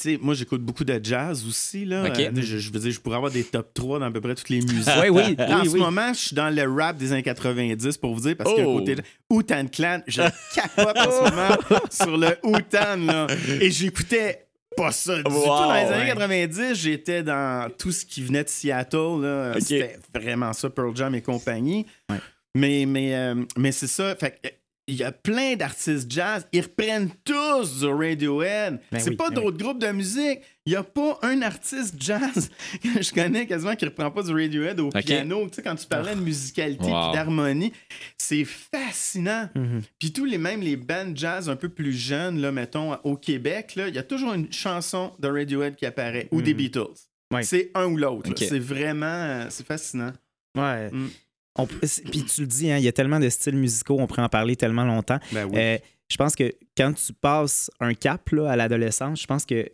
Tu 0.01 0.13
sais, 0.13 0.19
moi, 0.21 0.33
j'écoute 0.33 0.61
beaucoup 0.61 0.85
de 0.85 0.97
jazz 1.03 1.45
aussi. 1.45 1.83
Là. 1.83 2.05
Euh, 2.05 2.31
je, 2.35 2.57
je 2.57 2.71
veux 2.71 2.79
dire, 2.79 2.89
je 2.91 3.01
pourrais 3.01 3.17
avoir 3.17 3.31
des 3.33 3.43
top 3.43 3.73
3 3.73 3.99
dans 3.99 4.05
à 4.05 4.11
peu 4.11 4.21
près 4.21 4.33
toutes 4.33 4.47
les 4.47 4.61
musiques. 4.61 4.87
Oui, 5.01 5.09
oui, 5.09 5.35
en 5.37 5.59
oui, 5.59 5.65
ce 5.67 5.73
oui. 5.73 5.79
moment, 5.81 6.13
je 6.13 6.19
suis 6.19 6.35
dans 6.37 6.49
le 6.49 6.63
rap 6.71 6.95
des 6.97 7.11
années 7.11 7.21
90 7.21 7.97
pour 7.97 8.15
vous 8.15 8.21
dire, 8.21 8.37
parce 8.37 8.53
que 8.53 8.61
Oh. 8.61 8.77
côté 8.79 8.95
Outan 9.29 9.65
Clan, 9.67 10.01
je 10.07 10.21
capote 10.55 10.97
en 10.97 11.11
ce 11.11 11.29
moment 11.29 11.81
sur 11.91 12.17
le 12.17 12.37
Outan. 12.43 12.95
Là. 13.05 13.27
Et 13.59 13.69
j'écoutais 13.71 14.45
pas 14.77 14.93
ça 14.93 15.17
du 15.17 15.23
tout. 15.23 15.31
Wow, 15.31 15.45
Dans 15.47 15.73
les 15.73 15.79
années 15.91 16.03
ouais. 16.03 16.07
90, 16.47 16.75
j'étais 16.75 17.21
dans 17.21 17.69
tout 17.77 17.91
ce 17.91 18.05
qui 18.05 18.21
venait 18.23 18.45
de 18.45 18.49
Seattle. 18.49 19.19
Là. 19.21 19.51
Ok. 19.53 19.61
C'était 19.63 19.97
vraiment 20.15 20.53
ça, 20.53 20.69
Pearl 20.69 20.95
Jam 20.95 21.13
et 21.13 21.21
compagnie. 21.21 21.85
Ouais. 22.09 22.15
Mais, 22.55 22.85
mais, 22.85 23.15
euh, 23.15 23.35
mais 23.57 23.71
c'est 23.71 23.87
ça. 23.87 24.15
Fait 24.15 24.39
il 24.87 24.95
y 24.95 25.03
a 25.03 25.11
plein 25.11 25.55
d'artistes 25.55 26.11
jazz, 26.11 26.47
ils 26.51 26.61
reprennent 26.61 27.11
tous 27.23 27.81
du 27.81 27.85
Radiohead. 27.85 28.79
Ben 28.91 28.99
c'est 28.99 29.11
oui, 29.11 29.15
pas 29.17 29.29
ben 29.29 29.35
d'autres 29.35 29.57
groupes 29.59 29.77
de 29.77 29.91
musique. 29.91 30.39
Il 30.65 30.71
n'y 30.71 30.75
a 30.75 30.81
pas 30.81 31.19
un 31.21 31.43
artiste 31.43 31.93
jazz 32.01 32.49
que 32.81 32.99
je 32.99 33.11
connais 33.13 33.45
quasiment 33.45 33.75
qui 33.75 33.85
reprend 33.85 34.09
pas 34.09 34.23
du 34.23 34.33
Radiohead 34.33 34.79
au 34.79 34.89
piano. 34.89 35.47
Tu 35.47 35.57
sais, 35.57 35.61
quand 35.61 35.75
tu 35.75 35.85
parlais 35.85 36.15
de 36.15 36.21
musicalité 36.21 36.85
Wow. 36.89 37.11
et 37.11 37.13
d'harmonie, 37.13 37.71
c'est 38.17 38.45
fascinant. 38.45 39.47
Mhm. 39.53 39.83
Puis 39.99 40.11
tous 40.11 40.25
les 40.25 40.39
même 40.39 40.61
les 40.61 40.75
bands 40.75 41.11
jazz 41.13 41.49
un 41.49 41.55
peu 41.55 41.69
plus 41.69 41.93
jeunes, 41.93 42.41
là, 42.41 42.51
mettons, 42.51 42.95
au 43.03 43.15
Québec, 43.15 43.75
là, 43.75 43.89
il 43.89 43.93
y 43.95 43.99
a 43.99 44.03
toujours 44.03 44.33
une 44.33 44.51
chanson 44.51 45.11
de 45.19 45.27
Radiohead 45.27 45.75
qui 45.75 45.85
apparaît 45.85 46.27
ou 46.31 46.41
des 46.41 46.53
Mhm. 46.53 46.57
Beatles. 46.57 47.41
C'est 47.43 47.69
un 47.75 47.85
ou 47.85 47.95
l'autre. 47.97 48.31
C'est 48.35 48.57
vraiment 48.57 49.05
euh, 49.05 49.45
c'est 49.51 49.67
fascinant. 49.67 50.13
Ouais. 50.57 50.89
Mm. 50.89 51.09
On 51.57 51.65
Puis 51.65 52.23
tu 52.25 52.41
le 52.41 52.47
dis, 52.47 52.71
hein, 52.71 52.77
il 52.77 52.83
y 52.83 52.87
a 52.87 52.91
tellement 52.91 53.19
de 53.19 53.27
styles 53.29 53.55
musicaux, 53.55 53.97
on 53.99 54.07
pourrait 54.07 54.21
en 54.21 54.29
parler 54.29 54.55
tellement 54.55 54.85
longtemps. 54.85 55.19
Ben 55.31 55.45
oui. 55.45 55.57
Euh, 55.57 55.77
je 56.09 56.17
pense 56.17 56.35
que 56.35 56.53
quand 56.77 56.93
tu 56.93 57.13
passes 57.13 57.69
un 57.79 57.93
cap 57.93 58.29
là, 58.31 58.49
à 58.51 58.55
l'adolescence, 58.55 59.21
je 59.21 59.27
pense 59.27 59.45
que 59.45 59.69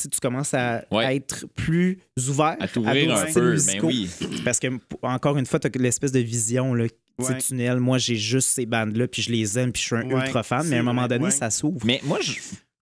tu 0.00 0.08
commences 0.20 0.52
à, 0.54 0.84
Ouais. 0.90 1.04
à 1.04 1.14
être 1.14 1.46
plus 1.54 1.98
ouvert 2.28 2.56
À 2.60 2.68
t'ouvrir 2.68 3.06
d'autres 3.08 3.22
un 3.22 3.26
styles 3.26 3.34
peu, 3.34 3.48
mais 3.48 3.52
musicaux. 3.54 3.86
oui. 3.86 4.10
Parce 4.44 4.58
que, 4.60 4.66
encore 5.02 5.38
une 5.38 5.46
fois, 5.46 5.58
tu 5.60 5.66
as 5.68 5.70
l'espèce 5.80 6.12
de 6.12 6.18
vision, 6.20 6.74
là, 6.74 6.86
tu 6.88 7.24
sais, 7.24 7.32
Ouais. 7.32 7.38
tunnel. 7.38 7.78
Moi, 7.80 7.98
j'ai 7.98 8.16
juste 8.16 8.48
ces 8.48 8.66
bandes-là, 8.66 9.08
puis 9.08 9.22
je 9.22 9.30
les 9.32 9.58
aime, 9.58 9.72
puis 9.72 9.80
je 9.82 9.86
suis 9.86 9.96
un 9.96 10.10
Ouais, 10.10 10.26
ultra 10.26 10.42
fan, 10.42 10.66
mais 10.68 10.76
à 10.76 10.80
un 10.80 10.82
moment 10.82 11.06
donné, 11.06 11.24
ouais. 11.26 11.30
ça 11.30 11.48
s'ouvre. 11.50 11.86
Mais 11.86 12.00
moi, 12.04 12.18
je, 12.20 12.32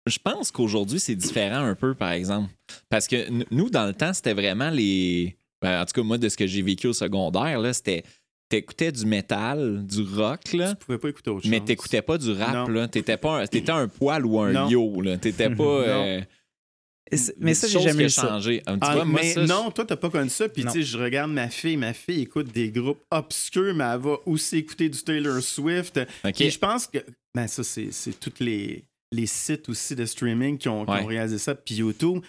je 0.08 0.18
pense 0.24 0.50
qu'aujourd'hui, 0.52 1.00
c'est 1.00 1.16
différent 1.16 1.60
un 1.64 1.76
peu, 1.76 1.94
par 1.94 2.12
exemple. 2.14 2.50
Parce 2.90 3.08
que 3.08 3.28
nous, 3.54 3.70
dans 3.70 3.86
le 3.86 3.94
temps, 3.94 4.14
c'était 4.14 4.34
vraiment 4.34 4.70
les. 4.72 5.38
Ben, 5.64 5.82
en 5.82 5.86
tout 5.86 5.94
cas, 5.94 6.04
moi, 6.04 6.18
de 6.20 6.30
ce 6.30 6.38
que 6.38 6.46
j'ai 6.46 6.62
vécu 6.62 6.86
au 6.88 6.94
secondaire, 6.94 7.60
là, 7.60 7.74
c'était. 7.74 8.04
T'écoutais 8.50 8.92
du 8.92 9.08
métal, 9.08 9.84
du 9.84 10.04
rock, 10.04 10.54
là, 10.54 10.76
Tu 10.76 10.86
pouvais 10.86 11.00
pas 11.00 11.10
écouter 11.10 11.32
autre 11.32 11.48
mais 11.50 11.58
chose. 11.58 11.66
t'écoutais 11.66 12.02
pas 12.04 12.20
du 12.20 12.32
rap, 12.34 12.54
Non. 12.54 12.68
là. 12.68 12.88
T'étais 12.88 13.18
pas 13.18 13.40
un, 13.42 13.48
t'étais 13.48 13.72
un 13.72 13.88
poil 13.88 14.24
ou 14.28 14.40
un 14.40 14.52
Non. 14.52 14.70
yo, 14.70 15.02
là. 15.02 15.18
T'étais 15.18 15.50
pas. 15.50 15.64
euh, 15.64 16.22
Et 17.12 17.18
c'est- 17.18 17.36
mais 17.40 17.56
ça, 17.56 17.68
j'ai 17.68 17.80
jamais 17.80 18.04
eu 18.06 18.10
changé. 18.10 18.62
Ah, 18.68 18.74
tu 18.74 18.78
Ah, 18.82 18.94
vois, 18.96 19.06
moi, 19.06 19.22
mais 19.24 19.34
ça, 19.34 19.42
je- 19.42 19.48
non, 19.48 19.72
toi, 19.72 19.86
t'as 19.86 19.96
pas 19.96 20.10
connu 20.12 20.30
ça. 20.30 20.48
Puis, 20.50 20.64
tu 20.66 20.70
sais, 20.70 20.82
je 20.84 20.98
regarde 21.00 21.32
ma 21.32 21.50
fille. 21.50 21.78
Ma 21.78 21.94
fille 21.94 22.22
écoute 22.22 22.52
des 22.52 22.70
groupes 22.70 23.02
obscurs, 23.10 23.74
mais 23.74 23.86
elle 23.86 24.02
va 24.02 24.18
aussi 24.28 24.58
écouter 24.58 24.88
du 24.90 25.02
Taylor 25.02 25.42
Swift. 25.42 26.00
Puis, 26.36 26.52
je 26.52 26.60
pense 26.60 26.86
que. 26.86 27.00
Ben, 27.34 27.48
ça, 27.48 27.64
c'est 27.64 27.92
c'est 27.92 28.20
tous 28.20 28.40
les, 28.44 28.84
les 29.14 29.28
sites 29.28 29.70
aussi 29.70 29.96
de 29.96 30.06
streaming 30.06 30.58
qui 30.58 30.68
ont, 30.70 30.86
qui 30.86 30.92
ont 30.92 30.96
Ouais. 30.96 31.06
réalisé 31.06 31.38
ça. 31.38 31.54
Puis, 31.56 31.76
YouTube, 31.76 32.20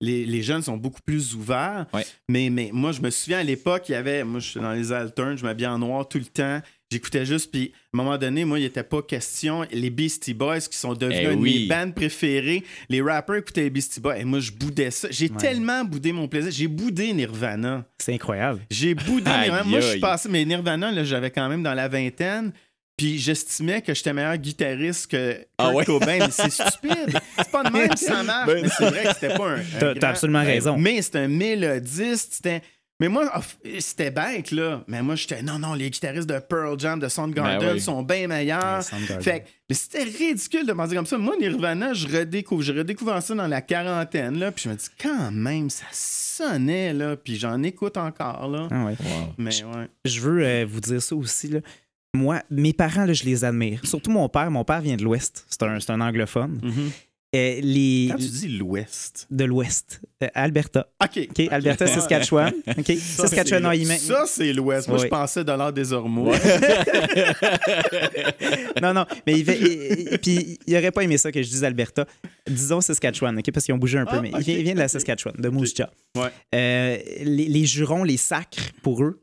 les, 0.00 0.24
les 0.24 0.42
jeunes 0.42 0.62
sont 0.62 0.76
beaucoup 0.76 1.02
plus 1.04 1.34
ouverts. 1.34 1.86
Ouais. 1.92 2.04
Mais, 2.28 2.48
mais 2.50 2.70
moi, 2.72 2.92
je 2.92 3.00
me 3.02 3.10
souviens 3.10 3.38
à 3.38 3.42
l'époque, 3.42 3.84
il 3.88 3.92
y 3.92 3.94
avait. 3.94 4.24
Moi, 4.24 4.40
je 4.40 4.48
suis 4.50 4.60
dans 4.60 4.72
les 4.72 4.90
alternes, 4.92 5.36
je 5.36 5.44
m'habillais 5.44 5.68
en 5.68 5.78
noir 5.78 6.08
tout 6.08 6.18
le 6.18 6.24
temps. 6.24 6.60
J'écoutais 6.92 7.24
juste, 7.24 7.52
puis 7.52 7.70
à 7.72 8.00
un 8.00 8.02
moment 8.02 8.18
donné, 8.18 8.44
moi, 8.44 8.58
il 8.58 8.62
n'était 8.62 8.82
pas 8.82 9.00
question. 9.00 9.64
Les 9.70 9.90
Beastie 9.90 10.34
Boys, 10.34 10.58
qui 10.60 10.76
sont 10.76 10.94
devenus 10.94 11.20
Eh 11.22 11.34
oui. 11.36 11.60
mes 11.60 11.66
bandes 11.68 11.94
préférées, 11.94 12.64
les 12.88 13.00
rappers 13.00 13.36
écoutaient 13.36 13.62
les 13.62 13.70
Beastie 13.70 14.00
Boys, 14.00 14.18
et 14.18 14.24
moi, 14.24 14.40
je 14.40 14.50
boudais 14.50 14.90
ça. 14.90 15.06
J'ai 15.10 15.30
Ouais. 15.30 15.36
tellement 15.36 15.84
boudé 15.84 16.10
mon 16.10 16.26
plaisir. 16.26 16.50
J'ai 16.50 16.66
boudé 16.66 17.12
Nirvana. 17.12 17.84
C'est 17.98 18.14
incroyable. 18.14 18.60
J'ai 18.70 18.94
boudé 18.96 19.30
Nirvana. 19.30 19.62
Moi, 19.64 19.78
je 19.80 19.86
suis 19.86 20.00
passé, 20.00 20.28
mais 20.28 20.44
Nirvana, 20.44 20.90
là, 20.90 21.04
j'avais 21.04 21.30
quand 21.30 21.48
même 21.48 21.62
dans 21.62 21.74
la 21.74 21.86
vingtaine. 21.86 22.52
Puis 23.00 23.18
j'estimais 23.18 23.80
que 23.80 23.94
j'étais 23.94 24.12
meilleur 24.12 24.36
guitariste 24.36 25.10
que 25.10 25.32
Kurt 25.32 25.46
Ah 25.56 25.70
ouais? 25.70 25.86
Cobain. 25.86 26.18
Mais 26.18 26.30
c'est 26.30 26.50
stupide. 26.50 27.18
C'est 27.38 27.50
pas 27.50 27.62
de 27.64 27.70
même 27.72 27.88
que 27.88 27.98
ça 27.98 28.22
marche. 28.22 28.46
Ben 28.46 28.62
mais 28.62 28.68
c'est 28.68 28.84
vrai 28.90 29.04
que 29.04 29.14
c'était 29.14 29.34
pas 29.38 29.48
un. 29.52 29.58
un 29.58 29.62
T'as 29.78 29.94
grand- 29.94 30.08
absolument 30.10 30.42
raison. 30.44 30.76
mais 30.76 31.00
c'était 31.00 31.20
un 31.20 31.28
mélodiste. 31.28 32.34
C'était. 32.34 32.60
Mais 33.00 33.08
moi, 33.08 33.32
c'était 33.78 34.10
bête, 34.10 34.50
là. 34.50 34.84
Mais 34.86 35.00
moi, 35.00 35.14
j'étais. 35.14 35.40
Non, 35.40 35.58
non, 35.58 35.72
les 35.72 35.88
guitaristes 35.88 36.28
de 36.28 36.38
Pearl 36.40 36.78
Jam, 36.78 37.00
de 37.00 37.08
Soundgarden 37.08 37.58
Ben 37.68 37.72
oui. 37.72 37.80
sont 37.80 38.02
bien 38.02 38.26
meilleurs. 38.28 38.84
Fait 38.84 39.40
que- 39.40 39.46
mais 39.70 39.74
c'était 39.74 40.02
ridicule 40.02 40.66
de 40.66 40.72
penser 40.74 40.94
comme 40.96 41.06
ça. 41.06 41.16
Moi, 41.16 41.36
Nirvana, 41.40 41.94
je 41.94 42.06
redécouvre. 42.06 42.60
J'ai 42.60 42.74
redécouvert 42.74 43.22
ça 43.22 43.34
dans 43.34 43.46
la 43.46 43.62
quarantaine, 43.62 44.38
là. 44.38 44.52
Puis 44.52 44.64
je 44.64 44.68
me 44.68 44.74
dis, 44.74 44.88
quand 45.02 45.30
même, 45.30 45.70
ça 45.70 45.86
sonnait, 45.90 46.92
là. 46.92 47.16
Puis 47.16 47.36
j'en 47.36 47.62
écoute 47.62 47.96
encore, 47.96 48.46
là. 48.48 48.68
Ah 48.70 48.84
ouais. 48.84 48.96
Wow. 49.00 49.34
Mais 49.38 49.64
ouais. 49.64 49.88
Je 50.04 50.20
veux 50.20 50.44
euh, 50.44 50.66
vous 50.68 50.80
dire 50.80 51.00
ça 51.00 51.16
aussi. 51.16 51.48
Là. 51.48 51.60
Moi, 52.14 52.42
mes 52.50 52.72
parents, 52.72 53.04
là, 53.04 53.12
je 53.12 53.24
les 53.24 53.44
admire. 53.44 53.80
Surtout 53.84 54.10
mon 54.10 54.28
père. 54.28 54.50
Mon 54.50 54.64
père 54.64 54.80
vient 54.80 54.96
de 54.96 55.04
l'Ouest. 55.04 55.46
C'est 55.48 55.62
un, 55.90 56.00
anglophone. 56.00 56.60
Euh, 57.32 57.60
les... 57.62 58.08
Quand 58.10 58.16
tu 58.16 58.24
dis 58.26 58.48
l'Ouest. 58.48 59.28
De 59.30 59.44
l'Ouest. 59.44 60.00
Euh, 60.24 60.26
Alberta. 60.34 60.88
OK. 61.00 61.28
OK, 61.30 61.46
Alberta, 61.52 61.86
Saskatchewan. 61.86 62.52
OK, 62.76 62.86
Ça, 62.98 63.28
Saskatchewan, 63.28 63.62
met- 63.86 63.98
Ça, 63.98 64.24
c'est 64.26 64.52
l'Ouest. 64.52 64.88
Moi, 64.88 64.98
Oui. 64.98 65.04
je 65.04 65.08
pensais 65.08 65.44
de 65.44 65.52
l'art 65.52 65.72
des 65.72 65.92
Ormeaux. 65.92 66.32
Non, 68.82 68.94
non, 68.94 69.04
mais 69.26 69.38
il 69.38 69.44
fait. 69.44 69.58
il- 69.60 70.08
il- 70.12 70.18
Puis 70.18 70.58
il 70.66 70.76
aurait 70.76 70.90
pas 70.90 71.02
aimé 71.02 71.18
ça 71.18 71.30
que 71.30 71.42
je 71.42 71.48
dise 71.48 71.62
Alberta. 71.64 72.06
Disons 72.48 72.80
Saskatchewan, 72.80 73.38
OK, 73.38 73.50
parce 73.52 73.64
qu'ils 73.66 73.74
ont 73.74 73.78
bougé 73.78 73.98
un 73.98 74.06
peu, 74.06 74.16
Ah, 74.16 74.22
mais 74.22 74.34
ok, 74.34 74.46
il, 74.46 74.62
vient, 74.62 74.74
de 74.74 74.78
la. 74.78 74.88
Saskatchewan, 74.88 75.34
de 75.38 75.48
Moose 75.48 75.74
Jaw. 75.74 75.86
Ouais. 76.16 76.30
Euh, 76.54 76.98
les, 77.22 77.46
les 77.46 77.64
jurons, 77.66 78.02
les 78.04 78.16
sacres, 78.16 78.70
pour 78.82 79.02
eux, 79.04 79.20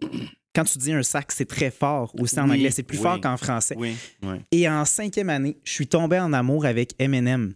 quand 0.57 0.63
tu 0.63 0.79
dis 0.79 0.91
un 0.91 1.03
sac, 1.03 1.31
c'est 1.31 1.45
très 1.47 1.69
fort. 1.69 2.15
Aussi 2.19 2.39
en 2.39 2.49
Oui, 2.49 2.55
anglais, 2.55 2.71
c'est 2.71 2.81
plus 2.81 2.97
oui. 2.97 3.03
fort 3.03 3.21
qu'en 3.21 3.37
français. 3.37 3.75
Oui, 3.77 3.95
oui. 4.23 4.37
Et 4.51 4.67
en 4.67 4.85
cinquième 4.85 5.29
année, 5.29 5.57
je 5.63 5.71
suis 5.71 5.85
tombé 5.85 6.17
en 6.17 6.33
amour 6.33 6.65
avec 6.65 6.95
Eminem. 6.97 7.53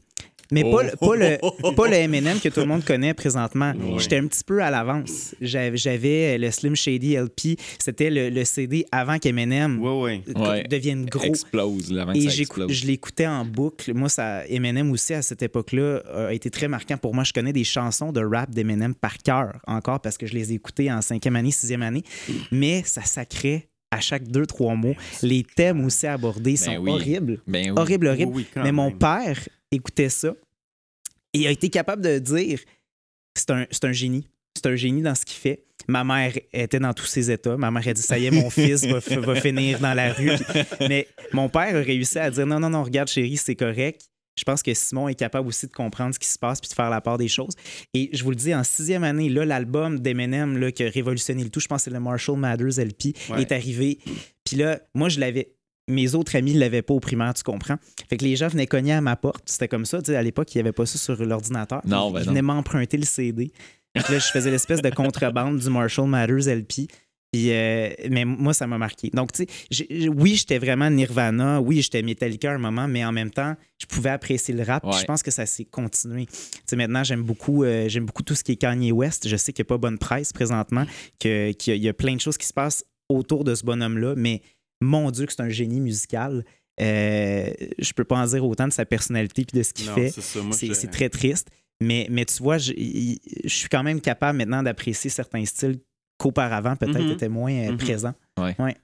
Mais 0.52 0.64
Oh. 0.66 0.76
pas, 0.76 0.84
le, 0.84 0.92
pas, 0.98 1.16
le, 1.16 1.76
pas 1.76 1.88
le 1.88 1.94
Eminem 1.96 2.40
que 2.40 2.50
tout 2.50 2.60
le 2.60 2.66
monde 2.66 2.84
connaît 2.84 3.14
présentement. 3.14 3.74
J'étais 3.98 4.18
un 4.18 4.28
petit 4.28 4.44
peu 4.44 4.62
à 4.62 4.70
l'avance. 4.70 5.34
J'avais, 5.42 5.78
j'avais 5.78 6.38
le 6.38 6.52
Slim 6.52 6.76
Shady 6.76 7.16
LP. 7.16 7.58
C'était 7.80 8.10
le, 8.10 8.30
le 8.30 8.44
CD 8.44 8.86
avant 8.92 9.18
qu'Eminem 9.18 9.80
Oui, 9.82 10.22
oui. 10.28 10.34
Ouais. 10.36 10.64
devienne 10.70 11.06
gros. 11.06 11.24
Explose, 11.24 11.92
là, 11.92 12.06
Et 12.14 12.22
ça 12.22 12.30
j'écou- 12.30 12.62
explose. 12.62 12.72
je 12.74 12.86
l'écoutais 12.88 13.28
en 13.28 13.46
boucle. 13.46 13.94
Moi, 13.94 14.10
ça, 14.10 14.46
Eminem 14.48 14.92
aussi, 14.92 15.14
à 15.14 15.22
cette 15.22 15.42
époque-là, 15.42 16.02
a 16.28 16.34
été 16.34 16.50
très 16.50 16.68
marquant 16.68 16.98
pour 16.98 17.16
moi. 17.16 17.24
Je 17.24 17.34
connais 17.34 17.54
des 17.54 17.64
chansons 17.64 18.12
de 18.12 18.22
rap 18.24 18.52
d'Eminem 18.52 18.94
par 18.94 19.18
cœur 19.20 19.54
encore 19.68 20.02
parce 20.02 20.18
que 20.18 20.28
je 20.28 20.34
les 20.34 20.52
ai 20.52 20.56
écoutées 20.56 20.92
en 20.92 21.02
cinquième 21.02 21.36
année, 21.38 21.52
sixième 21.52 21.82
année. 21.82 22.04
Mais 22.52 22.82
ça 22.86 23.04
sacrait 23.04 23.68
à 23.90 24.00
chaque 24.00 24.28
deux, 24.28 24.46
trois 24.46 24.76
mots. 24.76 24.96
Les 25.22 25.44
thèmes 25.44 25.84
aussi 25.86 26.08
abordés 26.08 26.56
sont 26.56 26.72
Ben 26.72 26.80
oui. 26.80 26.92
horribles. 26.92 27.42
Ben 27.48 27.72
oui. 27.72 27.74
Horrible, 27.78 28.08
horrible. 28.08 28.32
Oui, 28.34 28.44
oui, 28.44 28.48
quand 28.54 28.64
Mais 28.64 28.72
mon 28.72 28.92
père 28.92 29.38
écoutait 29.72 30.10
ça 30.10 30.34
et 31.34 31.48
a 31.48 31.52
été 31.52 31.70
capable 31.70 32.02
de 32.02 32.20
dire 32.20 32.60
c'est 33.36 33.50
un, 33.52 33.66
un 33.84 33.92
génie. 33.94 34.28
C'est 34.56 34.66
un 34.70 34.76
génie 34.76 35.02
dans 35.02 35.16
ce 35.16 35.24
qu'il 35.26 35.38
fait. 35.38 35.64
Ma 35.88 36.04
mère 36.04 36.34
était 36.54 36.80
dans 36.80 36.94
tous 36.94 37.06
ses 37.06 37.32
états. 37.32 37.56
Ma 37.58 37.72
mère 37.72 37.88
a 37.88 37.94
dit 37.94 38.02
Ça 38.02 38.20
y 38.20 38.26
est, 38.26 38.32
mon 38.32 38.50
fils 38.50 38.86
va, 38.86 39.00
va 39.00 39.36
finir 39.36 39.80
dans 39.80 39.94
la 39.94 40.12
rue. 40.14 40.32
Mais 40.88 41.08
mon 41.32 41.48
père 41.50 41.76
a 41.76 41.80
réussi 41.80 42.20
à 42.20 42.30
dire 42.30 42.46
Non, 42.46 42.60
non, 42.60 42.70
non, 42.70 42.84
regarde, 42.84 43.08
chérie, 43.08 43.38
c'est 43.38 43.56
correct. 43.56 44.02
Je 44.38 44.44
pense 44.44 44.62
que 44.64 44.74
Simon 44.74 45.08
est 45.10 45.16
capable 45.16 45.48
aussi 45.48 45.68
de 45.68 45.72
comprendre 45.74 46.14
ce 46.14 46.20
qui 46.20 46.28
se 46.28 46.38
passe 46.40 46.62
puis 46.62 46.70
de 46.70 46.74
faire 46.74 46.90
la 46.90 47.02
part 47.02 47.18
des 47.18 47.28
choses. 47.28 47.54
Et 47.94 48.10
je 48.14 48.24
vous 48.24 48.30
le 48.30 48.36
dis, 48.36 48.54
en 48.56 48.64
sixième 48.64 49.04
année, 49.04 49.28
là, 49.30 49.44
l'album 49.46 50.00
d'Eminem 50.00 50.72
qui 50.72 50.84
a 50.84 50.90
révolutionné 50.90 51.44
le 51.44 51.50
tout, 51.50 51.60
je 51.60 51.68
pense 51.68 51.80
que 51.82 51.84
c'est 51.86 51.90
le 51.92 52.00
Marshall 52.00 52.38
Mathers 52.38 52.80
LP, 52.80 53.14
Ouais. 53.30 53.42
est 53.42 53.52
arrivé. 53.52 54.00
Puis 54.46 54.56
là, 54.58 54.80
moi, 54.94 55.10
je 55.10 55.20
l'avais. 55.20 55.54
Mes 55.88 56.16
autres 56.16 56.36
amis 56.36 56.54
ne 56.54 56.60
l'avaient 56.60 56.82
pas 56.82 56.94
au 56.94 57.00
primaire, 57.00 57.34
tu 57.34 57.44
comprends? 57.44 57.76
Fait 58.10 58.18
que 58.18 58.24
les 58.24 58.36
gens 58.36 58.48
venaient 58.48 58.68
cogner 58.68 58.94
à 58.94 59.02
ma 59.02 59.16
porte. 59.16 59.44
C'était 59.46 59.68
comme 59.68 59.86
ça. 59.86 60.02
tu 60.02 60.12
sais, 60.12 60.16
À 60.16 60.24
l'époque, 60.24 60.54
il 60.54 60.58
n'y 60.58 60.62
avait 60.62 60.72
pas 60.72 60.86
ça 60.86 60.98
sur 60.98 61.16
l'ordinateur. 61.26 61.82
Non, 61.86 62.10
Ils 62.10 62.14
ben 62.14 62.24
venaient 62.24 62.42
m'emprunter 62.42 62.98
le 62.98 63.06
CD. 63.06 63.52
Fait 63.98 64.04
que 64.04 64.12
là, 64.14 64.20
je 64.20 64.28
faisais 64.28 64.52
l'espèce 64.52 64.82
de 64.82 64.90
contrebande 64.90 65.58
du 65.60 65.70
Marshall 65.70 66.08
Mathers 66.08 66.48
LP. 66.48 66.88
Puis, 67.32 67.52
euh, 67.54 67.90
mais 68.10 68.26
moi, 68.26 68.54
ça 68.54 68.68
m'a 68.68 68.78
marqué. 68.78 69.10
Donc, 69.14 69.32
tu 69.32 69.46
sais, 69.72 70.10
oui, 70.10 70.36
j'étais 70.36 70.60
vraiment 70.60 70.90
Nirvana. 70.90 71.62
Oui, 71.62 71.82
j'étais 71.82 72.02
Metallica 72.02 72.52
à 72.52 72.56
un 72.56 72.58
moment, 72.58 72.90
mais 72.90 73.06
en 73.06 73.14
même 73.14 73.32
temps, 73.32 73.56
je 73.80 73.86
pouvais 73.86 74.10
apprécier 74.10 74.54
le 74.54 74.64
rap. 74.64 74.84
Ouais. 74.86 74.92
Je 75.00 75.06
pense 75.06 75.24
que 75.24 75.32
ça 75.32 75.46
s'est 75.46 75.64
continué. 75.64 76.26
Tu 76.26 76.38
sais, 76.66 76.76
maintenant, 76.76 77.06
j'aime 77.06 77.24
beaucoup, 77.24 77.64
euh, 77.64 77.88
j'aime 77.88 78.06
beaucoup 78.06 78.24
tout 78.24 78.36
ce 78.36 78.44
qui 78.44 78.52
est 78.54 78.56
Kanye 78.58 78.92
West. 78.92 79.30
Je 79.30 79.36
sais 79.38 79.54
qu'il 79.54 79.64
n'y 79.64 79.68
a 79.68 79.70
pas 79.70 79.78
bonne 79.78 79.98
presse 79.98 80.34
présentement, 80.34 80.86
qu'il 81.20 81.56
y 81.68 81.90
a 81.90 81.94
plein 81.94 82.16
de 82.16 82.22
choses 82.22 82.38
qui 82.38 82.48
se 82.48 82.54
passent 82.54 82.84
autour 83.08 83.46
de 83.46 83.56
ce 83.56 83.64
bonhomme-là, 83.64 84.14
mais 84.18 84.42
mon 84.82 85.12
Dieu, 85.12 85.26
que 85.26 85.34
c'est 85.34 85.42
un 85.42 85.50
génie 85.50 85.80
musical. 85.80 86.44
Euh, 86.80 87.50
je 87.78 87.94
peux 87.94 88.04
pas 88.04 88.18
en 88.18 88.26
dire 88.26 88.44
autant 88.46 88.68
de 88.68 88.74
sa 88.74 88.86
personnalité 88.86 89.46
puis 89.46 89.58
de 89.58 89.64
ce 89.64 89.74
qu'il 89.74 89.86
Non, 89.88 89.94
fait. 89.96 90.10
c'est 90.12 90.90
très 90.92 91.10
triste. 91.10 91.50
Mais, 91.80 92.08
mais 92.10 92.26
tu 92.26 92.42
vois, 92.44 92.58
je, 92.58 92.74
suis 93.48 93.70
quand 93.70 93.84
même 93.84 94.02
capable 94.02 94.38
maintenant 94.38 94.62
d'apprécier 94.64 95.10
certains 95.10 95.46
styles 95.46 95.80
qu'auparavant, 96.18 96.76
peut-être, 96.76 97.00
Mhm. 97.04 97.12
étaient 97.12 97.30
moins 97.30 97.72
Mhm. 97.72 97.78
présents. 97.78 98.14
Ouais. 98.38 98.76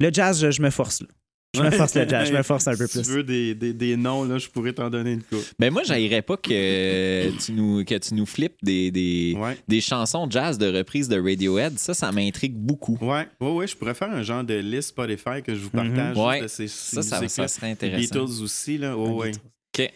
Le 0.00 0.10
jazz, 0.12 0.40
je, 0.40 0.50
je 0.50 0.62
me 0.62 0.70
force. 0.70 1.02
Là. 1.02 1.08
Je 1.54 1.60
me 1.62 1.70
force 1.70 1.94
le 1.96 2.08
jazz, 2.08 2.28
je 2.28 2.32
me 2.34 2.42
force 2.42 2.66
un 2.66 2.74
peu 2.76 2.86
Si 2.86 2.98
tu 3.00 3.04
plus. 3.04 3.12
veux 3.16 3.22
des, 3.22 3.54
des, 3.54 3.74
des 3.74 3.96
noms, 3.98 4.24
là, 4.24 4.38
je 4.38 4.48
pourrais 4.48 4.72
t'en 4.72 4.88
donner 4.88 5.12
une 5.12 5.22
coupe. 5.22 5.44
Ben 5.58 5.70
moi, 5.70 5.82
j'haïrais 5.82 6.22
pas 6.22 6.38
que 6.38 7.30
tu 7.44 7.52
nous, 7.52 7.84
que 7.84 7.98
tu 7.98 8.14
nous 8.14 8.24
flippes 8.24 8.56
des, 8.62 8.90
des, 8.90 9.34
Ouais. 9.36 9.58
des 9.68 9.82
chansons 9.82 10.26
jazz 10.30 10.56
de 10.56 10.66
reprise 10.74 11.08
de 11.10 11.20
Radiohead. 11.20 11.78
Ça, 11.78 11.92
ça 11.92 12.10
m'intrigue 12.10 12.54
beaucoup. 12.54 12.96
Ouais, 13.02 13.26
ouais, 13.40 13.50
ouais, 13.52 13.66
je 13.66 13.76
pourrais 13.76 13.92
faire 13.94 14.10
un 14.10 14.22
genre 14.22 14.44
de 14.44 14.54
liste 14.54 14.88
Spotify 14.90 15.42
que 15.44 15.54
je 15.54 15.60
vous 15.60 15.70
partage. 15.70 16.16
Ouais. 16.16 16.40
de 16.40 16.46
ces, 16.48 16.68
ces 16.68 17.02
Ça, 17.02 17.02
ça, 17.02 17.28
ça 17.28 17.48
serait 17.48 17.70
intéressant. 17.70 18.00
Beatles 18.24 18.42
aussi, 18.42 18.78
là. 18.78 18.96
Oh, 18.96 19.20
ouais. 19.20 19.32
OK. 19.78 19.90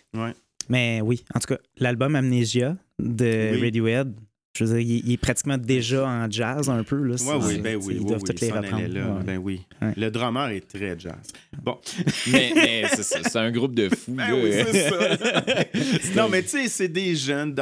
Mais 0.69 1.01
oui, 1.03 1.25
en 1.35 1.39
tout 1.41 1.47
cas, 1.55 1.59
l'album 1.79 2.17
Amnesia 2.17 2.77
de 2.99 3.53
Oui. 3.55 3.61
Radiohead, 3.63 4.13
je 4.57 4.65
veux 4.65 4.79
dire, 4.83 5.01
il, 5.05 5.13
est 5.13 5.17
pratiquement 5.17 5.59
déjà 5.59 6.07
en 6.07 6.31
jazz 6.31 6.69
un 6.71 6.83
peu. 6.83 6.97
Là, 7.03 7.15
Ouais, 7.15 7.35
oui, 7.47 7.59
ben 7.59 7.77
oui, 7.77 7.95
Ils 7.97 8.01
oui, 8.01 8.05
doivent 8.07 8.21
oui, 8.23 8.27
toutes 8.27 8.41
les 8.41 8.49
s'en 8.49 8.57
reprendre. 8.57 8.77
allait 8.85 8.89
là. 8.89 9.07
Ouais. 9.09 9.23
Ben 9.25 9.39
oui. 9.39 9.61
Ouais. 9.83 9.93
Le 9.97 10.11
drummer 10.11 10.49
est 10.51 10.67
très 10.69 10.99
jazz. 10.99 11.15
Bon. 11.63 11.79
Mais, 12.33 12.53
mais 12.55 12.85
c'est 12.95 13.03
ça, 13.03 13.19
c'est 13.23 13.39
un 13.39 13.51
groupe 13.51 13.75
de 13.75 13.89
fous. 13.89 14.13
Ben 14.13 14.29
là. 14.29 14.35
oui, 14.35 14.51
c'est 14.53 14.91
ça. 14.91 16.15
non, 16.23 16.29
mais 16.29 16.43
tu 16.43 16.49
sais, 16.51 16.69
c'est 16.69 16.89
des 16.89 17.15
jeunes. 17.15 17.55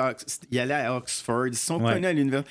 Ils 0.50 0.58
allaient 0.58 0.74
à 0.74 0.96
Oxford, 0.96 1.46
ils 1.48 1.54
sont 1.56 1.80
Ouais. 1.82 1.94
connus 1.94 2.06
à 2.06 2.12
l'université. 2.12 2.50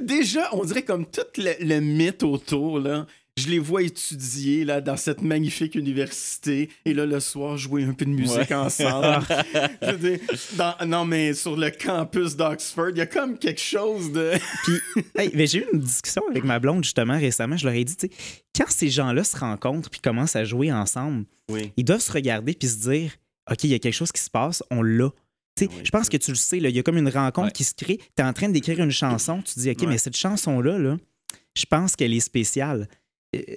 Déjà, 0.00 0.48
on 0.52 0.64
dirait 0.64 0.82
comme 0.82 1.06
tout 1.06 1.22
le, 1.36 1.52
le 1.64 1.80
mythe 1.80 2.22
autour, 2.22 2.78
là. 2.80 3.06
Je 3.38 3.48
les 3.48 3.58
vois 3.58 3.82
étudier 3.82 4.64
là, 4.64 4.80
dans 4.80 4.96
cette 4.96 5.22
magnifique 5.22 5.74
université 5.74 6.68
et 6.84 6.92
là, 6.94 7.06
le 7.06 7.20
soir, 7.20 7.56
jouer 7.56 7.84
un 7.84 7.92
peu 7.92 8.04
de 8.04 8.10
musique 8.10 8.36
Ouais. 8.50 8.54
ensemble. 8.54 9.24
Je 9.82 9.90
veux 9.92 10.10
dire, 10.10 10.18
dans- 10.56 10.74
non, 10.86 11.04
mais 11.04 11.34
sur 11.34 11.56
le 11.56 11.70
campus 11.70 12.36
d'Oxford, 12.36 12.90
il 12.90 12.98
y 12.98 13.00
a 13.00 13.06
comme 13.06 13.38
quelque 13.38 13.60
chose 13.60 14.12
de. 14.12 14.32
Puis, 14.64 15.04
hey, 15.16 15.30
mais 15.34 15.46
j'ai 15.46 15.58
eu 15.60 15.66
une 15.72 15.80
discussion 15.80 16.22
avec 16.30 16.44
ma 16.44 16.58
blonde 16.58 16.82
justement 16.84 17.18
récemment. 17.18 17.56
Je 17.56 17.64
leur 17.66 17.74
ai 17.74 17.84
dit, 17.84 17.96
tu 17.96 18.08
sais, 18.08 18.12
quand 18.56 18.68
ces 18.70 18.88
gens-là 18.90 19.22
se 19.24 19.36
rencontrent 19.36 19.88
puis 19.90 20.00
commencent 20.00 20.36
à 20.36 20.44
jouer 20.44 20.72
ensemble, 20.72 21.24
Oui. 21.50 21.72
ils 21.76 21.84
doivent 21.84 22.00
se 22.00 22.12
regarder 22.12 22.54
puis 22.54 22.68
se 22.68 22.78
dire, 22.78 23.12
OK, 23.50 23.64
il 23.64 23.70
y 23.70 23.74
a 23.74 23.78
quelque 23.78 23.94
chose 23.94 24.12
qui 24.12 24.20
se 24.22 24.30
passe, 24.30 24.62
on 24.70 24.82
l'a. 24.82 25.10
Tu 25.56 25.64
sais, 25.64 25.70
Oui, 25.72 25.80
je 25.84 25.90
pense 25.90 26.08
que 26.08 26.16
tu 26.16 26.30
le 26.32 26.36
sais, 26.36 26.58
il 26.58 26.68
y 26.68 26.78
a 26.78 26.82
comme 26.82 26.98
une 26.98 27.08
rencontre 27.08 27.46
Ouais. 27.48 27.52
qui 27.52 27.64
se 27.64 27.74
crée. 27.74 27.98
Tu 27.98 28.04
es 28.18 28.22
en 28.22 28.32
train 28.32 28.48
d'écrire 28.48 28.80
une 28.80 28.90
chanson, 28.90 29.42
tu 29.42 29.54
te 29.54 29.60
dis, 29.60 29.70
OK, 29.70 29.80
Ouais. 29.82 29.86
mais 29.86 29.98
cette 29.98 30.16
chanson-là, 30.16 30.78
là, 30.78 30.96
je 31.56 31.64
pense 31.66 31.96
qu'elle 31.96 32.14
est 32.14 32.20
spéciale. 32.20 32.88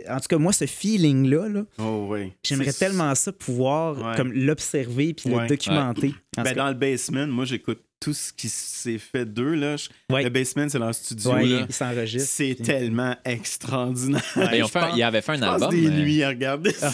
En 0.10 0.20
tout 0.20 0.28
cas, 0.30 0.38
moi, 0.38 0.52
ce 0.52 0.66
feeling-là, 0.66 1.48
là, 1.48 1.64
Oh, 1.80 2.08
oui. 2.12 2.34
j'aimerais 2.44 2.74
tellement 2.74 3.16
ça 3.16 3.32
pouvoir 3.32 3.98
Ouais. 3.98 4.16
comme 4.18 4.34
l'observer 4.34 5.14
puis 5.14 5.30
Ouais. 5.34 5.44
le 5.44 5.48
documenter. 5.48 6.14
En 6.38 6.44
Ben, 6.44 6.54
dans 6.56 6.68
le 6.68 6.74
basement, 6.74 7.26
moi, 7.28 7.46
j'écoute 7.46 7.80
tout 8.00 8.14
ce 8.14 8.34
qui 8.34 8.50
s'est 8.50 8.98
fait 8.98 9.26
d'eux. 9.26 9.54
Là. 9.54 9.78
Je- 9.78 9.88
Ouais. 10.12 10.24
Le 10.24 10.30
basement, 10.30 10.68
c'est 10.68 10.80
leur 10.80 10.94
studio. 10.94 11.32
ouais, 11.34 11.46
là. 11.46 11.66
il 11.70 11.74
s'enregistre. 11.74 12.30
C'est 12.30 12.56
puis- 12.56 12.64
tellement 12.66 13.16
extraordinaire. 13.24 14.22
Ben, 14.36 14.50
ils 14.56 14.64
ont 14.64 14.68
fait 14.68 14.80
un- 14.80 14.88
pense- 14.88 14.98
il 14.98 15.04
avait 15.04 15.22
fait 15.22 15.32
un 15.34 15.42
album. 15.44 15.70
des 15.70 15.88
euh, 15.88 15.90
nuits 15.92 16.24
à 16.24 16.30
regarder 16.30 16.72
ça. 16.72 16.92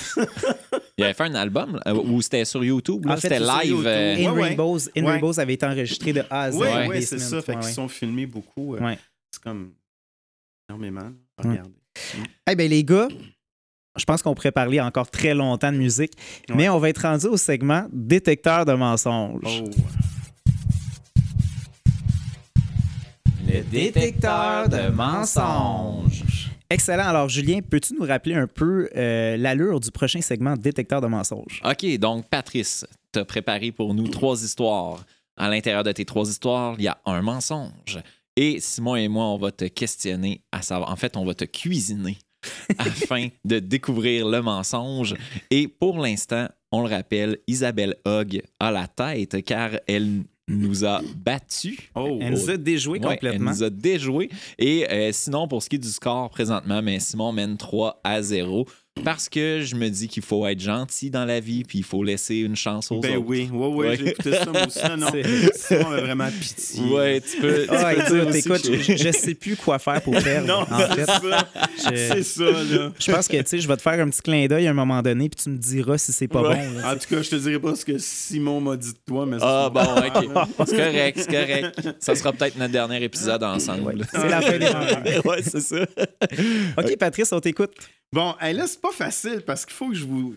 Il 1.00 1.04
avait 1.04 1.14
fait 1.14 1.24
un 1.24 1.36
album 1.36 1.80
euh, 1.88 1.94
où 1.94 2.22
c'était 2.22 2.46
sur 2.46 2.64
YouTube. 2.64 3.06
là, 3.06 3.14
En 3.14 3.16
fait, 3.16 3.22
C'était 3.30 3.40
live. 3.40 3.70
YouTube. 3.72 3.86
euh, 3.88 4.16
In. 4.28 4.34
Rainbows, 4.34 4.80
In 4.96 5.04
Ouais. 5.04 5.12
Rainbows 5.14 5.40
avait 5.40 5.54
été 5.54 5.66
enregistré 5.66 6.14
de 6.14 6.22
A 6.30 6.42
à 6.44 6.52
Z. 6.52 6.58
Oui, 6.58 7.02
c'est 7.02 7.16
basement. 7.16 7.30
ça. 7.30 7.42
Fait 7.42 7.54
qu'ils 7.56 7.74
sont 7.74 7.88
filmés 7.88 8.26
beaucoup. 8.28 8.76
euh, 8.76 8.80
Ouais. 8.82 9.00
C'est 9.32 9.42
comme 9.42 9.72
énormément. 10.70 11.12
là, 11.44 11.64
Eh 12.50 12.56
ben 12.56 12.70
les 12.70 12.84
gars, 12.84 13.08
je 13.98 14.04
pense 14.06 14.22
qu'on 14.22 14.34
pourrait 14.36 14.52
parler 14.52 14.80
encore 14.80 15.10
très 15.10 15.34
longtemps 15.34 15.72
de 15.72 15.78
musique, 15.78 16.14
Ouais. 16.50 16.56
mais 16.56 16.70
on 16.70 16.78
va 16.80 16.90
être 16.90 17.02
rendu 17.02 17.26
au 17.28 17.38
segment 17.38 17.86
détecteur 17.92 18.66
de 18.66 18.74
mensonges. 18.74 19.64
Oh. 19.64 19.70
Le 23.48 23.62
détecteur 23.64 24.68
de 24.70 24.90
mensonges. 24.90 26.52
Excellent. 26.70 27.08
Alors, 27.08 27.30
Julien, 27.30 27.60
peux-tu 27.62 27.94
nous 27.98 28.06
rappeler 28.06 28.36
un 28.36 28.48
peu 28.48 28.90
euh, 28.96 29.38
l'allure 29.38 29.80
du 29.80 29.90
prochain 29.90 30.20
segment 30.22 30.56
détecteur 30.58 31.00
de 31.00 31.08
mensonges? 31.08 31.62
OK, 31.64 31.98
donc 31.98 32.28
Patrice, 32.28 32.86
t'as 33.14 33.24
préparé 33.24 33.72
pour 33.72 33.94
nous 33.94 34.10
trois 34.10 34.44
histoires. 34.44 35.06
À 35.38 35.50
l'intérieur 35.50 35.84
de 35.84 35.92
tes 35.94 36.04
trois 36.04 36.28
histoires, 36.30 36.76
il 36.78 36.84
y 36.84 36.88
a 36.88 36.98
un 37.06 37.22
mensonge. 37.22 38.00
Et 38.40 38.60
Simon 38.60 38.96
et 38.96 39.08
moi, 39.08 39.26
on 39.26 39.38
va 39.38 39.52
te 39.52 39.66
questionner 39.66 40.44
à 40.52 40.62
savoir. 40.62 40.92
En 40.92 40.96
fait, 40.96 41.18
on 41.18 41.26
va 41.26 41.34
te 41.34 41.44
cuisiner 41.44 42.20
afin 42.78 43.30
de 43.44 43.58
découvrir 43.58 44.28
le 44.28 44.44
mensonge. 44.44 45.16
Et 45.50 45.68
pour 45.68 45.98
l'instant, 45.98 46.48
on 46.72 46.84
le 46.84 46.90
rappelle, 46.90 47.40
Isabelle 47.48 47.96
Hogg 48.06 48.44
a 48.60 48.72
la 48.72 48.88
tête 48.88 49.44
car 49.44 49.72
elle 49.88 50.22
nous 50.48 50.86
a 50.86 51.02
battus. 51.16 51.80
Oh. 51.96 52.20
Elle 52.22 52.34
nous 52.34 52.50
a 52.52 52.58
déjoué 52.58 53.00
Ouais, 53.00 53.16
complètement. 53.16 53.50
Elle 53.52 53.58
nous 53.58 53.64
a 53.64 53.70
déjoué. 53.72 54.30
Et 54.60 54.88
euh, 54.90 55.12
sinon, 55.12 55.48
pour 55.48 55.64
ce 55.64 55.70
qui 55.70 55.78
est 55.78 55.80
du 55.80 55.90
score 55.90 56.30
présentement, 56.30 56.84
mais 56.84 57.00
Simon 57.00 57.32
mène 57.32 57.58
3 57.58 58.00
à 58.04 58.22
0 58.22 58.68
parce 59.04 59.30
que 59.30 59.62
je 59.64 59.76
me 59.76 59.90
dis 59.90 60.08
qu'il 60.08 60.24
faut 60.24 60.46
être 60.48 60.60
gentil 60.60 61.10
dans 61.10 61.26
la 61.26 61.40
vie 61.40 61.64
puis 61.64 61.80
il 61.80 61.84
faut 61.84 62.04
laisser 62.04 62.38
une 62.38 62.56
chance 62.56 62.92
aux 62.92 63.00
Ben 63.00 63.18
autres. 63.18 63.26
oui, 63.28 63.50
ouais, 63.52 63.68
ouais, 63.68 63.88
Ouais. 63.90 63.98
j'ai 63.98 64.10
écouté 64.10 64.32
ça, 64.34 64.46
moi 64.46 64.66
aussi. 64.68 64.80
Non, 64.98 65.08
Simon 65.54 65.92
a 65.92 66.02
vraiment 66.02 66.30
pitié. 66.30 66.84
Ouais, 66.84 67.22
tu 67.22 67.38
peux. 67.42 67.64
tu 67.64 67.70
Ah, 67.70 67.94
peux 67.94 68.02
écoute, 68.02 68.32
dire 68.32 68.36
écoute, 68.36 68.62
que- 68.64 68.78
je, 68.82 68.98
je 68.98 69.12
sais 69.12 69.34
plus 69.36 69.56
quoi 69.56 69.80
faire 69.80 70.02
pour 70.02 70.14
perdre. 70.22 70.48
Non, 70.48 70.62
en 70.62 70.80
c'est 70.80 70.96
fait, 70.96 71.06
ça. 71.06 71.48
je, 71.78 71.96
C'est 71.96 72.24
ça, 72.24 72.44
là. 72.52 72.92
je 73.00 73.12
pense 73.12 73.28
que 73.28 73.38
tu 73.38 73.44
sais, 73.48 73.60
je 73.60 73.68
vais 73.68 73.78
te 73.78 73.82
faire 73.82 74.00
un 74.00 74.10
petit 74.10 74.22
clin 74.22 74.48
d'œil 74.48 74.68
à 74.68 74.72
un 74.72 74.74
moment 74.74 75.02
donné, 75.02 75.30
puis 75.30 75.44
tu 75.44 75.50
me 75.50 75.58
diras 75.58 75.98
si 75.98 76.12
c'est 76.12 76.28
pas 76.28 76.42
Ouais. 76.42 76.56
bon. 76.56 76.80
là, 76.80 76.92
En 76.94 76.98
tout 76.98 77.08
cas, 77.10 77.22
je 77.22 77.30
te 77.30 77.36
dirais 77.36 77.60
pas 77.60 77.76
ce 77.76 77.86
que 77.86 77.98
Simon 77.98 78.60
m'a 78.62 78.76
dit 78.78 78.94
de 78.94 78.98
toi, 79.06 79.26
mais 79.26 79.38
Ah 79.42 79.70
bon, 79.74 79.82
ok. 79.82 80.48
C'est 80.68 80.76
correct, 80.78 81.18
c'est 81.20 81.32
correct. 81.32 81.80
Ça 82.00 82.16
sera 82.16 82.34
peut-être 82.34 82.58
notre 82.58 82.72
dernier 82.72 83.04
épisode 83.04 83.44
ensemble. 83.44 84.06
C'est 84.12 84.28
la 84.30 84.42
fin 84.42 84.58
des 84.58 85.20
ouais, 85.26 85.42
c'est 85.44 85.62
ça. 85.62 85.86
OK, 86.78 86.98
Patrice, 86.98 87.32
on 87.32 87.40
t'écoute. 87.40 87.72
Bon, 88.14 88.34
hey, 88.42 88.54
là, 88.56 88.66
c'est 88.68 88.80
pas 88.90 88.96
facile 88.96 89.42
parce 89.46 89.66
qu'il 89.66 89.76
faut 89.76 89.90
que 89.90 89.96
je 89.96 90.06
vous 90.06 90.36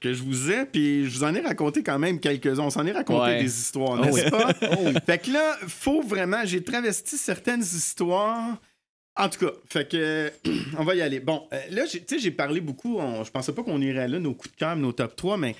que 0.00 0.12
je 0.12 0.22
vous 0.24 0.50
ai, 0.50 0.66
puis 0.66 1.04
je 1.08 1.16
vous 1.16 1.22
en 1.24 1.32
ai 1.32 1.40
raconté 1.40 1.82
quand 1.84 1.98
même 1.98 2.18
quelques-uns. 2.18 2.64
On 2.64 2.70
s'en 2.70 2.84
est 2.86 2.92
raconté 2.92 3.20
Ouais. 3.20 3.42
des 3.42 3.56
histoires, 3.60 3.98
Oh 4.00 4.04
n'est-ce 4.04 4.24
oui. 4.24 4.30
pas? 4.30 5.00
Fait 5.06 5.18
que 5.18 5.30
là, 5.30 5.56
faut 5.68 6.02
vraiment... 6.02 6.44
J'ai 6.44 6.60
travesti 6.62 7.16
certaines 7.16 7.62
histoires... 7.62 8.60
En 9.18 9.28
tout 9.30 9.46
cas, 9.46 9.52
fait 9.66 9.88
que 9.88 10.30
on 10.78 10.84
va 10.84 10.94
y 10.94 11.00
aller. 11.00 11.20
Bon, 11.20 11.48
euh, 11.52 11.58
là, 11.70 11.86
j'ai- 11.86 12.00
tu 12.04 12.16
sais, 12.16 12.20
j'ai 12.20 12.30
parlé 12.32 12.60
beaucoup. 12.60 12.98
on- 12.98 13.24
je 13.24 13.30
pensais 13.30 13.52
pas 13.52 13.62
qu'on 13.62 13.80
irait 13.80 14.08
là, 14.08 14.18
nos 14.18 14.34
coups 14.34 14.52
de 14.52 14.58
cœur, 14.58 14.76
nos 14.76 14.92
top 14.92 15.16
3, 15.16 15.38
mais 15.38 15.54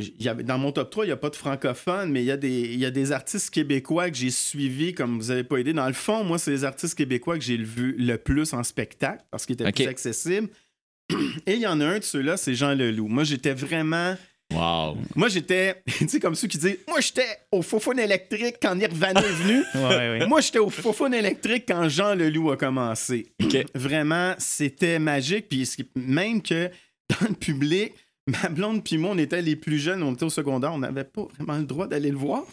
y 0.00 0.28
dans 0.42 0.58
mon 0.58 0.72
top 0.72 0.90
3, 0.90 1.04
il 1.04 1.08
n'y 1.08 1.12
a 1.12 1.16
pas 1.16 1.30
de 1.30 1.36
francophones, 1.36 2.10
mais 2.10 2.22
il 2.22 2.26
y, 2.26 2.30
a 2.32 2.36
des- 2.36 2.62
il 2.72 2.78
y 2.80 2.84
a 2.86 2.90
des 2.90 3.12
artistes 3.12 3.50
québécois 3.50 4.10
que 4.10 4.16
j'ai 4.16 4.30
suivis, 4.30 4.92
comme 4.94 5.18
vous 5.18 5.30
avez 5.30 5.44
pas 5.44 5.58
aidé. 5.58 5.72
Dans 5.72 5.86
le 5.86 5.92
fond, 5.92 6.24
moi, 6.24 6.38
c'est 6.38 6.50
les 6.50 6.64
artistes 6.64 6.96
québécois 6.96 7.38
que 7.38 7.44
j'ai 7.44 7.58
vu 7.58 7.94
le 7.96 8.16
plus 8.16 8.52
en 8.54 8.64
spectacle 8.64 9.22
parce 9.30 9.46
qu'ils 9.46 9.54
étaient 9.54 9.70
plus 9.70 9.86
accessibles. 9.86 10.48
Et 11.46 11.54
il 11.54 11.60
y 11.60 11.66
en 11.66 11.80
a 11.80 11.86
un 11.86 11.98
de 11.98 12.04
ceux-là, 12.04 12.36
c'est 12.36 12.54
Jean 12.54 12.74
Leloup. 12.74 13.08
Moi, 13.08 13.24
j'étais 13.24 13.54
vraiment. 13.54 14.16
Wow. 14.52 14.96
Moi, 15.14 15.28
j'étais. 15.28 15.82
Tu 15.98 16.08
sais, 16.08 16.20
comme 16.20 16.34
ceux 16.34 16.48
qui 16.48 16.58
disent 16.58 16.78
Moi, 16.88 17.00
j'étais 17.00 17.38
au 17.52 17.62
Fofone 17.62 17.98
électrique 17.98 18.56
quand 18.60 18.74
Nirvana 18.74 19.20
est 19.20 19.42
venu. 19.42 19.62
Ouais, 19.74 20.18
ouais. 20.20 20.26
Moi, 20.26 20.40
j'étais 20.40 20.58
au 20.58 20.70
Fofone 20.70 21.14
électrique 21.14 21.64
quand 21.68 21.88
Jean 21.88 22.14
Leloup 22.14 22.50
a 22.50 22.56
commencé. 22.56 23.26
Vraiment, 23.74 24.34
c'était 24.38 24.98
magique. 24.98 25.48
Puis 25.48 25.68
même 25.94 26.42
que 26.42 26.70
dans 27.08 27.28
le 27.28 27.34
public, 27.34 27.92
ma 28.26 28.48
blonde 28.48 28.84
puis 28.84 28.98
moi, 28.98 29.10
on 29.12 29.18
était 29.18 29.42
les 29.42 29.56
plus 29.56 29.78
jeunes, 29.78 30.02
on 30.02 30.12
était 30.14 30.24
au 30.24 30.30
secondaire, 30.30 30.72
on 30.72 30.78
n'avait 30.78 31.04
pas 31.04 31.26
vraiment 31.38 31.58
le 31.58 31.64
droit 31.64 31.86
d'aller 31.86 32.10
le 32.10 32.16
voir. 32.16 32.44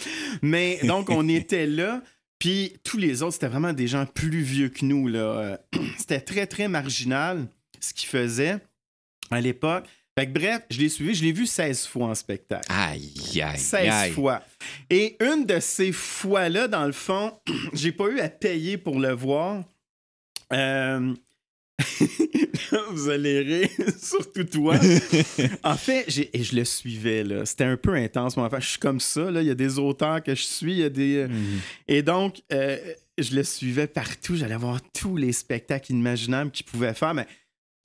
Mais 0.41 0.79
donc, 0.83 1.09
on 1.09 1.27
était 1.27 1.65
là. 1.65 2.01
Puis 2.39 2.73
tous 2.83 2.97
les 2.97 3.23
autres, 3.23 3.33
c'était 3.33 3.47
vraiment 3.47 3.73
des 3.73 3.87
gens 3.87 4.05
plus 4.05 4.41
vieux 4.41 4.69
que 4.69 4.85
nous. 4.85 5.07
Là. 5.07 5.59
C'était 5.97 6.19
très, 6.19 6.45
très 6.45 6.67
marginal 6.67 7.47
ce 7.79 7.93
qu'ils 7.93 8.09
faisaient 8.09 8.57
à 9.31 9.41
l'époque. 9.41 9.85
Fait 10.17 10.25
que 10.25 10.31
bref, 10.31 10.61
je 10.71 10.79
l'ai 10.79 10.89
suivi, 10.89 11.13
je 11.13 11.23
l'ai 11.23 11.31
vu 11.31 11.45
16 11.45 11.85
fois 11.85 12.07
en 12.07 12.15
spectacle. 12.15 12.65
Aïe, 12.69 13.13
aïe, 13.41 13.59
16 13.59 13.89
aïe. 13.93 14.11
fois. 14.13 14.41
Et 14.89 15.15
une 15.23 15.45
de 15.45 15.59
ces 15.59 15.91
fois-là, 15.91 16.67
dans 16.67 16.85
le 16.85 16.91
fond, 16.91 17.31
j'ai 17.73 17.91
pas 17.91 18.07
eu 18.09 18.19
à 18.19 18.27
payer 18.29 18.77
pour 18.77 18.99
le 18.99 19.11
voir. 19.11 19.63
Euh, 20.53 21.13
Vous 22.91 23.09
allez 23.09 23.39
rire, 23.41 23.69
surtout 24.01 24.43
toi. 24.43 24.75
en 25.63 25.75
fait, 25.77 26.05
j'ai- 26.07 26.35
et 26.37 26.43
je 26.43 26.55
le 26.55 26.65
suivais, 26.65 27.23
là. 27.23 27.45
C'était 27.45 27.63
un 27.65 27.77
peu 27.77 27.93
intense. 27.93 28.35
Mon 28.37 28.43
enfant. 28.43 28.59
Je 28.59 28.67
suis 28.69 28.79
comme 28.79 28.99
ça, 28.99 29.29
là. 29.31 29.41
Il 29.41 29.47
y 29.47 29.51
a 29.51 29.55
des 29.55 29.77
auteurs 29.79 30.21
que 30.23 30.33
je 30.35 30.41
suis, 30.41 30.71
il 30.73 30.77
y 30.79 30.83
a 30.83 30.89
des. 30.89 31.17
euh, 31.17 31.27
Mhm. 31.27 31.59
Et 31.87 32.01
donc, 32.01 32.41
euh, 32.51 32.77
je 33.17 33.35
le 33.35 33.43
suivais 33.43 33.87
partout. 33.87 34.35
J'allais 34.35 34.55
voir 34.57 34.79
tous 34.91 35.15
les 35.17 35.31
spectacles 35.31 35.91
imaginables 35.91 36.49
qu'il 36.51 36.65
pouvait 36.65 36.93
faire, 36.93 37.13
mais 37.13 37.27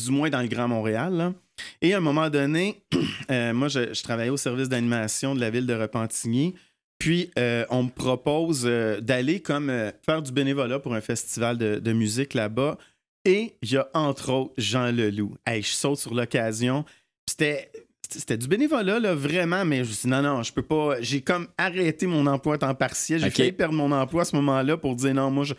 du 0.05 0.11
moins 0.11 0.31
dans 0.31 0.41
le 0.41 0.49
Grand 0.49 0.69
Montréal. 0.69 1.15
là. 1.15 1.33
Et 1.81 1.95
à 1.95 1.99
un 1.99 2.01
moment 2.01 2.29
donné, 2.31 2.83
euh, 3.31 3.53
moi, 3.53 3.69
je, 3.69 3.93
je 3.95 4.03
travaillais 4.03 4.31
au 4.31 4.37
service 4.37 4.69
d'animation 4.69 5.35
de 5.35 5.41
la 5.41 5.51
ville 5.51 5.67
de 5.67 5.75
Repentigny. 5.75 6.55
Puis, 6.99 7.31
euh, 7.39 7.65
on 7.71 7.85
me 7.85 7.91
propose 7.91 8.63
euh, 8.65 9.01
d'aller 9.01 9.41
comme 9.41 9.71
faire 10.05 10.23
du 10.23 10.33
bénévolat 10.33 10.79
pour 10.79 10.95
un 10.95 11.01
festival 11.01 11.59
de, 11.59 11.79
de 11.79 11.93
musique 11.93 12.35
là-bas. 12.35 12.79
Et 13.25 13.55
il 13.63 13.71
y 13.73 13.77
a 13.77 13.89
entre 13.95 14.33
autres 14.33 14.55
Jean 14.59 14.91
Leloup. 14.91 15.37
Hey, 15.47 15.63
je 15.63 15.69
saute 15.73 15.99
sur 15.99 16.15
l'occasion. 16.15 16.85
C'était 17.29 17.71
c'était 18.11 18.37
du 18.37 18.47
bénévolat, 18.47 19.01
là, 19.01 19.15
vraiment, 19.15 19.65
mais 19.65 19.85
je 19.85 19.89
me 19.89 19.95
suis 19.95 20.03
dit, 20.03 20.09
non, 20.09 20.21
non, 20.21 20.43
je 20.43 20.53
peux 20.53 20.61
pas. 20.63 21.01
J'ai 21.01 21.23
comme 21.23 21.49
arrêté 21.57 22.07
mon 22.07 22.27
emploi 22.27 22.57
à 22.57 22.59
temps 22.59 22.75
partiel. 22.75 23.21
J'ai 23.21 23.29
Ok. 23.29 23.33
failli 23.37 23.53
perdre 23.53 23.75
mon 23.75 23.91
emploi 23.91 24.23
à 24.23 24.25
ce 24.27 24.37
moment-là 24.37 24.77
pour 24.77 24.95
dire, 24.97 25.15
non, 25.15 25.31
moi, 25.31 25.45
je, 25.45 25.55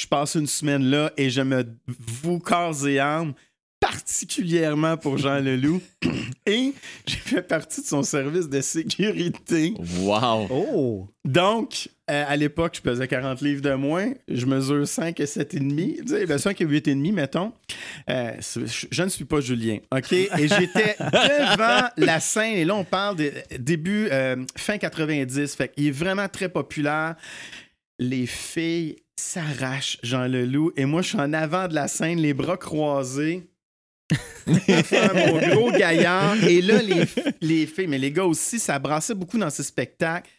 je 0.00 0.06
passe 0.08 0.34
une 0.34 0.48
semaine 0.48 0.82
là 0.84 1.12
et 1.16 1.30
je 1.30 1.40
me 1.42 1.64
voue 1.86 2.40
corps 2.40 2.88
et 2.88 2.98
âme, 2.98 3.32
particulièrement 3.84 4.96
pour 4.96 5.18
Jean 5.18 5.40
Leloup. 5.40 5.80
et 6.46 6.72
j'ai 7.06 7.16
fait 7.16 7.42
partie 7.42 7.80
de 7.82 7.86
son 7.86 8.02
service 8.02 8.48
de 8.48 8.60
sécurité. 8.60 9.74
Wow. 10.00 10.46
Oh! 10.50 11.08
Donc, 11.24 11.88
euh, 12.10 12.24
à 12.26 12.36
l'époque, 12.36 12.74
je 12.76 12.80
pesais 12.80 13.08
40 13.08 13.40
livres 13.40 13.62
de 13.62 13.72
moins. 13.74 14.12
Je 14.28 14.46
mesure 14.46 14.86
5 14.86 15.18
et 15.20 15.26
7 15.26 15.54
et 15.54 15.58
demi. 15.60 15.96
Tu 16.06 16.08
sais, 16.08 16.26
ben 16.26 16.38
5 16.38 16.60
et 16.60 16.64
8 16.64 16.88
et 16.88 16.94
demi, 16.94 17.12
mettons. 17.12 17.52
Euh, 18.10 18.32
je- 18.40 18.86
je 18.90 19.02
ne 19.02 19.08
suis 19.08 19.24
pas 19.24 19.40
Julien, 19.40 19.78
OK? 19.94 20.12
Et 20.12 20.28
j'étais 20.48 20.96
devant 21.00 21.88
la 21.96 22.20
scène. 22.20 22.54
Et 22.56 22.64
là, 22.64 22.74
on 22.76 22.84
parle 22.84 23.16
de 23.16 23.32
début, 23.58 24.08
euh, 24.10 24.36
fin 24.56 24.78
90. 24.78 25.54
Fait 25.56 25.68
qu'il 25.68 25.86
est 25.88 25.90
vraiment 25.90 26.28
très 26.28 26.48
populaire. 26.48 27.16
Les 27.98 28.26
filles 28.26 28.96
s'arrachent 29.16 29.98
Jean 30.02 30.26
Leloup. 30.26 30.72
Et 30.76 30.84
moi, 30.84 31.00
je 31.02 31.08
suis 31.10 31.18
en 31.20 31.32
avant 31.32 31.68
de 31.68 31.74
la 31.74 31.88
scène, 31.88 32.18
les 32.18 32.34
bras 32.34 32.56
croisés. 32.56 33.48
Mon 34.46 35.38
gros 35.48 35.70
gaillard. 35.70 36.42
Et 36.44 36.60
là, 36.60 36.82
les, 36.82 37.04
les 37.40 37.66
filles, 37.66 37.86
mais 37.86 37.98
les 37.98 38.12
gars 38.12 38.24
aussi, 38.24 38.58
ça 38.58 38.78
brassait 38.78 39.14
beaucoup 39.14 39.38
dans 39.38 39.50
ces 39.50 39.62
spectacles. 39.62 40.30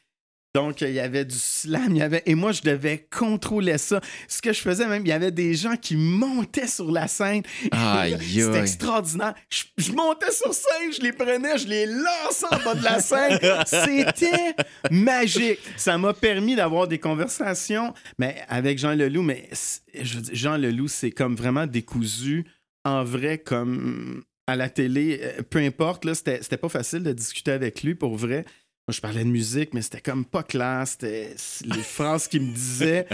Donc, 0.56 0.80
il 0.80 0.94
y 0.94 1.02
avait 1.02 1.26
du 1.26 1.36
slam, 1.36 1.88
il 1.90 1.98
y 1.98 2.02
avait... 2.02 2.24
Et 2.26 2.34
moi, 2.34 2.54
je 2.54 2.62
devais 2.62 3.10
contrôler 3.12 3.78
ça. 3.78 4.00
Ce 4.30 4.42
que 4.42 4.54
je 4.54 4.62
faisais 4.62 4.88
même, 4.88 5.06
il 5.06 5.10
y 5.10 5.12
avait 5.12 5.32
des 5.32 5.54
gens 5.54 5.76
qui 5.76 5.98
montaient 5.98 6.66
sur 6.66 6.90
la 6.94 7.10
scène. 7.10 7.44
C'était 7.74 8.60
extraordinaire. 8.60 9.36
Je, 9.50 9.64
je 9.78 9.92
montais 9.92 10.32
sur 10.32 10.54
scène, 10.54 10.94
je 10.98 11.02
les 11.02 11.12
prenais, 11.12 11.58
je 11.58 11.68
les 11.68 11.86
lançais 11.86 12.46
en 12.50 12.64
bas 12.64 12.74
de 12.74 12.84
la 12.86 13.02
scène. 13.02 13.38
C'était 13.66 14.56
magique. 14.90 15.60
Ça 15.76 15.98
m'a 15.98 16.14
permis 16.14 16.56
d'avoir 16.56 16.88
des 16.88 17.00
conversations 17.00 17.94
mais 18.18 18.38
avec 18.48 18.80
Jean 18.80 18.96
Leloup. 18.96 19.24
Mais 19.24 19.50
je 19.94 20.20
Jean 20.32 20.56
Leloup, 20.56 20.88
c'est 20.88 21.12
comme 21.12 21.36
vraiment 21.36 21.68
décousu 21.68 22.46
en 22.86 23.04
vrai, 23.04 23.40
comme 23.40 24.24
à 24.48 24.56
la 24.56 24.70
télé. 24.70 25.20
Euh, 25.22 25.42
Peu 25.50 25.60
importe, 25.60 26.06
là, 26.06 26.16
c'était 26.16 26.58
pas 26.58 26.70
facile 26.70 27.04
de 27.04 27.12
discuter 27.12 27.52
avec 27.52 27.84
lui 27.84 27.96
pour 27.96 28.16
vrai. 28.16 28.46
Moi, 28.88 28.94
je 28.94 29.02
parlais 29.02 29.24
de 29.24 29.30
musique, 29.30 29.74
mais 29.74 29.82
c'était 29.82 30.00
comme 30.00 30.26
pas 30.26 30.44
clair. 30.44 30.84
C'était 30.86 31.36
les 31.66 31.82
phrases 31.82 32.28
qu'il 32.28 32.44
me 32.44 32.54
disait. 32.54 33.08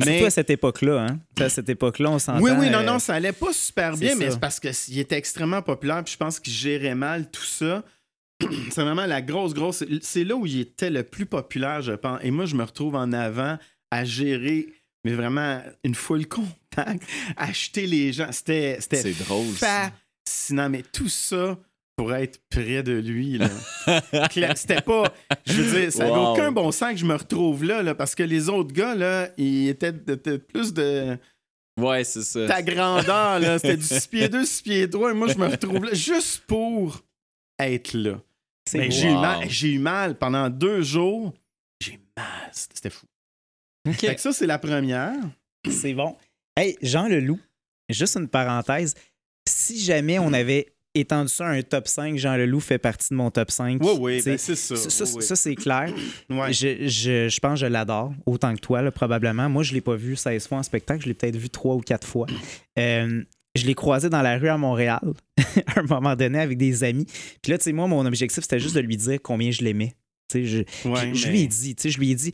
mais 0.00 0.14
Surtout 0.14 0.26
à 0.26 0.30
cette 0.30 0.50
époque-là, 0.50 1.06
hein? 1.08 1.20
À 1.38 1.48
cette 1.48 1.68
époque-là, 1.68 2.10
on 2.10 2.18
s'entend. 2.18 2.42
oui, 2.42 2.50
oui, 2.58 2.70
non, 2.70 2.80
euh, 2.80 2.84
non, 2.84 2.98
ça 2.98 3.14
allait 3.14 3.32
pas 3.32 3.52
super 3.52 3.96
bien, 3.96 4.16
mais 4.16 4.32
c'est 4.32 4.40
parce 4.40 4.58
qu'il 4.58 4.98
était 4.98 5.16
extrêmement 5.16 5.62
populaire, 5.62 6.02
puis 6.02 6.14
je 6.14 6.18
pense 6.18 6.40
qu'il 6.40 6.52
gérait 6.52 6.96
mal 6.96 7.30
tout 7.30 7.44
ça. 7.44 7.84
c'est 8.40 8.82
vraiment 8.82 9.06
la 9.06 9.22
grosse, 9.22 9.54
grosse. 9.54 9.84
C'est 10.00 10.24
là 10.24 10.34
où 10.34 10.44
il 10.44 10.58
était 10.58 10.90
le 10.90 11.04
plus 11.04 11.26
populaire, 11.26 11.82
je 11.82 11.92
pense. 11.92 12.18
Et 12.24 12.32
moi, 12.32 12.44
je 12.46 12.56
me 12.56 12.64
retrouve 12.64 12.96
en 12.96 13.12
avant 13.12 13.58
à 13.92 14.04
gérer, 14.04 14.72
mais 15.04 15.12
vraiment 15.12 15.60
une 15.84 15.94
foule 15.94 16.26
contact, 16.26 17.02
acheter 17.36 17.86
les 17.86 18.12
gens. 18.12 18.30
C'était 18.32 18.78
drôle. 19.20 19.46
ça. 19.56 19.92
fascinant, 20.26 20.68
mais 20.70 20.82
tout 20.82 21.08
ça 21.08 21.58
pour 21.96 22.14
être 22.14 22.40
près 22.48 22.82
de 22.82 22.92
lui. 22.92 23.38
C'était 24.56 24.80
pas. 24.80 25.12
Je 25.46 25.60
veux 25.62 25.80
dire, 25.80 25.92
ça 25.92 26.04
n'a 26.04 26.12
Wow. 26.12 26.32
aucun 26.32 26.50
bon 26.52 26.70
sens 26.72 26.92
que 26.92 26.96
je 26.98 27.04
me 27.04 27.14
retrouve 27.14 27.64
là, 27.64 27.82
là, 27.82 27.94
parce 27.94 28.14
que 28.14 28.22
les 28.22 28.48
autres 28.48 28.72
gars, 28.72 28.94
là, 28.94 29.28
ils 29.36 29.68
étaient 29.68 29.92
de- 29.92 30.14
de- 30.14 30.36
plus 30.38 30.72
de 30.72 31.18
Ouais, 31.78 32.04
c'est 32.04 32.22
ça. 32.22 32.46
ta 32.46 32.62
grandeur, 32.62 33.38
là. 33.40 33.58
C'était 33.58 33.76
du 33.76 33.84
6 33.84 34.06
pieds 34.06 34.28
2, 34.28 34.44
6 34.44 34.62
pieds 34.62 34.88
3, 34.90 35.10
et 35.10 35.14
moi, 35.14 35.28
je 35.28 35.38
me 35.38 35.46
retrouve 35.46 35.84
là 35.84 35.92
juste 35.94 36.44
pour 36.46 37.02
être 37.58 37.92
là. 37.94 38.20
Mais 38.74 38.90
j'ai 38.90 39.08
eu 39.10 39.14
mal, 39.14 39.50
j'ai 39.50 39.72
eu 39.72 39.78
mal 39.78 40.16
pendant 40.16 40.48
deux 40.48 40.82
jours. 40.82 41.34
J'ai 41.82 41.94
eu 41.94 42.00
mal. 42.16 42.50
C'était 42.52 42.90
fou. 42.90 43.06
Ok. 43.88 43.96
Fait 43.96 44.14
que 44.14 44.20
ça, 44.20 44.32
c'est 44.32 44.46
la 44.46 44.58
première. 44.58 45.14
C'est 45.68 45.94
bon. 45.94 46.16
Hey, 46.56 46.76
Jean 46.82 47.08
Leloup, 47.08 47.40
juste 47.88 48.16
une 48.16 48.28
parenthèse. 48.28 48.94
Si 49.48 49.80
jamais 49.80 50.18
on 50.18 50.32
avait 50.32 50.72
étendu 50.94 51.28
ça 51.28 51.46
à 51.46 51.50
un 51.50 51.62
top 51.62 51.88
5, 51.88 52.16
Jean 52.16 52.36
Leloup 52.36 52.60
fait 52.60 52.78
partie 52.78 53.08
de 53.10 53.14
mon 53.14 53.30
top 53.30 53.50
5. 53.50 53.82
Oui, 53.82 53.90
oui, 53.98 54.22
ben, 54.24 54.36
c'est 54.38 54.54
ça. 54.54 54.76
ça, 54.76 54.90
ça, 54.90 55.04
oui, 55.16 55.22
ça, 55.22 55.36
c'est 55.36 55.54
clair. 55.54 55.92
Ouais. 56.30 56.52
Je, 56.52 56.86
je, 56.88 57.28
je 57.28 57.40
pense 57.40 57.60
que 57.60 57.66
je 57.66 57.66
l'adore, 57.66 58.12
autant 58.26 58.54
que 58.54 58.60
toi, 58.60 58.80
là, 58.82 58.90
probablement. 58.90 59.48
Moi, 59.48 59.62
je 59.62 59.70
ne 59.70 59.74
l'ai 59.76 59.80
pas 59.80 59.96
vu 59.96 60.16
16 60.16 60.48
fois 60.48 60.58
en 60.58 60.62
spectacle, 60.62 61.02
je 61.02 61.08
l'ai 61.08 61.14
peut-être 61.14 61.36
vu 61.36 61.50
3 61.50 61.74
ou 61.74 61.80
4 61.80 62.06
fois. 62.06 62.26
Euh, 62.78 63.22
je 63.54 63.66
l'ai 63.66 63.74
croisé 63.74 64.08
dans 64.08 64.22
la 64.22 64.38
rue 64.38 64.48
à 64.48 64.56
Montréal, 64.56 65.12
à 65.66 65.80
un 65.80 65.82
moment 65.82 66.16
donné, 66.16 66.38
avec 66.38 66.56
des 66.56 66.84
amis. 66.84 67.04
Puis 67.42 67.52
là, 67.52 67.58
tu 67.58 67.64
sais, 67.64 67.72
moi, 67.72 67.86
mon 67.86 68.06
objectif, 68.06 68.42
c'était 68.42 68.58
juste 68.58 68.74
de 68.74 68.80
lui 68.80 68.96
dire 68.96 69.18
combien 69.22 69.50
je 69.50 69.62
l'aimais. 69.62 69.92
Tu 70.30 70.46
sais, 70.48 70.64
je, 70.84 70.88
Ouais, 70.88 71.12
je, 71.12 71.28
lui 71.28 71.42
ai 71.42 71.46
dit, 71.46 71.74
tu 71.74 71.82
sais, 71.82 71.90
je 71.90 71.98
lui 71.98 72.12
ai 72.12 72.14
dit, 72.14 72.32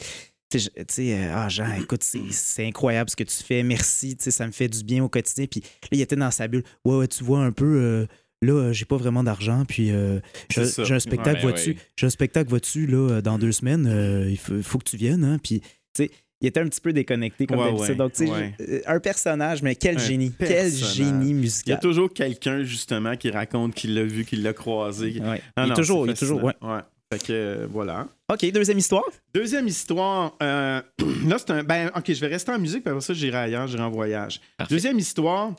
tu 0.51 0.59
sais, 0.61 1.15
euh, 1.15 1.33
ah 1.35 1.49
Jean, 1.49 1.73
écoute, 1.81 2.03
c'est 2.03 2.21
c'est 2.31 2.67
incroyable 2.67 3.11
ce 3.11 3.17
que 3.17 3.25
tu 3.25 3.43
fais, 3.43 3.63
merci, 3.63 4.17
tu 4.17 4.25
sais, 4.25 4.31
ça 4.31 4.47
me 4.47 4.53
fait 4.53 4.69
du 4.69 4.83
bien 4.85 5.05
au 5.05 5.09
quotidien. 5.09 5.47
Puis 5.47 5.61
là, 5.63 5.89
il 5.93 6.01
était 6.01 6.17
dans 6.17 6.31
sa 6.31 6.49
bulle, 6.49 6.63
ouais, 6.85 6.97
ouais, 6.97 7.09
tu 7.09 7.23
vois 7.25 7.41
un 7.45 7.53
peu, 7.53 7.65
euh, 7.67 8.07
là, 8.41 8.53
euh, 8.53 8.73
j'ai 8.73 8.85
pas 8.87 8.97
vraiment 8.97 9.23
d'argent, 9.23 9.65
puis 9.67 9.91
euh, 9.91 10.21
j'ai 10.51 10.63
un 10.95 10.99
spectacle, 11.01 11.45
Ouais, 11.45 11.53
vois-tu, 11.53 11.71
ouais. 11.73 11.77
j'ai 11.97 12.07
un 12.07 12.11
spectacle, 12.11 12.49
vois-tu, 12.51 12.87
là, 12.87 13.21
dans 13.21 13.39
deux 13.39 13.53
semaines, 13.53 13.87
euh, 13.87 14.31
il 14.31 14.39
faut, 14.39 14.63
faut 14.63 14.79
que 14.79 14.85
tu 14.89 14.97
viennes, 14.97 15.25
hein, 15.25 15.39
puis, 15.43 15.61
tu 15.61 16.05
sais, 16.05 16.11
il 16.41 16.47
était 16.47 16.61
un 16.61 16.69
petit 16.69 16.81
peu 16.81 16.93
déconnecté 16.93 17.47
comme 17.49 17.59
Ouais, 17.59 17.65
d'habitude. 17.73 17.89
ouais, 17.91 17.97
Donc, 17.97 18.13
tu 18.13 18.27
sais, 18.27 18.33
ouais. 18.33 18.83
un 18.87 19.01
personnage, 19.01 19.61
mais 19.61 19.75
quel 19.75 19.97
Un 19.97 19.99
génie, 19.99 20.33
quel 20.39 20.73
génie 20.73 21.31
Il 21.31 21.35
y 21.35 21.39
a 21.39 21.41
musical. 21.41 21.81
toujours 21.81 22.13
quelqu'un, 22.13 22.63
justement, 22.63 23.17
qui 23.17 23.29
raconte 23.31 23.75
qu'il 23.75 23.93
l'a 23.95 24.05
vu, 24.05 24.25
qu'il 24.25 24.45
l'a 24.45 24.53
croisé. 24.53 25.19
Non, 25.21 25.35
il 25.35 25.41
est 25.65 25.67
non, 25.67 25.75
toujours, 25.75 26.07
il 26.07 26.11
est 26.13 26.15
toujours, 26.15 26.45
ouais. 26.45 26.53
fascinant. 26.61 26.83
Fait 27.13 27.25
que, 27.25 27.33
euh, 27.33 27.67
voilà. 27.71 28.07
OK, 28.31 28.51
deuxième 28.53 28.79
histoire. 28.79 29.05
Deuxième 29.33 29.67
histoire. 29.67 30.37
euh, 30.43 30.83
là, 31.27 31.39
c'est 31.39 31.51
un. 31.51 31.63
Ben, 31.65 31.91
OK, 31.97 32.13
je 32.13 32.21
vais 32.21 32.27
rester 32.27 32.53
en 32.53 32.59
musique, 32.59 32.83
puis 32.83 32.91
après 32.91 33.01
ça, 33.01 33.15
j'irai 33.15 33.39
ailleurs, 33.39 33.67
j'irai 33.67 33.83
en 33.83 33.91
voyage. 33.91 34.41
Parfait. 34.57 34.75
Deuxième 34.75 34.99
histoire. 34.99 35.55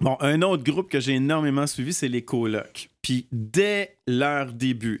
Bon, 0.00 0.16
un 0.20 0.42
autre 0.42 0.62
groupe 0.62 0.88
que 0.88 1.00
j'ai 1.00 1.14
énormément 1.14 1.66
suivi, 1.66 1.92
c'est 1.92 2.06
les 2.08 2.22
colocs. 2.22 2.88
Puis 3.02 3.26
dès 3.32 3.98
leur 4.06 4.52
début, 4.52 5.00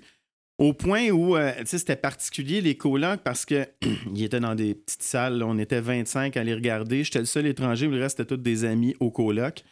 au 0.58 0.72
point 0.72 1.10
où, 1.10 1.36
euh, 1.36 1.52
tu 1.60 1.66
sais, 1.66 1.78
c'était 1.78 1.94
particulier, 1.94 2.60
les 2.60 2.76
colocs, 2.76 3.20
parce 3.22 3.44
que 3.44 3.64
ils 4.12 4.24
étaient 4.24 4.40
dans 4.40 4.56
des 4.56 4.74
petites 4.74 5.04
salles, 5.04 5.38
là, 5.38 5.46
on 5.46 5.56
était 5.58 5.80
25 5.80 6.36
à 6.36 6.42
les 6.42 6.54
regarder. 6.54 7.04
J'étais 7.04 7.20
le 7.20 7.26
seul 7.26 7.46
étranger, 7.46 7.86
le 7.86 8.00
reste, 8.00 8.16
c'était 8.16 8.34
tous 8.34 8.42
des 8.42 8.64
amis 8.64 8.96
au 8.98 9.12
coloc. 9.12 9.62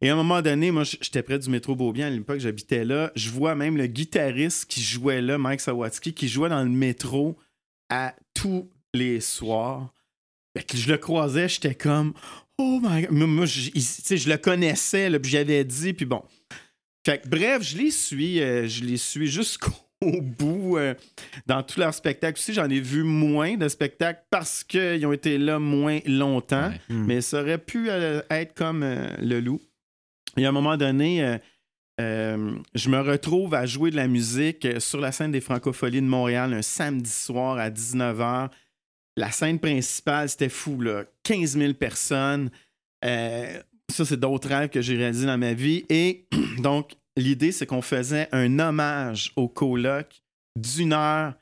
Et 0.00 0.10
à 0.10 0.12
un 0.12 0.16
moment 0.16 0.42
donné, 0.42 0.70
moi, 0.70 0.84
j'étais 0.84 1.22
près 1.22 1.38
du 1.38 1.50
métro 1.50 1.74
Beaubien, 1.74 2.06
à 2.06 2.10
l'époque, 2.10 2.38
j'habitais 2.38 2.84
là. 2.84 3.10
Je 3.16 3.30
vois 3.30 3.54
même 3.54 3.76
le 3.76 3.86
guitariste 3.86 4.66
qui 4.66 4.82
jouait 4.82 5.20
là, 5.20 5.38
Mike 5.38 5.60
Sawatsky, 5.60 6.14
qui 6.14 6.28
jouait 6.28 6.48
dans 6.48 6.62
le 6.62 6.70
métro 6.70 7.36
à 7.88 8.14
tous 8.34 8.70
les 8.94 9.20
soirs. 9.20 9.92
Je 10.74 10.90
le 10.90 10.98
croisais, 10.98 11.48
j'étais 11.48 11.74
comme 11.74 12.14
Oh 12.58 12.80
my 12.82 13.02
god. 13.02 13.10
Moi, 13.12 13.46
je, 13.46 14.28
le 14.28 14.36
connaissais, 14.36 15.18
puis 15.18 15.30
j'avais 15.30 15.64
dit, 15.64 15.92
puis 15.92 16.06
bon. 16.06 16.22
Fait 17.06 17.26
bref, 17.26 17.62
je 17.62 17.78
les 17.78 17.90
suis, 17.90 18.40
euh, 18.40 18.66
je 18.66 18.84
les 18.84 18.96
suis 18.96 19.28
jusqu'au 19.28 19.72
bout 20.02 20.76
euh, 20.78 20.94
dans 21.46 21.62
tous 21.62 21.78
leurs 21.80 21.94
spectacles. 21.94 22.38
Aussi, 22.38 22.52
j'en 22.54 22.68
ai 22.68 22.80
vu 22.80 23.02
moins 23.02 23.56
de 23.56 23.68
spectacles 23.68 24.22
parce 24.30 24.62
qu'ils 24.64 25.04
ont 25.06 25.12
été 25.12 25.38
là 25.38 25.58
moins 25.58 25.98
longtemps, 26.06 26.68
Ouais. 26.68 26.80
Hmm. 26.88 27.04
mais 27.06 27.20
ça 27.20 27.40
aurait 27.42 27.58
pu 27.58 27.88
euh, 27.90 28.20
être 28.30 28.54
comme 28.54 28.82
euh, 28.82 29.08
le 29.20 29.40
loup. 29.40 29.60
Et 30.36 30.44
à 30.46 30.50
un 30.50 30.52
moment 30.52 30.76
donné, 30.76 31.38
je 31.98 32.88
me 32.88 33.00
retrouve 33.00 33.54
à 33.54 33.66
jouer 33.66 33.90
de 33.90 33.96
la 33.96 34.06
musique 34.06 34.68
sur 34.80 35.00
la 35.00 35.10
scène 35.10 35.32
des 35.32 35.40
Francopholies 35.40 36.00
de 36.00 36.06
Montréal 36.06 36.52
un 36.52 36.62
samedi 36.62 37.10
soir 37.10 37.58
à 37.58 37.70
19h. 37.70 38.50
La 39.16 39.32
scène 39.32 39.58
principale, 39.58 40.28
c'était 40.28 40.48
fou, 40.48 40.80
là. 40.80 41.06
15 41.24 41.58
000 41.58 41.74
personnes. 41.74 42.50
Ça, 43.02 44.04
c'est 44.04 44.20
d'autres 44.20 44.48
rêves 44.48 44.68
que 44.68 44.80
j'ai 44.80 44.96
réalisés 44.96 45.26
dans 45.26 45.38
ma 45.38 45.54
vie. 45.54 45.84
Et 45.88 46.28
donc, 46.58 46.92
l'idée, 47.18 47.52
c'est 47.52 47.66
qu'on 47.66 47.82
faisait 47.82 48.28
un 48.32 48.58
hommage 48.58 49.32
au 49.36 49.48
coloc 49.48 50.22
d'une 50.56 50.92
heure 50.92 51.34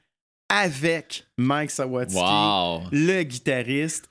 avec 0.49 1.27
Mike 1.39 1.71
Sawatsky 1.71 2.17
Wow. 2.19 2.83
le 2.93 3.23
guitariste. 3.23 4.09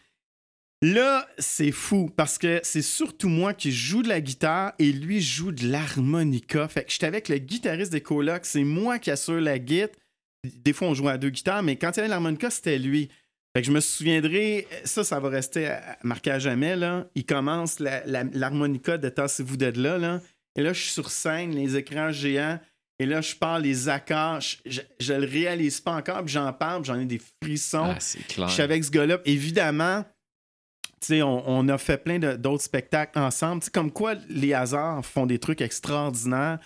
Là, 0.82 1.28
c'est 1.40 1.72
fou 1.72 2.12
parce 2.16 2.38
que 2.38 2.60
c'est 2.64 2.82
surtout 2.82 3.30
moi 3.30 3.54
qui 3.54 3.72
joue 3.72 4.04
de 4.04 4.10
la 4.10 4.22
guitare 4.22 4.74
et 4.78 4.92
lui 4.92 5.22
joue 5.22 5.52
de 5.52 5.68
l'harmonica. 5.68 6.68
Fait 6.68 6.84
que 6.84 6.92
j'étais 6.92 7.08
avec 7.08 7.30
le 7.30 7.38
guitariste 7.38 7.92
des 7.92 8.02
colocs, 8.02 8.46
c'est 8.46 8.64
moi 8.64 9.00
qui 9.00 9.10
assure 9.10 9.40
la 9.42 9.58
guitare. 9.58 9.96
Des 10.58 10.74
fois, 10.74 10.90
on 10.90 10.94
jouait 10.94 11.14
à 11.14 11.18
deux 11.18 11.30
guitares, 11.32 11.64
mais 11.64 11.76
quand 11.76 11.92
il 11.94 11.98
y 11.98 12.00
avait 12.02 12.10
l'harmonica, 12.10 12.52
c'était 12.52 12.78
lui. 12.78 13.10
Fait 13.56 13.62
que 13.62 13.68
je 13.68 13.72
me 13.72 13.80
souviendrai, 13.80 14.68
ça, 14.84 15.04
ça 15.04 15.20
va 15.20 15.30
rester 15.30 15.76
marqué 16.04 16.30
à 16.30 16.40
jamais. 16.40 16.76
Là. 16.76 17.08
Il 17.16 17.26
commence 17.26 17.80
la- 17.80 18.06
la- 18.06 18.26
l'harmonica 18.26 18.98
de 18.98 19.10
Tassez-vous 19.10 19.56
là, 19.58 19.98
là. 19.98 20.22
Et 20.56 20.62
là, 20.64 20.74
je 20.74 20.82
suis 20.82 20.92
sur 20.92 21.10
scène, 21.12 21.52
les 21.56 21.76
écrans 21.76 22.12
géants. 22.12 22.60
Et 23.00 23.06
là, 23.06 23.20
je 23.22 23.36
parle 23.36 23.64
les 23.64 23.90
accords. 23.90 24.40
Je, 24.66 24.80
je, 25.00 25.14
le 25.14 25.26
réalise 25.28 25.82
pas 25.82 25.92
encore, 25.96 26.24
puis 26.24 26.34
j'en 26.34 26.52
parle, 26.54 26.86
j'en 26.86 26.98
ai 27.00 27.06
des 27.06 27.20
frissons. 27.44 27.92
Ah, 27.94 28.00
c'est 28.00 28.26
clair. 28.26 28.48
Je 28.48 28.54
suis 28.54 28.62
avec 28.64 28.84
ce 28.86 28.90
gars-là. 28.92 29.20
Évidemment, 29.26 30.06
on, 31.12 31.44
on 31.46 31.68
a 31.70 31.78
fait 31.78 31.98
plein 31.98 32.20
de- 32.20 32.36
d'autres 32.36 32.64
spectacles 32.64 33.20
ensemble. 33.20 33.64
Comme 33.74 33.92
quoi 33.92 34.16
les 34.30 34.54
hasards 34.54 35.06
font 35.06 35.26
des 35.26 35.40
trucs 35.40 35.62
extraordinaires. 35.62 36.60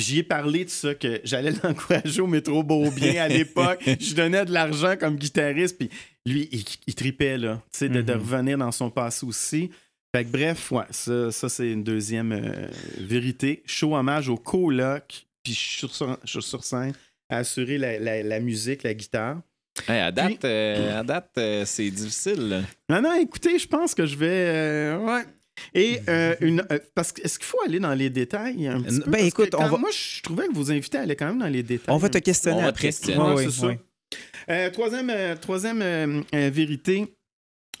J'y 0.00 0.18
ai 0.20 0.22
parlé 0.24 0.64
de 0.64 0.70
ça, 0.70 0.94
que 0.94 1.20
j'allais 1.22 1.52
l'encourager 1.62 2.20
au 2.20 2.26
métro 2.26 2.62
Beaubien 2.64 3.22
à 3.22 3.28
l'époque. 3.28 3.80
Je 4.00 4.14
donnais 4.14 4.44
de 4.44 4.52
l'argent 4.52 4.96
comme 4.98 5.16
guitariste. 5.16 5.78
Puis 5.78 5.88
lui, 6.26 6.48
il, 6.50 6.64
il 6.86 6.94
tripait, 6.94 7.38
là. 7.38 7.62
De, 7.80 7.88
de 7.88 8.14
Mhm. 8.14 8.20
revenir 8.20 8.58
dans 8.58 8.72
son 8.72 8.90
passé 8.90 9.24
aussi. 9.26 9.70
Fait 10.14 10.24
que 10.24 10.30
bref, 10.30 10.70
ouais, 10.70 10.84
ça, 10.90 11.32
ça, 11.32 11.48
c'est 11.48 11.70
une 11.72 11.82
deuxième 11.82 12.30
euh, 12.32 12.68
vérité. 12.98 13.62
Show 13.66 13.96
hommage 13.96 14.28
au 14.28 14.36
coloc. 14.36 15.26
Puis 15.42 15.54
sur, 15.54 15.90
sur 16.24 16.64
scène 16.64 16.92
à 17.28 17.38
assurer 17.38 17.78
la, 17.78 17.98
la- 17.98 18.22
la 18.22 18.40
musique, 18.40 18.82
la 18.84 18.94
guitare. 18.94 19.40
Hey, 19.88 19.98
à 20.00 20.12
date, 20.12 20.28
Puis- 20.28 20.38
euh, 20.44 21.00
à 21.00 21.02
date 21.02 21.30
euh, 21.36 21.64
c'est 21.66 21.90
difficile. 21.90 22.48
là. 22.48 22.60
Non, 22.88 23.02
non, 23.02 23.14
écoutez, 23.20 23.58
je 23.58 23.66
pense 23.66 23.92
que 23.94 24.06
je 24.06 24.16
vais. 24.16 24.28
euh, 24.30 24.98
ouais. 24.98 25.24
Et 25.74 25.98
euh, 26.08 26.34
une, 26.40 26.64
euh, 26.70 26.78
parce 26.94 27.10
que 27.12 27.20
est-ce 27.22 27.38
qu'il 27.38 27.46
faut 27.46 27.60
aller 27.66 27.80
dans 27.80 27.94
les 27.94 28.08
détails 28.10 28.66
un 28.68 28.80
petit 28.82 28.98
Ben, 29.00 29.04
peu? 29.04 29.10
Parce 29.10 29.22
écoute, 29.24 29.50
quand- 29.50 29.64
on 29.64 29.68
va- 29.68 29.78
moi 29.78 29.90
je 29.92 30.22
trouvais 30.22 30.46
que 30.48 30.52
vos 30.54 30.70
invités 30.70 30.98
allaient 30.98 31.16
quand 31.16 31.26
même 31.26 31.38
dans 31.40 31.48
les 31.48 31.62
détails. 31.64 31.92
On 31.94 31.98
va 31.98 32.08
te 32.08 32.18
questionner 32.18 32.56
On 32.56 32.60
va 32.60 32.66
te 32.66 32.76
après. 32.76 32.88
questionner. 32.88 33.18
Ouais, 33.20 33.34
Ouais, 33.34 33.44
c'est 33.46 33.50
ça. 33.60 33.66
ouais. 33.66 33.78
Euh, 34.50 34.70
troisième 34.70 35.10
euh, 35.10 35.34
troisième 35.36 35.82
euh, 35.82 36.20
euh, 36.34 36.50
vérité. 36.52 37.14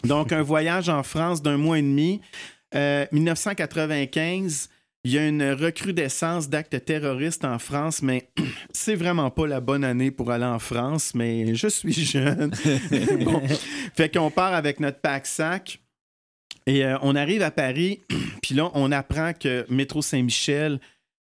Donc, 0.04 0.32
un 0.32 0.42
voyage 0.42 0.88
en 0.88 1.02
France 1.02 1.42
d'un 1.42 1.56
mois 1.56 1.78
et 1.78 1.82
demi. 1.82 2.20
Euh, 2.74 3.06
1995, 3.12 4.68
il 5.04 5.12
y 5.12 5.18
a 5.18 5.26
une 5.26 5.52
recrudescence 5.52 6.48
d'actes 6.48 6.84
terroristes 6.84 7.44
en 7.44 7.58
France, 7.58 8.02
mais 8.02 8.28
c'est 8.72 8.94
vraiment 8.94 9.30
pas 9.30 9.46
la 9.46 9.60
bonne 9.60 9.84
année 9.84 10.10
pour 10.10 10.30
aller 10.30 10.44
en 10.44 10.58
France, 10.58 11.14
mais 11.14 11.54
je 11.54 11.68
suis 11.68 11.92
jeune. 11.92 12.50
Bon. 13.24 13.42
Fait 13.94 14.12
qu'on 14.12 14.30
part 14.30 14.54
avec 14.54 14.80
notre 14.80 15.00
pack-sac. 15.00 15.80
Et 16.66 16.84
euh, 16.84 16.96
on 17.02 17.14
arrive 17.14 17.42
à 17.42 17.50
Paris, 17.50 18.00
puis 18.42 18.54
là, 18.54 18.70
on 18.74 18.90
apprend 18.92 19.32
que 19.34 19.66
métro 19.68 20.00
Saint-Michel, 20.00 20.80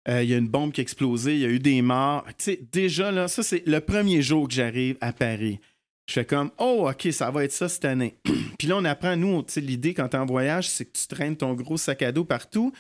euh, 0.10 0.24
il 0.24 0.30
y 0.30 0.34
a 0.34 0.38
une 0.38 0.48
bombe 0.48 0.72
qui 0.72 0.82
a 0.82 0.84
explosé, 0.84 1.34
il 1.34 1.40
y 1.40 1.46
a 1.46 1.50
eu 1.50 1.60
des 1.60 1.82
morts. 1.82 2.24
Tu 2.30 2.34
sais, 2.38 2.60
déjà, 2.72 3.12
là, 3.12 3.28
ça, 3.28 3.44
c'est 3.44 3.66
le 3.68 3.80
premier 3.80 4.22
jour 4.22 4.48
que 4.48 4.54
j'arrive 4.54 4.98
à 5.02 5.14
Paris. 5.14 5.60
Je 6.08 6.14
fais 6.14 6.26
comme, 6.26 6.52
oh, 6.58 6.90
OK, 6.90 7.12
ça 7.12 7.30
va 7.32 7.44
être 7.44 7.52
ça 7.52 7.68
cette 7.68 7.86
année. 7.86 8.18
puis 8.58 8.68
là, 8.68 8.78
on 8.78 8.86
apprend, 8.86 9.16
nous, 9.18 9.44
tu 9.44 9.54
sais, 9.54 9.62
l'idée 9.62 9.94
quand 9.94 10.08
t'es 10.10 10.18
en 10.18 10.26
voyage, 10.26 10.70
c'est 10.70 10.86
que 10.86 10.98
tu 10.98 11.08
traînes 11.08 11.36
ton 11.36 11.54
gros 11.54 11.78
sac 11.78 12.02
à 12.02 12.12
dos 12.12 12.24
partout. 12.24 12.72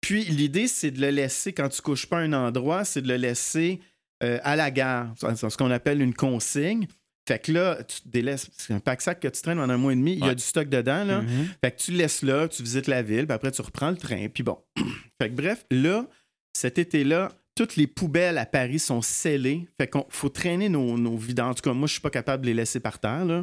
Puis 0.00 0.24
l'idée, 0.24 0.66
c'est 0.66 0.90
de 0.90 1.00
le 1.00 1.10
laisser, 1.10 1.52
quand 1.52 1.68
tu 1.68 1.80
couches 1.80 2.06
pas 2.06 2.18
un 2.18 2.32
endroit, 2.32 2.84
c'est 2.84 3.00
de 3.00 3.08
le 3.08 3.16
laisser 3.16 3.80
euh, 4.22 4.38
à 4.42 4.56
la 4.56 4.70
gare. 4.70 5.14
C'est 5.18 5.48
ce 5.48 5.56
qu'on 5.56 5.70
appelle 5.70 6.02
une 6.02 6.14
consigne. 6.14 6.86
Fait 7.26 7.38
que 7.38 7.52
là, 7.52 7.82
tu 7.84 8.00
délaisses. 8.04 8.50
C'est 8.56 8.74
un 8.74 8.80
pack-sac 8.80 9.20
que 9.20 9.28
tu 9.28 9.40
traînes 9.40 9.56
pendant 9.56 9.72
un 9.72 9.78
mois 9.78 9.92
et 9.92 9.96
demi. 9.96 10.12
Il 10.12 10.26
y 10.26 10.28
a 10.28 10.34
du 10.34 10.42
stock 10.42 10.68
dedans. 10.68 11.04
Là. 11.04 11.22
Mhm. 11.22 11.48
Fait 11.62 11.70
que 11.70 11.80
tu 11.80 11.92
le 11.92 11.98
laisses 11.98 12.22
là, 12.22 12.48
tu 12.48 12.62
visites 12.62 12.86
la 12.86 13.02
ville, 13.02 13.26
puis 13.26 13.34
après 13.34 13.50
tu 13.50 13.62
reprends 13.62 13.90
le 13.90 13.96
train, 13.96 14.28
puis 14.28 14.42
bon. 14.42 14.58
fait 15.20 15.30
que 15.30 15.34
bref, 15.34 15.64
là, 15.70 16.06
cet 16.52 16.78
été-là, 16.78 17.32
toutes 17.54 17.76
les 17.76 17.86
poubelles 17.86 18.38
à 18.38 18.46
Paris 18.46 18.78
sont 18.78 19.02
scellées. 19.02 19.68
Fait 19.78 19.86
qu'on 19.88 20.06
faut 20.08 20.28
traîner 20.28 20.68
nos, 20.68 20.96
nos 20.98 21.16
vidanges. 21.16 21.50
En 21.50 21.54
tout 21.54 21.62
cas, 21.62 21.72
moi, 21.72 21.86
je 21.86 21.92
suis 21.92 22.00
pas 22.00 22.10
capable 22.10 22.42
de 22.42 22.48
les 22.48 22.54
laisser 22.54 22.80
par 22.80 22.98
terre. 22.98 23.42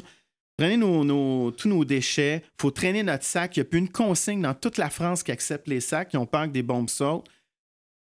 Traîner 0.58 0.78
nos, 0.78 1.04
nos- 1.04 1.52
tous 1.52 1.70
nos 1.70 1.86
déchets. 1.86 2.44
faut 2.60 2.72
traîner 2.72 3.04
notre 3.04 3.24
sac. 3.24 3.56
Il 3.56 3.62
n'y 3.62 3.66
a 3.68 3.70
plus 3.70 3.80
une 3.80 3.90
consigne 3.90 4.42
dans 4.42 4.54
toute 4.54 4.78
la 4.78 4.90
France 4.90 5.24
qui 5.24 5.32
accepte 5.32 5.68
les 5.68 5.80
sacs. 5.80 6.10
Qui 6.10 6.18
ont 6.18 6.26
peur 6.26 6.44
que 6.48 6.52
des 6.52 6.64
bombes 6.64 6.90
sautent. 6.90 7.28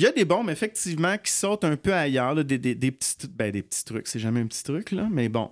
Il 0.01 0.05
y 0.05 0.07
a 0.09 0.13
des 0.13 0.25
bombes, 0.25 0.49
effectivement, 0.49 1.19
qui 1.19 1.33
sautent 1.33 1.65
un 1.65 1.77
peu 1.77 1.93
ailleurs. 1.93 2.35
des, 2.45 2.59
des- 2.59 2.75
des 2.75 2.91
petits, 2.93 3.17
ben, 3.29 3.51
des 3.51 3.63
petits 3.63 3.85
trucs. 3.85 4.07
C'est 4.09 4.19
jamais 4.21 4.41
un 4.41 4.47
petit 4.47 4.63
truc, 4.65 4.93
là, 4.93 5.09
mais 5.11 5.29
bon. 5.29 5.51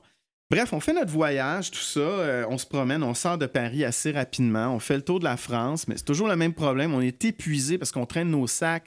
Bref, 0.49 0.73
on 0.73 0.79
fait 0.79 0.93
notre 0.93 1.11
voyage, 1.11 1.73
tout 1.73 1.81
ça. 1.81 1.99
euh, 2.01 2.47
on 2.49 2.57
se 2.57 2.67
promène, 2.67 3.03
on 3.03 3.15
sort 3.15 3.37
de 3.37 3.47
Paris 3.47 3.85
assez 3.85 4.13
rapidement. 4.13 4.69
On 4.73 4.79
fait 4.79 4.95
le 4.95 5.03
tour 5.03 5.19
de 5.19 5.25
la 5.25 5.37
France, 5.37 5.89
mais 5.89 5.97
c'est 5.97 6.05
toujours 6.05 6.29
le 6.29 6.37
même 6.37 6.55
problème. 6.55 6.95
On 6.95 7.01
est 7.01 7.25
épuisé 7.25 7.79
parce 7.79 7.91
qu'on 7.91 8.07
traîne 8.07 8.31
nos 8.31 8.47
sacs 8.47 8.87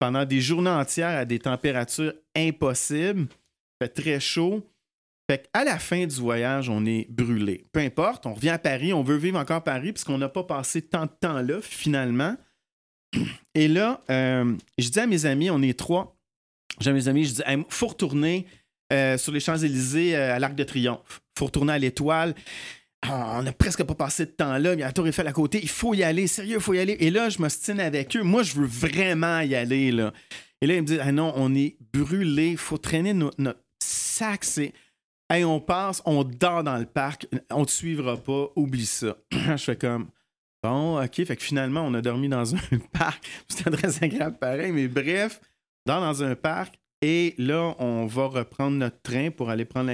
pendant 0.00 0.24
des 0.24 0.40
journées 0.40 0.70
entières 0.70 1.18
à 1.18 1.24
des 1.24 1.38
températures 1.38 2.14
impossibles. 2.34 3.28
Il 3.30 3.84
fait 3.84 3.88
très 3.88 4.18
chaud. 4.18 4.66
Fait 5.30 5.48
qu'à 5.52 5.62
la 5.62 5.78
fin 5.78 6.06
du 6.06 6.16
voyage, 6.16 6.68
on 6.68 6.84
est 6.84 7.08
brûlé. 7.08 7.64
Peu 7.70 7.78
importe, 7.78 8.26
on 8.26 8.34
revient 8.34 8.48
à 8.48 8.58
Paris, 8.58 8.92
on 8.92 9.04
veut 9.04 9.16
vivre 9.16 9.38
encore 9.38 9.62
Paris 9.62 9.92
puisqu'on 9.92 10.18
n'a 10.18 10.28
pas 10.28 10.42
passé 10.42 10.82
tant 10.82 11.06
de 11.06 11.12
temps 11.20 11.40
là, 11.40 11.60
finalement. 11.62 12.34
Et 13.54 13.68
là, 13.68 14.00
euh, 14.10 14.56
je 14.78 14.88
dis 14.88 14.98
à 14.98 15.06
mes 15.06 15.26
amis, 15.26 15.50
on 15.50 15.62
est 15.62 15.78
trois. 15.78 16.16
J'ai 16.80 16.90
à 16.90 16.92
mes 16.92 17.06
amis, 17.06 17.24
je 17.24 17.34
dis, 17.34 17.42
il 17.46 17.64
faut 17.68 17.88
retourner 17.88 18.46
euh, 18.92 19.18
sur 19.18 19.32
les 19.32 19.40
Champs-Élysées 19.40 20.16
euh, 20.16 20.34
à 20.34 20.38
l'Arc 20.38 20.54
de 20.54 20.64
Triomphe. 20.64 21.20
faut 21.38 21.46
retourner 21.46 21.74
à 21.74 21.78
l'Étoile. 21.78 22.34
Ah, 23.02 23.36
on 23.38 23.42
n'a 23.42 23.52
presque 23.52 23.82
pas 23.82 23.94
passé 23.94 24.26
de 24.26 24.30
temps 24.30 24.58
là. 24.58 24.74
Il 24.74 24.80
y 24.80 24.82
a 24.82 24.86
la 24.86 24.92
Tour 24.92 25.06
Eiffel 25.08 25.26
à 25.26 25.32
côté. 25.32 25.58
Il 25.62 25.68
faut 25.70 25.94
y 25.94 26.02
aller. 26.02 26.26
Sérieux, 26.26 26.56
il 26.56 26.60
faut 26.62 26.74
y 26.74 26.78
aller. 26.78 26.96
Et 27.00 27.10
là, 27.10 27.28
je 27.30 27.38
m'ostine 27.38 27.80
avec 27.80 28.14
eux. 28.16 28.22
Moi, 28.22 28.42
je 28.42 28.54
veux 28.54 28.66
vraiment 28.66 29.40
y 29.40 29.54
aller. 29.54 29.90
Là. 29.90 30.12
Et 30.60 30.66
là, 30.66 30.74
ils 30.74 30.82
me 30.82 30.86
disent 30.86 31.00
Ah 31.02 31.10
non, 31.12 31.32
on 31.36 31.54
est 31.54 31.76
brûlé. 31.94 32.48
Il 32.48 32.56
faut 32.58 32.76
traîner 32.78 33.14
no- 33.14 33.30
notre 33.38 33.60
sac. 33.82 34.44
C'est. 34.44 34.72
On 35.32 35.60
passe, 35.60 36.02
on 36.04 36.24
dort 36.24 36.62
dans 36.64 36.76
le 36.76 36.84
parc. 36.86 37.26
On 37.50 37.64
te 37.64 37.70
suivra 37.70 38.16
pas. 38.16 38.48
Oublie 38.56 38.84
ça. 38.86 39.16
je 39.32 39.56
fais 39.56 39.76
comme. 39.76 40.08
Bon, 40.62 41.02
OK. 41.02 41.24
Fait 41.24 41.36
que 41.36 41.42
finalement, 41.42 41.82
on 41.86 41.94
a 41.94 42.02
dormi 42.02 42.28
dans 42.28 42.54
un 42.54 42.78
parc. 42.92 43.24
C'était 43.48 43.70
très 43.70 44.04
agréable 44.04 44.36
pareil. 44.38 44.72
Mais 44.72 44.88
bref, 44.88 45.40
dort 45.86 46.02
dans 46.02 46.22
un 46.22 46.34
parc. 46.34 46.74
Et 47.00 47.34
là, 47.38 47.74
on 47.78 48.04
va 48.04 48.26
reprendre 48.26 48.76
notre 48.76 49.00
train 49.00 49.30
pour 49.30 49.48
aller 49.48 49.64
prendre 49.64 49.90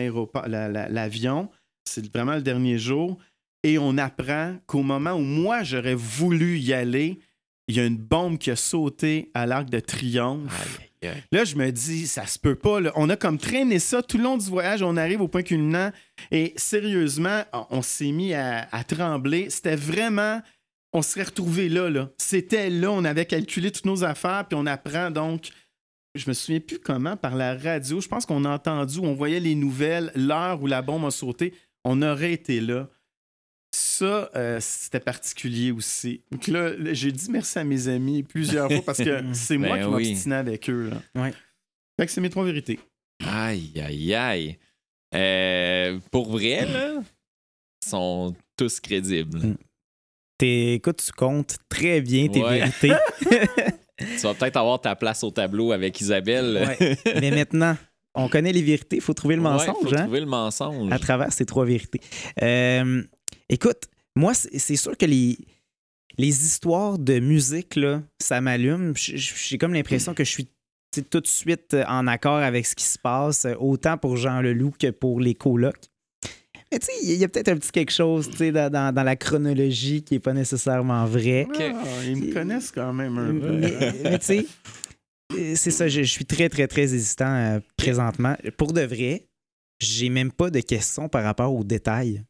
l'avion. 0.90 1.48
C'est 1.89 2.12
vraiment 2.12 2.34
le 2.34 2.43
dernier 2.43 2.78
jour. 2.78 3.18
Et 3.62 3.78
on 3.78 3.99
apprend 3.99 4.57
qu'au 4.66 4.82
moment 4.82 5.12
où 5.14 5.20
moi, 5.22 5.62
j'aurais 5.62 5.95
voulu 5.95 6.59
y 6.59 6.72
aller, 6.72 7.18
il 7.68 7.76
y 7.76 7.80
a 7.80 7.84
une 7.84 7.97
bombe 7.97 8.39
qui 8.39 8.51
a 8.51 8.57
sauté 8.57 9.30
à 9.34 9.47
l'Arc 9.47 9.68
de 9.70 9.80
Triomphe. 9.80 10.53
Aïe, 11.03 11.09
aïe, 11.09 11.16
aïe. 11.16 11.22
Là, 11.32 11.45
je 11.45 11.57
me 11.57 11.72
dis, 11.72 12.07
ça 12.07 12.26
se 12.26 12.39
peut 12.39 12.55
pas. 12.55 12.80
là. 12.80 12.93
On 12.95 13.11
a 13.11 13.16
comme 13.16 13.39
traîné 13.39 13.78
ça 13.80 14.03
tout 14.03 14.18
le 14.18 14.22
long 14.24 14.37
du 14.37 14.47
voyage. 14.47 14.82
On 14.82 14.97
arrive 14.97 15.20
au 15.20 15.26
point 15.28 15.43
culminant. 15.43 15.91
Et 16.30 16.53
sérieusement, 16.57 17.43
on, 17.53 17.66
on 17.70 17.82
s'est 17.82 18.12
mis 18.12 18.34
à, 18.34 18.68
à 18.70 18.84
trembler. 18.84 19.51
C'était 19.51 19.74
vraiment. 19.76 20.41
On 20.93 21.03
serait 21.03 21.24
retrouvé 21.24 21.68
là. 21.68 21.91
là. 21.91 22.11
C'était 22.18 22.70
là. 22.70 22.93
On 22.93 23.05
avait 23.05 23.26
calculé 23.26 23.72
toutes 23.72 23.87
nos 23.87 24.05
affaires. 24.05 24.47
Puis 24.49 24.57
on 24.57 24.66
apprend 24.66 25.11
donc. 25.11 25.49
Je 26.14 26.28
me 26.28 26.34
souviens 26.34 26.61
plus 26.61 26.78
comment, 26.78 27.16
par 27.16 27.34
la 27.34 27.55
radio. 27.55 28.01
Je 28.01 28.09
pense 28.09 28.24
qu'on 28.24 28.45
a 28.47 28.51
entendu, 28.51 29.01
on 29.01 29.12
voyait 29.12 29.41
les 29.41 29.55
nouvelles, 29.55 30.12
l'heure 30.14 30.62
où 30.62 30.66
la 30.66 30.80
bombe 30.80 31.05
a 31.05 31.11
sauté. 31.11 31.53
On 31.89 32.03
aurait 32.03 32.32
été 32.32 32.61
là. 32.61 32.89
Ça, 33.74 34.30
euh, 34.34 34.59
c'était 34.61 35.01
particulier 35.01 35.70
aussi. 35.70 36.22
Donc 36.30 36.47
là, 36.49 36.72
j'ai 36.95 37.12
dit 37.12 37.30
merci 37.30 37.59
à 37.59 37.64
mes 37.64 37.89
amis 37.89 38.22
plusieurs 38.22 38.70
fois 38.70 38.82
parce 38.84 38.99
que 38.99 39.22
c'est 39.34 39.59
moi 39.59 39.76
Ben 39.76 39.82
qui 39.89 39.95
oui. 39.95 40.09
m'obstinais 40.11 40.37
avec 40.37 40.68
eux. 40.70 40.91
Là. 40.91 41.22
Ouais. 41.22 41.32
Fait 41.99 42.07
que 42.07 42.12
c'est 42.12 42.20
mes 42.20 42.30
trois 42.30 42.45
vérités. 42.45 42.78
Aïe, 43.24 43.72
aïe, 43.82 44.14
aïe. 44.14 44.59
Euh, 45.14 45.99
pour 46.11 46.30
vrai, 46.30 46.66
là, 46.66 46.95
ils 47.84 47.89
sont 47.89 48.34
tous 48.57 48.80
crédibles. 48.80 49.39
Mm. 49.39 49.57
T'es- 50.39 50.72
écoute, 50.74 51.03
tu 51.05 51.12
comptes 51.12 51.57
très 51.68 52.01
bien 52.01 52.28
tes 52.28 52.43
Ouais. 52.43 52.59
vérités. 52.61 52.93
Tu 53.99 54.18
vas 54.18 54.34
peut-être 54.34 54.59
avoir 54.59 54.78
ta 54.78 54.95
place 54.95 55.24
au 55.24 55.30
tableau 55.30 55.72
avec 55.72 55.99
Isabelle. 56.03 56.76
Ouais. 56.78 56.99
Mais 57.18 57.30
maintenant, 57.30 57.78
on 58.16 58.28
connaît 58.28 58.52
les 58.52 58.62
vérités, 58.62 58.96
il 58.96 59.02
faut 59.02 59.14
trouver 59.14 59.36
le 59.36 59.42
Ouais, 59.42 59.50
mensonge 59.50 59.76
faut 59.82 59.94
hein, 59.94 60.02
trouver 60.04 60.20
le 60.20 60.26
mensonge. 60.26 60.92
à 60.92 60.98
travers 60.98 61.32
ces 61.32 61.44
trois 61.46 61.64
vérités. 61.64 62.00
Euh, 62.42 63.02
écoute, 63.48 63.84
moi, 64.16 64.32
c'est 64.34 64.76
sûr 64.76 64.96
que 64.96 65.06
les, 65.06 65.36
les 66.18 66.44
histoires 66.44 66.98
de 66.98 67.18
musique, 67.20 67.76
là, 67.76 68.02
ça 68.20 68.40
m'allume. 68.40 68.94
J'ai 68.96 69.58
comme 69.58 69.74
l'impression 69.74 70.14
que 70.14 70.24
je 70.24 70.30
suis 70.30 70.48
tout 71.10 71.20
de 71.20 71.26
suite 71.26 71.76
en 71.88 72.06
accord 72.06 72.38
avec 72.38 72.64
ce 72.66 72.74
qui 72.74 72.84
se 72.84 72.98
passe, 72.98 73.46
autant 73.60 73.98
pour 73.98 74.16
Jean 74.16 74.40
Leloup 74.40 74.72
que 74.78 74.90
pour 74.90 75.20
les 75.20 75.34
colocs. 75.34 75.76
Mais 76.72 76.78
tu 76.80 76.86
sais, 76.86 76.92
il 77.04 77.12
y 77.14 77.22
a 77.22 77.28
peut-être 77.28 77.50
un 77.50 77.56
petit 77.58 77.70
quelque 77.70 77.92
chose 77.92 78.28
tu 78.30 78.38
sais, 78.38 78.50
dans, 78.50 78.70
dans- 78.72 78.92
dans 78.94 79.02
la 79.04 79.14
chronologie 79.14 80.02
qui 80.02 80.14
n'est 80.14 80.20
pas 80.20 80.32
nécessairement 80.32 81.04
vrai. 81.04 81.46
Ah, 81.60 81.84
ils 82.04 82.16
me 82.16 82.32
connaissent 82.32 82.72
quand 82.72 82.92
même 82.92 83.18
un 83.18 83.38
peu. 83.38 83.52
Mais, 83.52 83.92
mais 84.02 84.18
tu 84.18 84.24
sais, 84.26 84.46
c'est 85.31 85.70
ça, 85.70 85.89
je, 85.89 86.03
je 86.03 86.11
suis 86.11 86.24
très, 86.24 86.49
très, 86.49 86.66
très 86.68 86.83
hésitant 86.95 87.35
euh, 87.35 87.61
présentement. 87.77 88.37
Pour 88.57 88.72
de 88.72 88.83
vrai, 88.83 89.27
j'ai 89.81 90.09
même 90.09 90.33
pas 90.33 90.51
de 90.51 90.61
questions 90.61 91.09
par 91.09 91.24
rapport 91.24 91.55
aux 91.55 91.64
détails. 91.64 92.22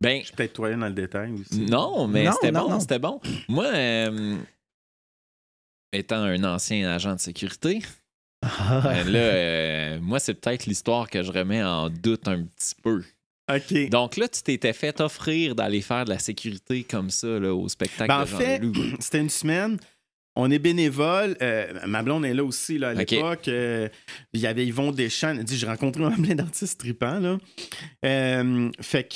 Ben, 0.00 0.20
Je 0.20 0.26
suis 0.26 0.34
peut-être 0.36 0.52
toi 0.52 0.74
dans 0.74 0.86
le 0.86 0.92
détail 0.92 1.32
aussi. 1.32 1.60
non, 1.62 2.06
mais 2.06 2.30
c'était 2.32 2.52
bon, 2.52 2.78
c'était 2.80 2.98
bon. 2.98 3.20
Moi, 3.48 3.66
euh, 3.66 4.36
étant 5.92 6.16
un 6.22 6.42
ancien 6.44 6.88
agent 6.90 7.14
de 7.14 7.20
sécurité, 7.20 7.80
euh, 8.44 9.04
là, 9.04 9.18
euh, 9.18 9.98
moi, 10.00 10.18
c'est 10.18 10.34
peut-être 10.34 10.66
l'histoire 10.66 11.08
que 11.08 11.22
je 11.22 11.32
remets 11.32 11.62
en 11.62 11.88
doute 11.88 12.28
un 12.28 12.42
petit 12.42 12.74
peu. 12.82 13.02
OK. 13.52 13.88
Donc 13.90 14.16
là, 14.16 14.28
tu 14.28 14.42
t'étais 14.42 14.72
fait 14.72 15.00
offrir 15.00 15.54
d'aller 15.54 15.82
faire 15.82 16.04
de 16.04 16.10
la 16.10 16.18
sécurité 16.18 16.82
comme 16.82 17.10
ça 17.10 17.26
là, 17.26 17.54
au 17.54 17.68
spectacle 17.68 18.08
Ben, 18.08 18.20
en 18.20 18.22
de 18.22 18.26
Jean 18.28 18.38
fait, 18.38 18.58
Leloup. 18.58 18.96
C'était 19.00 19.20
une 19.20 19.30
semaine. 19.30 19.78
On 20.36 20.50
est 20.50 20.58
bénévole. 20.58 21.36
Euh, 21.42 21.66
ma 21.86 22.02
blonde 22.02 22.24
est 22.24 22.34
là 22.34 22.42
aussi 22.44 22.76
là, 22.78 22.88
à 22.88 22.94
l'époque. 22.94 23.46
Euh, 23.48 23.88
il 24.32 24.40
y 24.40 24.46
avait 24.46 24.66
Yvon 24.66 24.90
Deschamps. 24.90 25.30
Elle 25.30 25.44
dit 25.44 25.56
J'ai 25.56 25.66
rencontré 25.66 26.02
un 26.04 26.10
plein 26.10 26.34
d'artistes 26.34 26.80
tripants. 26.80 27.20
Là. 27.20 27.38
Euh, 28.04 28.70
fait 28.80 29.04
que 29.04 29.14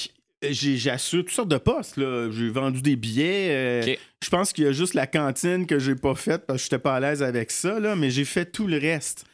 j'ai 0.51 0.77
j'ai 0.77 0.91
assuré 0.91 1.25
toutes 1.25 1.35
sortes 1.35 1.49
de 1.49 1.59
postes. 1.59 1.97
là. 1.97 2.31
J'ai 2.31 2.49
vendu 2.51 2.83
des 2.83 2.95
billets. 2.97 3.49
euh. 3.51 3.95
Je 4.23 4.29
pense 4.31 4.53
qu'il 4.53 4.65
y 4.65 4.67
a 4.69 4.73
juste 4.73 4.95
la 4.95 5.07
cantine 5.09 5.67
que 5.67 5.79
j'ai 5.81 5.97
pas 5.97 6.15
faite 6.15 6.45
parce 6.47 6.59
que 6.59 6.63
j'étais 6.65 6.79
pas 6.79 6.95
à 6.97 7.01
l'aise 7.01 7.23
avec 7.23 7.51
ça, 7.51 7.81
là, 7.81 7.97
mais 7.97 8.11
j'ai 8.11 8.25
fait 8.25 8.47
tout 8.47 8.67
le 8.69 8.79
reste. 8.79 9.25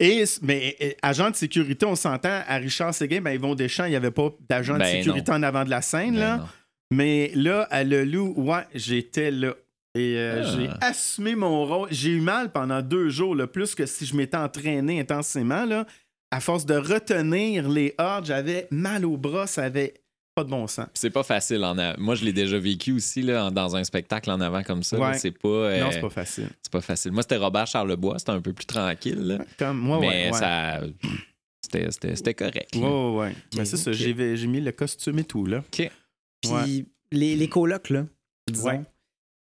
Et, 0.00 0.24
mais 0.42 0.76
euh, 0.82 0.90
agent 1.02 1.30
de 1.30 1.36
sécurité, 1.36 1.86
on 1.86 1.94
s'entend, 1.94 2.40
à 2.48 2.56
Richard 2.56 2.92
Séguin, 2.92 3.20
ben, 3.20 3.30
Yvon 3.30 3.54
Deschamps, 3.54 3.84
il 3.84 3.90
n'y 3.90 3.96
avait 3.96 4.10
pas 4.10 4.34
d'agent 4.48 4.74
de 4.74 4.80
Ben 4.80 4.96
sécurité 5.04 5.30
en 5.30 5.42
avant 5.44 5.64
de 5.64 5.70
la 5.70 5.82
scène. 5.82 6.14
Ben 6.14 6.20
là. 6.20 6.36
non. 6.38 6.44
Mais 6.90 7.30
là, 7.36 7.62
à 7.70 7.84
Le 7.84 8.04
Loup, 8.04 8.34
ouais, 8.36 8.62
j'étais 8.74 9.30
là. 9.30 9.54
Et 9.96 10.16
euh, 10.18 10.42
Ah. 10.44 10.50
j'ai 10.56 10.68
assumé 10.80 11.34
mon 11.36 11.64
rôle. 11.66 11.88
J'ai 11.90 12.10
eu 12.10 12.20
mal 12.20 12.50
pendant 12.50 12.82
deux 12.82 13.08
jours, 13.10 13.34
là, 13.34 13.46
plus 13.46 13.74
que 13.74 13.86
si 13.86 14.06
je 14.06 14.16
m'étais 14.16 14.36
entraîné 14.36 15.00
intensément. 15.00 15.64
Là. 15.64 15.86
À 16.30 16.40
force 16.40 16.66
de 16.66 16.74
retenir 16.74 17.68
les 17.68 17.94
hordes, 17.98 18.26
j'avais 18.26 18.66
mal 18.70 19.04
au 19.04 19.16
bras, 19.16 19.46
ça 19.46 19.62
avait 19.64 19.94
pas 20.34 20.42
de 20.42 20.48
bon 20.50 20.66
sens. 20.66 20.88
C'est 20.94 21.10
pas 21.10 21.22
facile. 21.22 21.64
En 21.64 21.78
a- 21.78 21.96
Moi, 21.96 22.16
je 22.16 22.24
l'ai 22.24 22.32
déjà 22.32 22.58
vécu 22.58 22.90
aussi 22.90 23.22
là, 23.22 23.44
en- 23.46 23.50
dans 23.52 23.76
un 23.76 23.84
spectacle 23.84 24.28
en 24.32 24.40
avant 24.40 24.64
comme 24.64 24.82
ça. 24.82 24.98
Ouais. 24.98 25.16
C'est 25.16 25.30
pas, 25.30 25.48
euh, 25.48 25.80
Non, 25.84 25.90
c'est 25.92 26.00
pas 26.00 26.10
facile. 26.10 26.48
c'est 26.60 26.72
pas 26.72 26.80
facile. 26.80 27.12
Moi, 27.12 27.22
c'était 27.22 27.36
Robert 27.36 27.68
Charlebois. 27.68 28.18
C'était 28.18 28.32
un 28.32 28.40
peu 28.40 28.52
plus 28.52 28.66
tranquille. 28.66 29.20
là. 29.20 29.38
Comme 29.58 29.78
moi, 29.78 30.00
mais 30.00 30.08
ouais. 30.08 30.32
ouais. 30.32 30.38
ça. 30.38 30.80
C'était, 31.64 31.90
c'était- 31.92 32.16
c'était 32.16 32.34
correct. 32.34 32.74
Ouais, 32.74 32.82
ouais, 32.82 33.16
ouais. 33.16 33.36
Mais 33.56 33.64
c'est 33.64 33.76
ça, 33.76 33.90
Ok. 33.92 33.96
j'ai, 33.96 34.46
mis 34.48 34.60
le 34.60 34.72
costume 34.72 35.20
et 35.20 35.24
tout, 35.24 35.46
là. 35.46 35.62
Puis 35.70 35.88
Ouais. 36.50 36.84
les, 37.12 37.36
les 37.36 37.48
colocs, 37.48 37.90
là, 37.90 38.04
disons. 38.50 38.66
Ouais. 38.70 38.80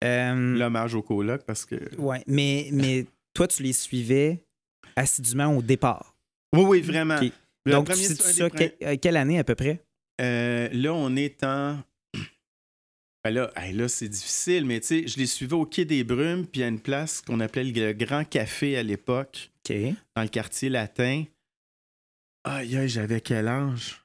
Euh, 0.03 0.57
L'hommage 0.57 0.95
au 0.95 1.01
coloc 1.01 1.43
parce 1.45 1.65
que. 1.65 1.75
ouais, 1.97 2.23
mais, 2.27 2.69
mais 2.71 3.05
toi, 3.33 3.47
tu 3.47 3.63
les 3.63 3.73
suivais 3.73 4.43
assidûment 4.95 5.55
au 5.57 5.61
départ. 5.61 6.15
Oui, 6.55 6.63
oui, 6.63 6.81
vraiment. 6.81 7.19
Donc, 7.65 7.87
premier, 7.87 8.07
tu 8.07 8.15
sais 8.15 8.33
ça, 8.33 8.49
que- 8.49 8.73
euh, 8.83 8.97
quelle 9.01 9.17
année 9.17 9.39
à 9.39 9.43
peu 9.43 9.55
près? 9.55 9.81
Euh, 10.21 10.69
là, 10.73 10.93
on 10.93 11.15
est 11.15 11.43
en. 11.43 11.79
Ben 13.25 13.31
là, 13.31 13.51
hey, 13.55 13.71
là 13.73 13.87
c'est 13.87 14.09
difficile, 14.09 14.65
mais 14.65 14.81
tu 14.81 14.87
sais, 14.87 15.07
je 15.07 15.17
les 15.17 15.27
suivais 15.27 15.53
au 15.53 15.65
Quai 15.65 15.85
des 15.85 16.03
Brumes, 16.03 16.45
puis 16.45 16.61
à 16.61 16.67
une 16.67 16.81
place 16.81 17.21
qu'on 17.21 17.39
appelait 17.39 17.63
le 17.63 17.93
Grand 17.93 18.25
Café 18.25 18.75
à 18.77 18.83
l'époque, 18.83 19.49
dans 19.69 20.21
le 20.23 20.27
quartier 20.27 20.67
latin. 20.67 21.23
Aïe, 22.43 22.75
aïe, 22.75 22.89
j'avais 22.89 23.21
quel 23.21 23.47
âge? 23.47 24.02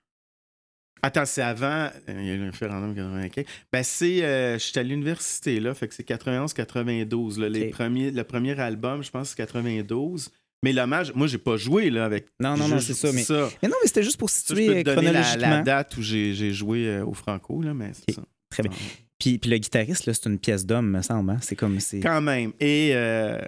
Attends, 1.03 1.25
c'est 1.27 1.43
avant. 1.43 1.67
euh, 1.67 1.91
Il 2.09 2.27
y 2.27 2.31
a 2.31 2.35
eu 2.35 2.39
le 2.39 2.47
référendum 2.47 2.95
95. 2.95 3.45
Ben, 3.73 3.83
c'est. 3.83 4.25
euh, 4.25 4.59
J'étais 4.59 4.81
à 4.81 4.83
l'université, 4.83 5.61
là, 5.61 5.75
fait 5.75 5.89
que 5.89 5.95
c'est 5.95 6.07
91-92. 6.09 7.39
là, 7.41 7.49
les 7.49 7.67
Ok. 7.67 7.71
premiers, 7.71 8.11
le 8.11 8.25
premier 8.25 8.59
album, 8.59 9.03
je 9.03 9.11
pense, 9.11 9.31
c'est 9.31 9.37
92. 9.37 10.31
Mais 10.65 10.73
l'hommage, 10.73 11.13
moi, 11.15 11.27
j'ai 11.29 11.39
pas 11.39 11.57
joué 11.57 11.89
là, 11.91 12.05
avec. 12.05 12.27
Non, 12.41 12.57
non, 12.57 12.67
non, 12.69 12.81
c'est 12.81 12.95
ça. 12.95 13.13
Mais, 13.13 13.23
ça. 13.23 13.49
mais 13.63 13.69
non, 13.69 13.77
mais 13.83 13.87
c'était 13.87 14.03
juste 14.03 14.17
pour 14.17 14.29
Ça, 14.29 14.43
je 14.49 14.55
peux 14.55 14.61
situer 14.61 14.83
te 14.83 14.91
euh, 14.91 14.95
donner 14.97 15.13
la, 15.13 15.21
chronologiquement. 15.23 15.51
la 15.57 15.63
date 15.63 15.97
où 15.97 16.03
j'ai 16.03 16.53
joué 16.53 16.87
euh, 16.89 17.05
au 17.05 17.13
Franco, 17.15 17.63
là, 17.63 17.75
mais 17.75 17.93
c'est 17.93 18.15
ça. 18.15 18.23
Très 18.51 18.63
bien. 18.65 18.73
Puis, 19.21 19.39
puis 19.39 19.51
le 19.51 19.59
guitariste, 19.59 20.07
là, 20.07 20.15
c'est 20.15 20.29
une 20.29 20.39
pièce 20.39 20.65
d'homme, 20.67 20.91
me 20.91 21.03
semble. 21.03 21.31
hein? 21.31 21.39
C'est 21.43 21.55
comme. 21.57 21.79
c'est 21.81 22.01
Quand 22.01 22.21
même. 22.21 22.53
Et. 22.61 22.91
euh, 22.95 23.39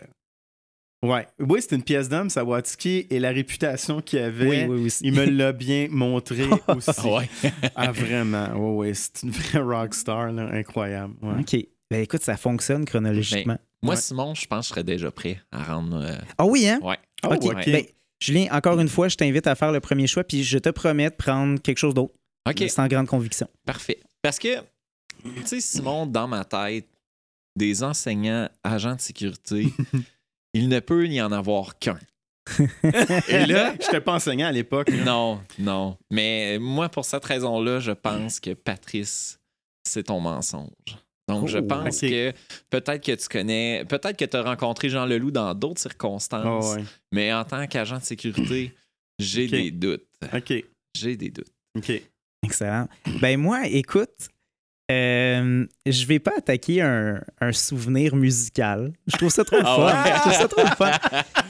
Ouais. 1.03 1.27
Oui, 1.39 1.61
c'est 1.63 1.75
une 1.77 1.83
pièce 1.83 2.09
d'homme, 2.09 2.29
Sawatsky, 2.29 3.07
et 3.09 3.19
la 3.19 3.31
réputation 3.31 4.01
qu'il 4.03 4.19
avait. 4.19 4.67
Oui, 4.67 4.75
oui, 4.77 4.83
oui. 4.85 4.95
Il 5.01 5.15
me 5.15 5.25
l'a 5.31 5.53
bien 5.53 5.89
montré 5.91 6.45
aussi. 6.69 6.91
Ouais. 7.09 7.29
Ah, 7.75 7.91
vraiment. 7.91 8.49
Oui, 8.55 8.89
oui. 8.89 8.95
C'est 8.95 9.23
une 9.23 9.31
vraie 9.31 9.61
rockstar, 9.61 10.33
là. 10.33 10.49
Incroyable. 10.53 11.15
Ouais. 11.23 11.41
OK. 11.41 11.67
Ben 11.91 12.03
écoute, 12.03 12.23
ça 12.23 12.37
fonctionne 12.37 12.85
chronologiquement. 12.85 13.57
Moi, 13.83 13.95
Ouais. 13.95 14.01
Simon, 14.01 14.35
je 14.35 14.47
pense 14.47 14.67
que 14.67 14.69
je 14.69 14.75
serais 14.75 14.85
déjà 14.85 15.11
prêt 15.11 15.41
à 15.51 15.65
rendre. 15.65 15.97
euh, 16.05 16.17
Ah 16.37 16.45
oui, 16.45 16.69
hein? 16.69 16.79
Ouais. 16.83 16.99
Oh, 17.25 17.29
OK. 17.35 17.45
ok. 17.47 17.65
Ben, 17.67 17.85
Julien, 18.23 18.47
encore 18.53 18.79
une 18.79 18.89
fois, 18.89 19.09
je 19.09 19.17
t'invite 19.17 19.47
à 19.47 19.55
faire 19.55 19.73
le 19.73 19.81
premier 19.81 20.07
choix, 20.07 20.23
puis 20.23 20.45
je 20.45 20.59
te 20.59 20.69
promets 20.69 21.09
de 21.09 21.15
prendre 21.15 21.59
quelque 21.61 21.79
chose 21.79 21.95
d'autre. 21.95 22.13
OK, 22.47 22.63
Sans 22.69 22.87
grande 22.89 23.07
conviction. 23.07 23.49
parfait. 23.65 23.99
Parce 24.23 24.39
que, 24.39 24.59
tu 25.25 25.31
sais, 25.47 25.61
Simon, 25.61 26.05
dans 26.07 26.29
ma 26.29 26.45
tête, 26.45 26.87
des 27.57 27.83
enseignants, 27.83 28.49
agents 28.63 28.95
de 28.97 29.01
sécurité, 29.01 29.69
il 30.55 30.69
ne 30.69 30.81
peut 30.81 31.05
n'y 31.07 31.21
en 31.21 31.33
avoir 31.33 31.79
qu'un. 31.79 31.99
Et 33.29 33.47
là, 33.47 33.75
je 33.81 33.87
n'étais 33.87 34.01
pas 34.01 34.15
enseignant 34.15 34.47
à 34.49 34.53
l'époque. 34.53 34.91
Non, 34.91 35.41
non. 35.59 35.97
Mais 36.11 36.59
moi, 36.59 36.89
pour 36.89 37.05
cette 37.05 37.25
raison-là, 37.25 37.79
je 37.81 37.93
pense 37.93 38.41
que 38.41 38.55
Patrice, 38.55 39.39
c'est 39.87 40.05
ton 40.05 40.21
mensonge. 40.21 40.69
Donc, 41.29 41.47
je 41.47 41.59
Oh, 41.59 41.63
pense 41.63 42.01
que 42.01 42.33
peut-être 42.71 43.05
que 43.05 43.13
tu 43.15 43.29
connais, 43.29 43.85
peut-être 43.89 44.17
que 44.17 44.25
tu 44.25 44.37
as 44.37 44.43
rencontré 44.43 44.89
Jean 44.89 45.07
Leloup 45.07 45.31
dans 45.31 45.55
d'autres 45.55 45.81
circonstances, 45.81 46.73
Ah 46.73 46.77
ouais. 46.77 46.85
mais 47.13 47.33
en 47.33 47.45
tant 47.45 47.67
qu'agent 47.69 47.99
de 47.99 48.03
sécurité, 48.05 48.75
j'ai 49.21 49.47
des 49.47 49.71
doutes. 49.71 50.07
OK. 50.35 50.53
J'ai 50.97 51.17
des 51.17 51.31
doutes. 51.31 51.53
OK. 51.79 51.93
Excellent. 52.45 52.89
Ben 53.21 53.39
moi, 53.39 53.67
écoute, 53.69 54.29
euh, 54.91 55.67
je 55.87 56.07
vais 56.07 56.19
pas 56.19 56.33
attaquer 56.37 56.83
un, 56.83 57.21
un 57.41 57.53
souvenir 57.53 58.17
musical. 58.17 58.93
Je 59.07 59.17
trouve 59.17 59.31
ça 59.31 59.45
trop 59.45 59.57
le 59.57 59.63
Ah 59.65 59.77
fun. 60.05 60.15
Je 60.15 60.21
trouve 60.21 60.33
ça 60.33 60.49
trop 60.49 60.63
le 60.63 60.77
fun. 60.77 60.91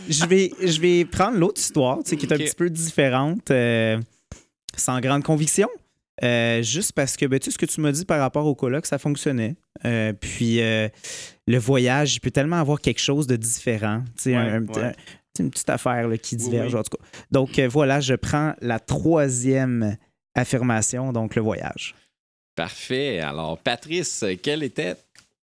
Je 0.09 0.27
vais, 0.27 0.51
je 0.63 0.81
vais 0.81 1.05
prendre 1.05 1.37
l'autre 1.39 1.61
histoire, 1.61 1.99
tu 2.05 2.11
sais, 2.11 2.17
qui 2.17 2.27
est 2.27 2.33
un 2.33 2.37
petit 2.37 2.55
peu 2.55 2.69
différente, 2.71 3.51
euh, 3.51 3.99
sans 4.77 5.01
grande 5.01 5.23
conviction. 5.25 5.69
Euh, 6.23 6.63
juste 6.63 6.93
parce 6.93 7.17
que 7.17 7.25
ben, 7.25 7.39
tu 7.39 7.47
sais, 7.47 7.51
ce 7.53 7.59
que 7.59 7.65
tu 7.67 7.81
m'as 7.81 7.93
dit 7.93 8.05
par 8.05 8.21
rapport 8.21 8.45
au 8.45 8.55
colloque, 8.55 8.85
ça 8.87 8.99
fonctionnait. 8.99 9.57
Euh, 9.87 10.13
puis 10.13 10.59
le 10.61 11.59
voyage, 11.59 12.17
il 12.17 12.21
peut 12.21 12.31
tellement 12.31 12.57
avoir 12.61 12.81
quelque 12.81 13.01
chose 13.01 13.27
de 13.27 13.37
différent. 13.37 14.03
Tu 14.17 14.23
sais, 14.25 14.31
Ouais, 14.33 14.37
un- 14.37 14.63
un- 14.63 14.67
ouais. 14.67 14.85
un- 14.85 14.93
tu 14.93 14.97
sais, 15.37 15.43
une 15.45 15.51
petite 15.51 15.71
affaire 15.71 16.09
là, 16.09 16.19
qui 16.19 16.37
diverge, 16.37 16.75
oui. 16.75 16.81
en 16.81 16.83
tout 16.83 16.97
cas. 16.99 17.05
Donc 17.31 17.59
voilà, 17.61 18.01
je 18.01 18.15
prends 18.15 18.53
la 18.61 18.79
troisième 18.81 19.97
affirmation, 20.35 21.13
donc 21.13 21.35
le 21.37 21.43
voyage. 21.43 21.95
Parfait. 22.61 23.21
Alors, 23.21 23.57
Patrice, 23.59 24.25
quel 24.43 24.63
était 24.63 24.95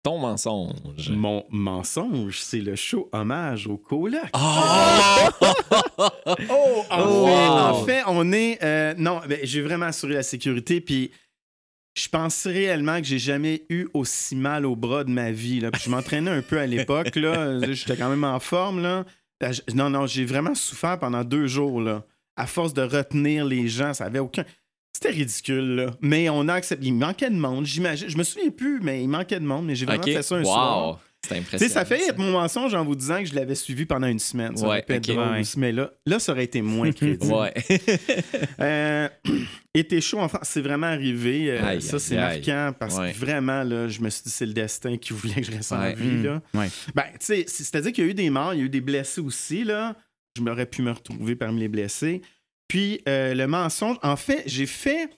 ton 0.03 0.19
mensonge? 0.19 1.11
Mon 1.11 1.45
mensonge, 1.51 2.41
c'est 2.41 2.61
le 2.61 2.75
show 2.75 3.09
hommage 3.13 3.67
au 3.67 3.77
coloc. 3.77 4.23
Oh! 4.33 4.39
Oh, 6.51 6.85
en, 6.91 7.03
Oh! 7.07 7.27
fait, 7.27 7.49
en 7.49 7.85
fait, 7.85 8.03
on 8.07 8.33
est. 8.33 8.59
euh, 8.63 8.95
non, 8.97 9.21
ben, 9.29 9.39
j'ai 9.43 9.61
vraiment 9.61 9.87
assuré 9.87 10.15
la 10.15 10.23
sécurité, 10.23 10.81
puis 10.81 11.11
je 11.95 12.09
pense 12.09 12.47
réellement 12.47 12.99
que 12.99 13.05
j'ai 13.07 13.19
jamais 13.19 13.65
eu 13.69 13.87
aussi 13.93 14.35
mal 14.35 14.65
au 14.65 14.75
bras 14.75 15.05
de 15.05 15.11
ma 15.11 15.31
vie. 15.31 15.61
Là. 15.61 15.71
Puis 15.71 15.83
je 15.85 15.91
m'entraînais 15.91 16.31
un 16.31 16.43
peu 16.43 16.59
à 16.59 16.67
l'époque, 16.67 17.15
là. 17.17 17.61
J'étais 17.73 17.97
quand 17.97 18.09
même 18.09 18.25
en 18.25 18.41
forme, 18.41 18.83
là. 18.83 19.05
J- 19.51 19.61
Non, 19.75 19.91
non, 19.91 20.07
j'ai 20.07 20.25
vraiment 20.25 20.55
souffert 20.55 20.99
pendant 20.99 21.25
deux 21.25 21.47
jours, 21.47 21.81
là. 21.83 22.05
À 22.37 22.47
force 22.47 22.73
de 22.73 22.81
retenir 22.83 23.45
les 23.45 23.69
gens, 23.69 23.93
ça 23.93 24.07
avait 24.07 24.19
aucun. 24.19 24.45
C'était 25.03 25.15
ridicule, 25.17 25.75
là. 25.77 25.87
Mais 26.01 26.29
on 26.31 26.47
a 26.49 26.55
accepté. 26.55 26.87
Il 26.87 26.95
manquait 26.95 27.31
de 27.31 27.35
monde, 27.37 27.67
j'imagine. 27.67 28.09
Je 28.09 28.17
me 28.17 28.23
souviens 28.23 28.51
plus, 28.51 28.81
mais 28.83 29.03
il 29.03 29.09
manquait 29.09 29.41
de 29.41 29.45
monde, 29.45 29.67
mais 29.67 29.75
j'ai 29.75 29.87
vraiment 29.87 30.03
fait 30.03 30.23
ça 30.23 30.37
un 30.37 30.39
wow. 30.41 30.45
soir. 30.45 31.01
C'est 31.25 31.35
Tu 31.35 31.41
impressionnant. 31.41 31.69
sais, 31.69 31.75
ça 31.75 31.85
fait 31.85 32.09
être 32.09 32.19
mon 32.19 32.33
mensonge 32.33 32.75
en 32.75 32.85
vous 32.85 32.97
disant 32.97 33.21
que 33.21 33.27
je 33.27 33.35
l'avais 33.37 33.55
suivi 33.55 33.87
pendant 33.87 34.09
une 34.09 34.19
semaine. 34.19 34.57
Ça 34.57 34.67
aurait 34.67 34.85
Ouais, 34.89 34.97
être 34.97 35.07
drôle 35.09 35.43
mais 35.57 35.71
là, 35.71 35.93
là, 36.05 36.19
ça 36.19 36.33
aurait 36.33 36.43
été 36.45 36.63
moins 36.63 36.91
crédible. 36.93 37.33
Ouais. 37.33 37.53
Euh, 38.61 39.09
été 39.75 40.01
chaud 40.01 40.19
en 40.19 40.29
France, 40.29 40.49
c'est 40.49 40.61
vraiment 40.61 40.89
arrivé. 40.89 41.51
Euh, 41.53 41.65
Aïe, 41.65 41.83
ça, 41.83 41.99
c'est 41.99 42.17
marquant 42.17 42.73
parce 42.79 42.99
Ouais. 42.99 43.13
que 43.13 43.19
vraiment, 43.19 43.63
là, 43.63 43.89
je 43.89 44.01
me 44.01 44.11
suis 44.11 44.23
dit, 44.25 44.31
c'est 44.31 44.47
le 44.47 44.53
destin 44.53 44.97
qui 44.97 45.13
voulait 45.13 45.35
que 45.35 45.45
je 45.45 45.53
reste 45.53 45.73
en 45.73 45.93
vie. 45.93 46.05
Mm. 46.19 46.25
Là. 46.25 46.43
Ouais. 46.55 46.69
Ben, 46.95 47.05
tu 47.13 47.17
sais, 47.21 47.45
c'est- 47.47 47.65
c'est-à-dire 47.65 47.93
qu'il 47.93 48.05
y 48.05 48.07
a 48.09 48.11
eu 48.11 48.15
des 48.15 48.31
morts, 48.31 48.55
il 48.55 48.59
y 48.59 48.63
a 48.63 48.65
eu 48.65 48.69
des 48.69 48.81
blessés 48.81 49.21
aussi. 49.21 49.65
Là. 49.65 49.95
Je 50.37 50.43
m'aurais 50.43 50.67
pu 50.67 50.83
me 50.83 50.91
retrouver 50.91 51.37
parmi 51.37 51.61
les 51.61 51.69
blessés. 51.69 52.21
Puis, 52.73 53.03
euh, 53.07 53.35
le 53.35 53.47
mensonge, 53.47 53.99
en 54.03 54.17
fait, 54.17 54.45
j'ai 54.47 54.65
fait. 54.65 55.11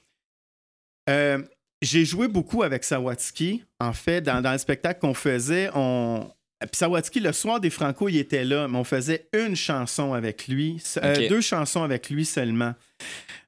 euh, 1.09 1.41
j'ai 1.83 2.05
joué 2.05 2.27
beaucoup 2.27 2.65
avec 2.65 2.83
Sawatsky. 2.83 3.63
En 3.79 3.93
fait, 3.93 4.23
dans, 4.23 4.41
dans 4.41 4.51
le 4.51 4.59
spectacle 4.59 4.99
qu'on 4.99 5.15
faisait, 5.15 5.71
on. 5.73 6.29
Puis 6.61 6.71
Sawatsky, 6.79 7.21
le 7.21 7.33
soir 7.33 7.61
des 7.61 7.71
Franco, 7.71 8.09
il 8.09 8.17
était 8.17 8.43
là, 8.45 8.67
mais 8.67 8.77
on 8.77 8.83
faisait 8.83 9.29
une 9.35 9.55
chanson 9.55 10.15
avec 10.15 10.49
lui, 10.49 10.83
euh, 11.05 11.29
deux 11.29 11.41
chansons 11.43 11.85
avec 11.85 12.11
lui 12.11 12.25
seulement. 12.25 12.75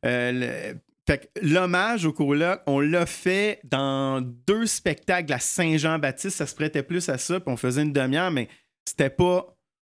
Le- 0.05 0.75
fait 1.09 1.33
que 1.35 1.41
l'hommage 1.45 2.05
au 2.05 2.13
coloc, 2.13 2.61
on 2.67 2.79
l'a 2.79 3.07
fait 3.07 3.59
dans 3.65 4.21
deux 4.21 4.67
spectacles 4.67 5.33
à 5.33 5.41
Saint-Jean-Baptiste. 5.41 6.37
Ça 6.37 6.47
se 6.47 6.55
prêtait 6.55 6.85
plus 6.85 7.09
à 7.09 7.19
ça, 7.19 7.41
puis 7.41 7.53
on 7.53 7.57
faisait 7.57 7.83
une 7.83 7.93
demi-heure, 7.93 8.31
mais 8.31 8.49
c'était 8.85 9.11
pas 9.11 9.56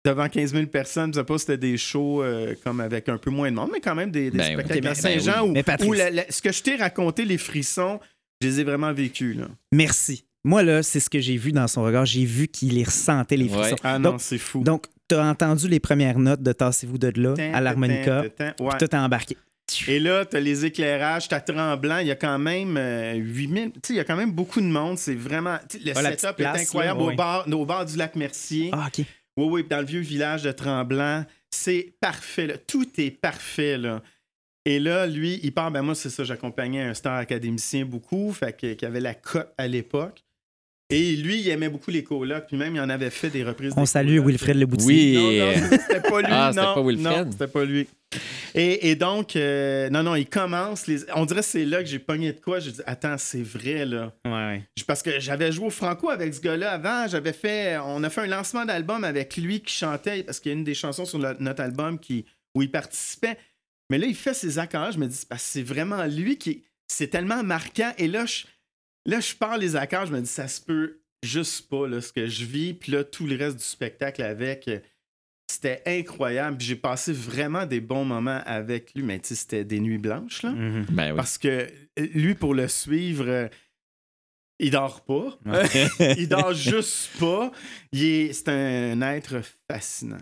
devant 0.07 0.29
15 0.29 0.53
000 0.53 0.67
personnes. 0.67 1.13
Je 1.15 1.21
sais 1.21 1.25
pas, 1.25 1.39
c'était 1.39 1.59
des 1.59 1.77
shows 1.77 2.23
euh, 2.23 2.55
comme 2.65 2.81
avec 2.81 3.09
un 3.09 3.19
peu 3.19 3.31
moins 3.31 3.51
de 3.51 3.57
monde, 3.57 3.71
mais 3.73 3.81
quand 3.81 3.95
même 3.95 4.11
des, 4.11 4.31
des 4.31 4.39
Ben 4.39 4.47
oui. 4.49 4.53
spectacles 4.55 4.81
Ben 4.83 4.91
à 4.91 4.95
Saint-Jean 4.95 5.43
oui. 5.45 5.49
où, 5.49 5.53
Mais 5.53 5.63
Patrice- 5.63 5.89
où 5.89 5.93
la- 5.93 6.11
la- 6.11 6.31
ce 6.31 6.41
que 6.43 6.53
je 6.53 6.63
t'ai 6.63 6.77
raconté, 6.77 7.25
les 7.25 7.39
frissons, 7.39 8.01
je 8.41 8.49
les 8.49 8.61
ai 8.61 8.65
vraiment 8.65 8.93
vécus. 8.93 9.37
Là. 9.37 9.47
Merci. 9.73 10.25
Moi, 10.45 10.63
là, 10.63 10.83
c'est 10.83 11.01
ce 11.01 11.11
que 11.11 11.19
j'ai 11.21 11.37
vu 11.37 11.51
dans 11.53 11.67
son 11.67 11.83
regard. 11.83 12.07
J'ai 12.07 12.25
vu 12.25 12.47
qu'il 12.49 12.75
les 12.75 12.85
ressentait, 12.85 13.37
les 13.37 13.45
Ouais. 13.49 13.59
frissons. 13.59 13.77
Ah 13.83 13.99
non, 13.99 14.13
donc, 14.13 14.21
c'est 14.21 14.39
fou. 14.39 14.63
donc 14.63 14.87
tu 15.09 15.15
as 15.17 15.25
entendu 15.25 15.69
les 15.69 15.81
premières 15.81 16.19
notes 16.19 16.43
de 16.43 16.53
Tassez-vous 16.53 16.99
de 16.99 17.13
là 17.21 17.35
à 17.55 17.61
l'harmonica, 17.61 18.25
puis 18.37 18.47
tout 18.79 18.85
est 18.85 18.95
embarqué. 18.95 19.37
Et 19.89 19.99
là, 19.99 20.25
tu 20.25 20.37
as 20.37 20.41
les 20.41 20.65
éclairages, 20.65 21.27
tu 21.29 21.35
as 21.35 21.41
tremblant. 21.41 21.99
Il 21.99 22.07
y 22.07 22.13
a 22.13 22.15
quand 22.15 22.39
même 22.39 22.77
euh, 22.77 23.15
8000. 23.15 23.73
Tu 23.73 23.81
sais, 23.85 23.95
il 23.95 23.97
y 23.97 24.01
a 24.01 24.05
quand 24.05 24.15
même 24.15 24.31
beaucoup 24.31 24.61
de 24.61 24.67
monde. 24.67 24.97
C'est 24.99 25.17
vraiment. 25.17 25.59
Le 25.85 25.93
Ah, 25.97 26.03
setup 26.13 26.37
place, 26.37 26.59
est 26.59 26.63
incroyable 26.63 27.01
là, 27.01 27.05
au, 27.05 27.09
ouais. 27.09 27.17
bord, 27.17 27.47
au 27.53 27.67
bord 27.67 27.85
du 27.85 27.97
lac 27.97 28.15
Mercier. 28.15 28.71
Ah, 28.73 28.87
OK. 28.87 29.05
Oui, 29.37 29.47
oui, 29.51 29.65
dans 29.69 29.81
le 29.81 29.87
vieux 29.87 30.01
village 30.01 30.43
de 30.43 30.53
Tremblant. 30.53 31.25
C'est 31.51 31.95
parfait, 32.01 32.47
là. 32.47 32.59
Tout 32.59 32.89
est 32.99 33.11
parfait, 33.11 33.79
là. 33.79 34.03
Et 34.65 34.81
là, 34.81 35.07
lui, 35.07 35.39
il 35.43 35.53
part, 35.53 35.71
ben 35.71 35.83
moi, 35.83 35.95
c'est 35.95 36.11
ça, 36.11 36.25
j'accompagnais 36.25 36.83
un 36.83 36.95
star 36.95 37.17
académicien 37.17 37.85
beaucoup, 37.85 38.33
fait 38.33 38.57
que, 38.57 38.73
qui 38.73 38.85
avait 38.85 39.01
la 39.01 39.15
cote 39.15 39.53
à 39.59 39.69
l'époque. 39.69 40.25
Et 40.91 41.17
lui, 41.17 41.41
il 41.41 41.49
aimait 41.49 41.69
beaucoup 41.69 41.91
les 41.91 42.03
colocs, 42.03 42.47
puis 42.47 42.57
même, 42.57 42.75
il 42.75 42.81
en 42.81 42.89
avait 42.89 43.11
fait 43.11 43.31
des 43.31 43.45
reprises. 43.45 43.73
On 43.77 43.83
des 43.83 43.87
salue 43.87 44.17
colocs. 44.17 44.27
Wilfred 44.27 44.57
Leboutier. 44.57 45.19
Oui. 45.19 45.39
Non, 45.39 45.47
non, 45.47 45.79
c'était 45.81 46.01
pas 46.01 46.21
lui. 46.21 46.29
Ah, 46.31 46.51
c'était 46.53 46.65
pas 46.65 46.83
Wilfred? 46.83 47.27
Non, 47.27 47.33
c'était 47.33 47.47
pas 47.47 47.65
lui. 47.65 47.89
Et, 48.55 48.91
et 48.91 48.97
donc, 48.97 49.37
euh, 49.37 49.91
non, 49.91 50.03
non, 50.03 50.15
il 50.15 50.27
commence. 50.29 50.87
Les... 50.87 51.05
On 51.15 51.27
dirait 51.27 51.41
que 51.41 51.47
c'est 51.47 51.65
là 51.65 51.83
que 51.83 51.89
j'ai 51.89 51.99
pogné 51.99 52.33
de 52.33 52.41
quoi. 52.41 52.61
J'ai 52.61 52.73
dit, 52.73 52.81
attends, 52.87 53.19
c'est 53.19 53.43
vrai, 53.43 53.85
là. 53.85 54.15
Ouais, 54.25 54.31
ouais. 54.33 54.63
Je- 54.77 54.85
Parce 54.85 55.03
que 55.03 55.19
j'avais 55.21 55.53
joué 55.53 55.67
au 55.67 55.71
Franco 55.71 56.09
avec 56.09 56.33
ce 56.33 56.41
gars-là 56.41 56.73
avant. 56.73 57.07
J'avais 57.09 57.33
fait. 57.35 57.77
On 57.79 58.03
a 58.05 58.09
fait 58.11 58.23
un 58.23 58.27
lancement 58.27 58.65
d'album 58.65 59.05
avec 59.05 59.37
lui 59.37 59.61
qui 59.61 59.75
chantait, 59.75 60.23
parce 60.23 60.41
qu'il 60.41 60.53
y 60.53 60.55
a 60.55 60.59
une 60.59 60.65
des 60.65 60.75
chansons 60.75 61.05
sur 61.05 61.19
le- 61.19 61.37
notre 61.41 61.63
album 61.63 61.99
qui, 61.99 62.25
où 62.55 62.63
il 62.63 62.71
participait. 62.71 63.37
Mais 63.91 63.99
là, 63.99 64.07
il 64.07 64.15
fait 64.17 64.35
ses 64.35 64.59
accords. 64.59 64.93
Je 64.93 64.99
me 64.99 65.07
dis, 65.07 65.17
c'est 65.17 65.29
parce 65.29 65.43
que 65.43 65.49
c'est 65.51 65.63
vraiment 65.63 66.05
lui 66.07 66.39
qui. 66.39 66.65
C'est 66.89 67.09
tellement 67.09 67.43
marquant. 67.43 67.93
Et 67.99 68.07
là, 68.09 68.25
je, 68.25 68.45
là, 69.05 69.21
je 69.21 69.35
parle 69.35 69.61
les 69.61 69.77
accords. 69.77 70.07
Je 70.07 70.13
me 70.13 70.21
dis, 70.21 70.29
ça 70.29 70.49
se 70.49 70.61
peut 70.61 71.01
juste 71.23 71.69
pas, 71.69 71.87
là, 71.89 72.01
ce 72.01 72.13
que 72.13 72.27
je 72.29 72.45
vis. 72.45 72.73
Puis 72.75 72.93
là, 72.93 73.05
tout 73.05 73.27
le 73.27 73.37
reste 73.37 73.57
du 73.59 73.65
spectacle 73.65 74.23
avec. 74.23 74.71
C'était 75.49 75.83
incroyable. 75.87 76.61
J'ai 76.61 76.75
passé 76.77 77.13
vraiment 77.13 77.67
des 77.67 77.81
bons 77.81 78.05
moments 78.05 78.43
avec 78.47 78.93
lui. 78.95 79.03
Mais 79.05 79.19
tu 79.21 79.29
sais, 79.29 79.35
c'était 79.37 79.65
des 79.65 79.79
nuits 79.81 79.99
blanches, 79.99 80.43
là. 80.43 80.51
Mhm. 80.51 80.87
Ben 80.91 81.11
oui. 81.13 81.17
Parce 81.17 81.39
que 81.39 81.49
euh, 81.49 82.07
lui, 82.15 82.35
pour 82.35 82.55
le 82.55 82.67
suivre, 82.69 83.25
euh, 83.29 83.49
il 84.59 84.71
dort 84.71 85.05
pas. 85.05 85.39
il 86.19 86.29
dort 86.29 86.53
juste 86.55 87.11
pas. 87.21 87.53
Il 87.93 88.05
est- 88.05 88.33
c'est 88.33 88.49
un 88.49 89.01
être 89.03 89.41
fascinant. 89.71 90.19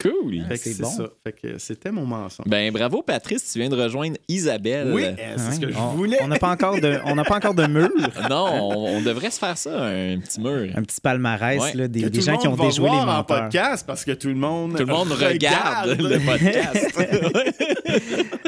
Cool. 0.00 0.44
Fait 0.48 0.54
que 0.58 0.60
c'est 0.62 0.80
bon. 0.80 0.88
ça. 0.90 1.08
Fait 1.24 1.32
que 1.32 1.58
c'était 1.58 1.90
mon 1.90 2.06
mensonge. 2.06 2.46
Ben 2.46 2.72
bravo 2.72 3.02
Patrice, 3.02 3.50
tu 3.52 3.58
viens 3.58 3.68
de 3.68 3.74
rejoindre 3.74 4.16
Isabelle. 4.28 4.92
oui, 4.92 5.02
euh, 5.06 5.34
c'est 5.36 5.56
ce 5.56 5.60
que 5.60 5.72
je 5.72 5.76
on, 5.76 5.88
voulais. 5.88 6.18
On 6.22 6.28
n'a 6.28 6.38
pas 6.38 6.50
encore 6.52 6.80
de, 6.80 6.98
on 7.04 7.16
n'a 7.16 7.24
pas 7.24 7.36
encore 7.36 7.54
de 7.54 7.66
mur. 7.66 7.90
Non, 8.30 8.46
on, 8.70 8.98
on 8.98 9.02
devrait 9.02 9.30
se 9.32 9.40
faire 9.40 9.58
ça, 9.58 9.86
un 9.86 10.18
petit 10.20 10.40
mur. 10.40 10.68
Un 10.76 10.82
petit 10.82 11.00
palmarès 11.00 11.60
Ouais. 11.60 11.74
là, 11.74 11.88
des, 11.88 12.02
le 12.08 12.20
gens 12.20 12.36
qui 12.36 12.46
ont 12.46 12.50
monde 12.50 12.60
va 12.60 12.64
déjoué 12.66 12.84
les 12.84 12.90
voir 12.94 13.02
en 13.08 13.16
menteurs. 13.18 13.42
podcast 13.44 13.84
parce 13.86 14.04
que 14.04 14.12
tout 14.12 14.28
le 14.28 14.34
monde 14.36 14.72
Tout 14.76 14.84
le 14.84 14.92
monde 14.92 15.10
regarde 15.10 15.90
le 15.98 16.18
podcast. 16.20 16.94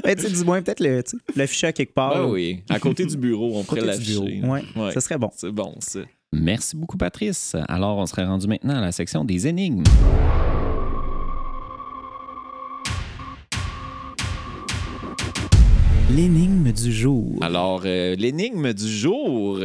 Ben, 0.04 0.16
tu 0.16 0.22
sais, 0.22 0.30
du 0.30 0.44
moins, 0.44 0.62
peut-être 0.62 0.80
le, 0.80 1.02
tu 1.02 1.10
sais, 1.10 1.16
l'afficher 1.34 1.66
à 1.68 1.72
quelque 1.72 1.94
part. 1.94 2.12
Ah 2.14 2.18
là, 2.20 2.26
oui, 2.28 2.62
à 2.68 2.78
côté 2.78 3.04
du 3.06 3.16
bureau, 3.16 3.52
on 3.58 3.64
pourrait 3.64 3.80
côté 3.80 3.98
du 3.98 4.04
bureau. 4.12 4.26
l'afficher. 4.26 4.46
Ouais, 4.46 4.62
Ouais. 4.84 4.92
Ça 4.92 5.00
serait 5.00 5.18
bon. 5.18 5.30
C'est 5.34 5.50
bon, 5.50 5.74
ça. 5.80 6.00
Merci 6.32 6.76
beaucoup, 6.76 6.96
Patrice. 6.96 7.56
Alors, 7.68 7.98
on 7.98 8.06
serait 8.06 8.24
rendu 8.24 8.46
maintenant 8.46 8.76
à 8.78 8.80
la 8.80 8.92
section 8.92 9.24
des 9.24 9.48
énigmes. 9.48 9.82
L'énigme 16.16 16.72
du 16.72 16.92
jour. 16.92 17.36
Alors, 17.40 17.82
euh, 17.84 18.16
l'énigme 18.16 18.72
du 18.72 18.88
jour. 18.88 19.60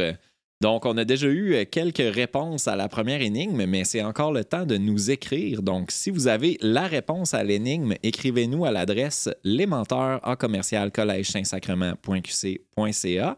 Donc, 0.60 0.86
on 0.86 0.96
a 0.96 1.04
déjà 1.04 1.26
eu 1.26 1.54
euh, 1.54 1.64
quelques 1.64 2.14
réponses 2.14 2.68
à 2.68 2.76
la 2.76 2.88
première 2.88 3.20
énigme, 3.20 3.66
mais 3.66 3.82
c'est 3.82 4.04
encore 4.04 4.30
le 4.32 4.44
temps 4.44 4.64
de 4.64 4.76
nous 4.76 5.10
écrire. 5.10 5.60
Donc, 5.60 5.90
si 5.90 6.10
vous 6.10 6.28
avez 6.28 6.56
la 6.60 6.86
réponse 6.86 7.34
à 7.34 7.42
l'énigme, 7.42 7.94
écrivez-nous 8.04 8.64
à 8.64 8.70
l'adresse 8.70 9.28
lesmenteurs 9.42 10.20
en 10.22 10.36
commercial 10.36 10.92
collège 10.92 11.30
saint-sacrement.qc.ca. 11.30 13.36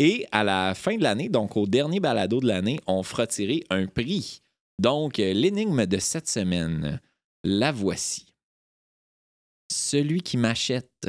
Et 0.00 0.26
à 0.32 0.42
la 0.42 0.74
fin 0.74 0.96
de 0.96 1.04
l'année, 1.04 1.28
donc 1.28 1.56
au 1.56 1.68
dernier 1.68 2.00
balado 2.00 2.40
de 2.40 2.48
l'année, 2.48 2.80
on 2.88 3.04
fera 3.04 3.28
tirer 3.28 3.62
un 3.70 3.86
prix. 3.86 4.42
Donc, 4.80 5.20
euh, 5.20 5.32
l'énigme 5.34 5.86
de 5.86 5.98
cette 5.98 6.28
semaine, 6.28 7.00
la 7.44 7.70
voici. 7.70 8.26
Celui 9.70 10.22
qui 10.22 10.36
m'achète 10.36 11.06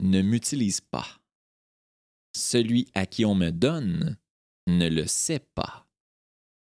ne 0.00 0.22
m'utilise 0.22 0.80
pas. 0.80 1.06
Celui 2.34 2.88
à 2.94 3.06
qui 3.06 3.24
on 3.24 3.34
me 3.34 3.50
donne 3.50 4.16
ne 4.66 4.88
le 4.88 5.06
sait 5.06 5.44
pas. 5.54 5.86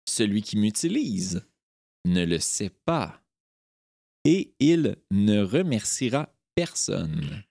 Celui 0.09 0.43
qui 0.43 0.57
m'utilise 0.57 1.47
ne 2.07 2.25
le 2.25 2.39
sait 2.39 2.71
pas. 2.85 3.23
Et 4.25 4.55
il 4.61 4.97
ne 5.11 5.43
remerciera 5.43 6.33
personne. 6.55 7.43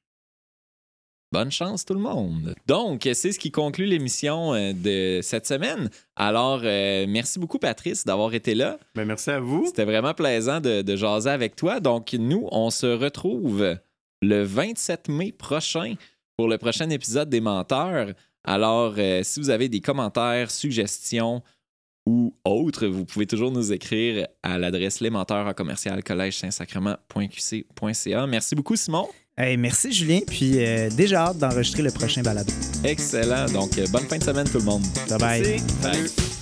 Bonne 1.34 1.52
chance 1.52 1.84
tout 1.84 1.94
le 1.94 2.00
monde. 2.00 2.56
Donc, 2.68 3.02
c'est 3.14 3.34
ce 3.34 3.40
qui 3.40 3.52
conclut 3.52 3.86
l'émission 3.86 4.54
euh, 4.54 4.72
de 4.72 5.20
cette 5.22 5.46
semaine. 5.46 5.90
Alors, 6.16 6.62
euh, 6.64 7.06
merci 7.10 7.38
beaucoup 7.38 7.60
Patrice 7.60 8.06
d'avoir 8.06 8.34
été 8.34 8.56
là. 8.56 8.80
Ben, 8.96 9.04
merci 9.04 9.32
à 9.32 9.42
vous. 9.42 9.66
C'était 9.66 9.84
vraiment 9.84 10.14
plaisant 10.14 10.62
de, 10.62 10.82
de 10.82 10.96
jaser 10.96 11.30
avec 11.30 11.58
toi. 11.58 11.82
Donc, 11.82 12.14
nous, 12.14 12.48
on 12.54 12.70
se 12.70 12.88
retrouve 12.88 13.78
le 14.22 14.44
27 14.44 15.10
mai 15.10 15.32
prochain 15.32 15.96
pour 16.38 16.48
le 16.48 16.58
prochain 16.58 16.90
épisode 16.90 17.30
des 17.30 17.42
menteurs. 17.42 18.14
Alors, 18.44 18.96
euh, 18.98 19.22
si 19.24 19.40
vous 19.40 19.50
avez 19.50 19.70
des 19.70 19.82
commentaires, 19.82 20.52
suggestions 20.52 21.42
ou 22.06 22.34
autres, 22.46 22.88
vous 22.88 23.04
pouvez 23.06 23.26
toujours 23.28 23.52
nous 23.52 23.74
écrire 23.74 24.28
à 24.42 24.58
l'adresse 24.58 25.02
lesmenteurs 25.02 25.46
en 25.46 25.54
commercial 25.54 26.02
collège 26.04 26.38
saint-sacrement.qc.ca. 26.38 28.28
Merci 28.28 28.56
beaucoup, 28.56 28.78
Simon. 28.78 29.08
Hey, 29.38 29.56
merci 29.58 29.92
Julien, 29.92 30.22
puis 30.26 30.66
euh, 30.66 30.90
déjà 30.90 31.28
hâte 31.28 31.38
d'enregistrer 31.38 31.84
le 31.84 31.92
prochain 31.92 32.24
balado. 32.24 32.52
Excellent. 32.84 33.46
Donc, 33.48 33.78
euh, 33.78 33.86
bonne 33.92 34.08
fin 34.08 34.18
de 34.18 34.24
semaine, 34.24 34.50
tout 34.50 34.58
le 34.60 34.66
monde. 34.66 34.84
Bye 35.10 35.20
bye. 35.20 35.42
Merci. 35.42 35.64
Salut. 35.82 36.37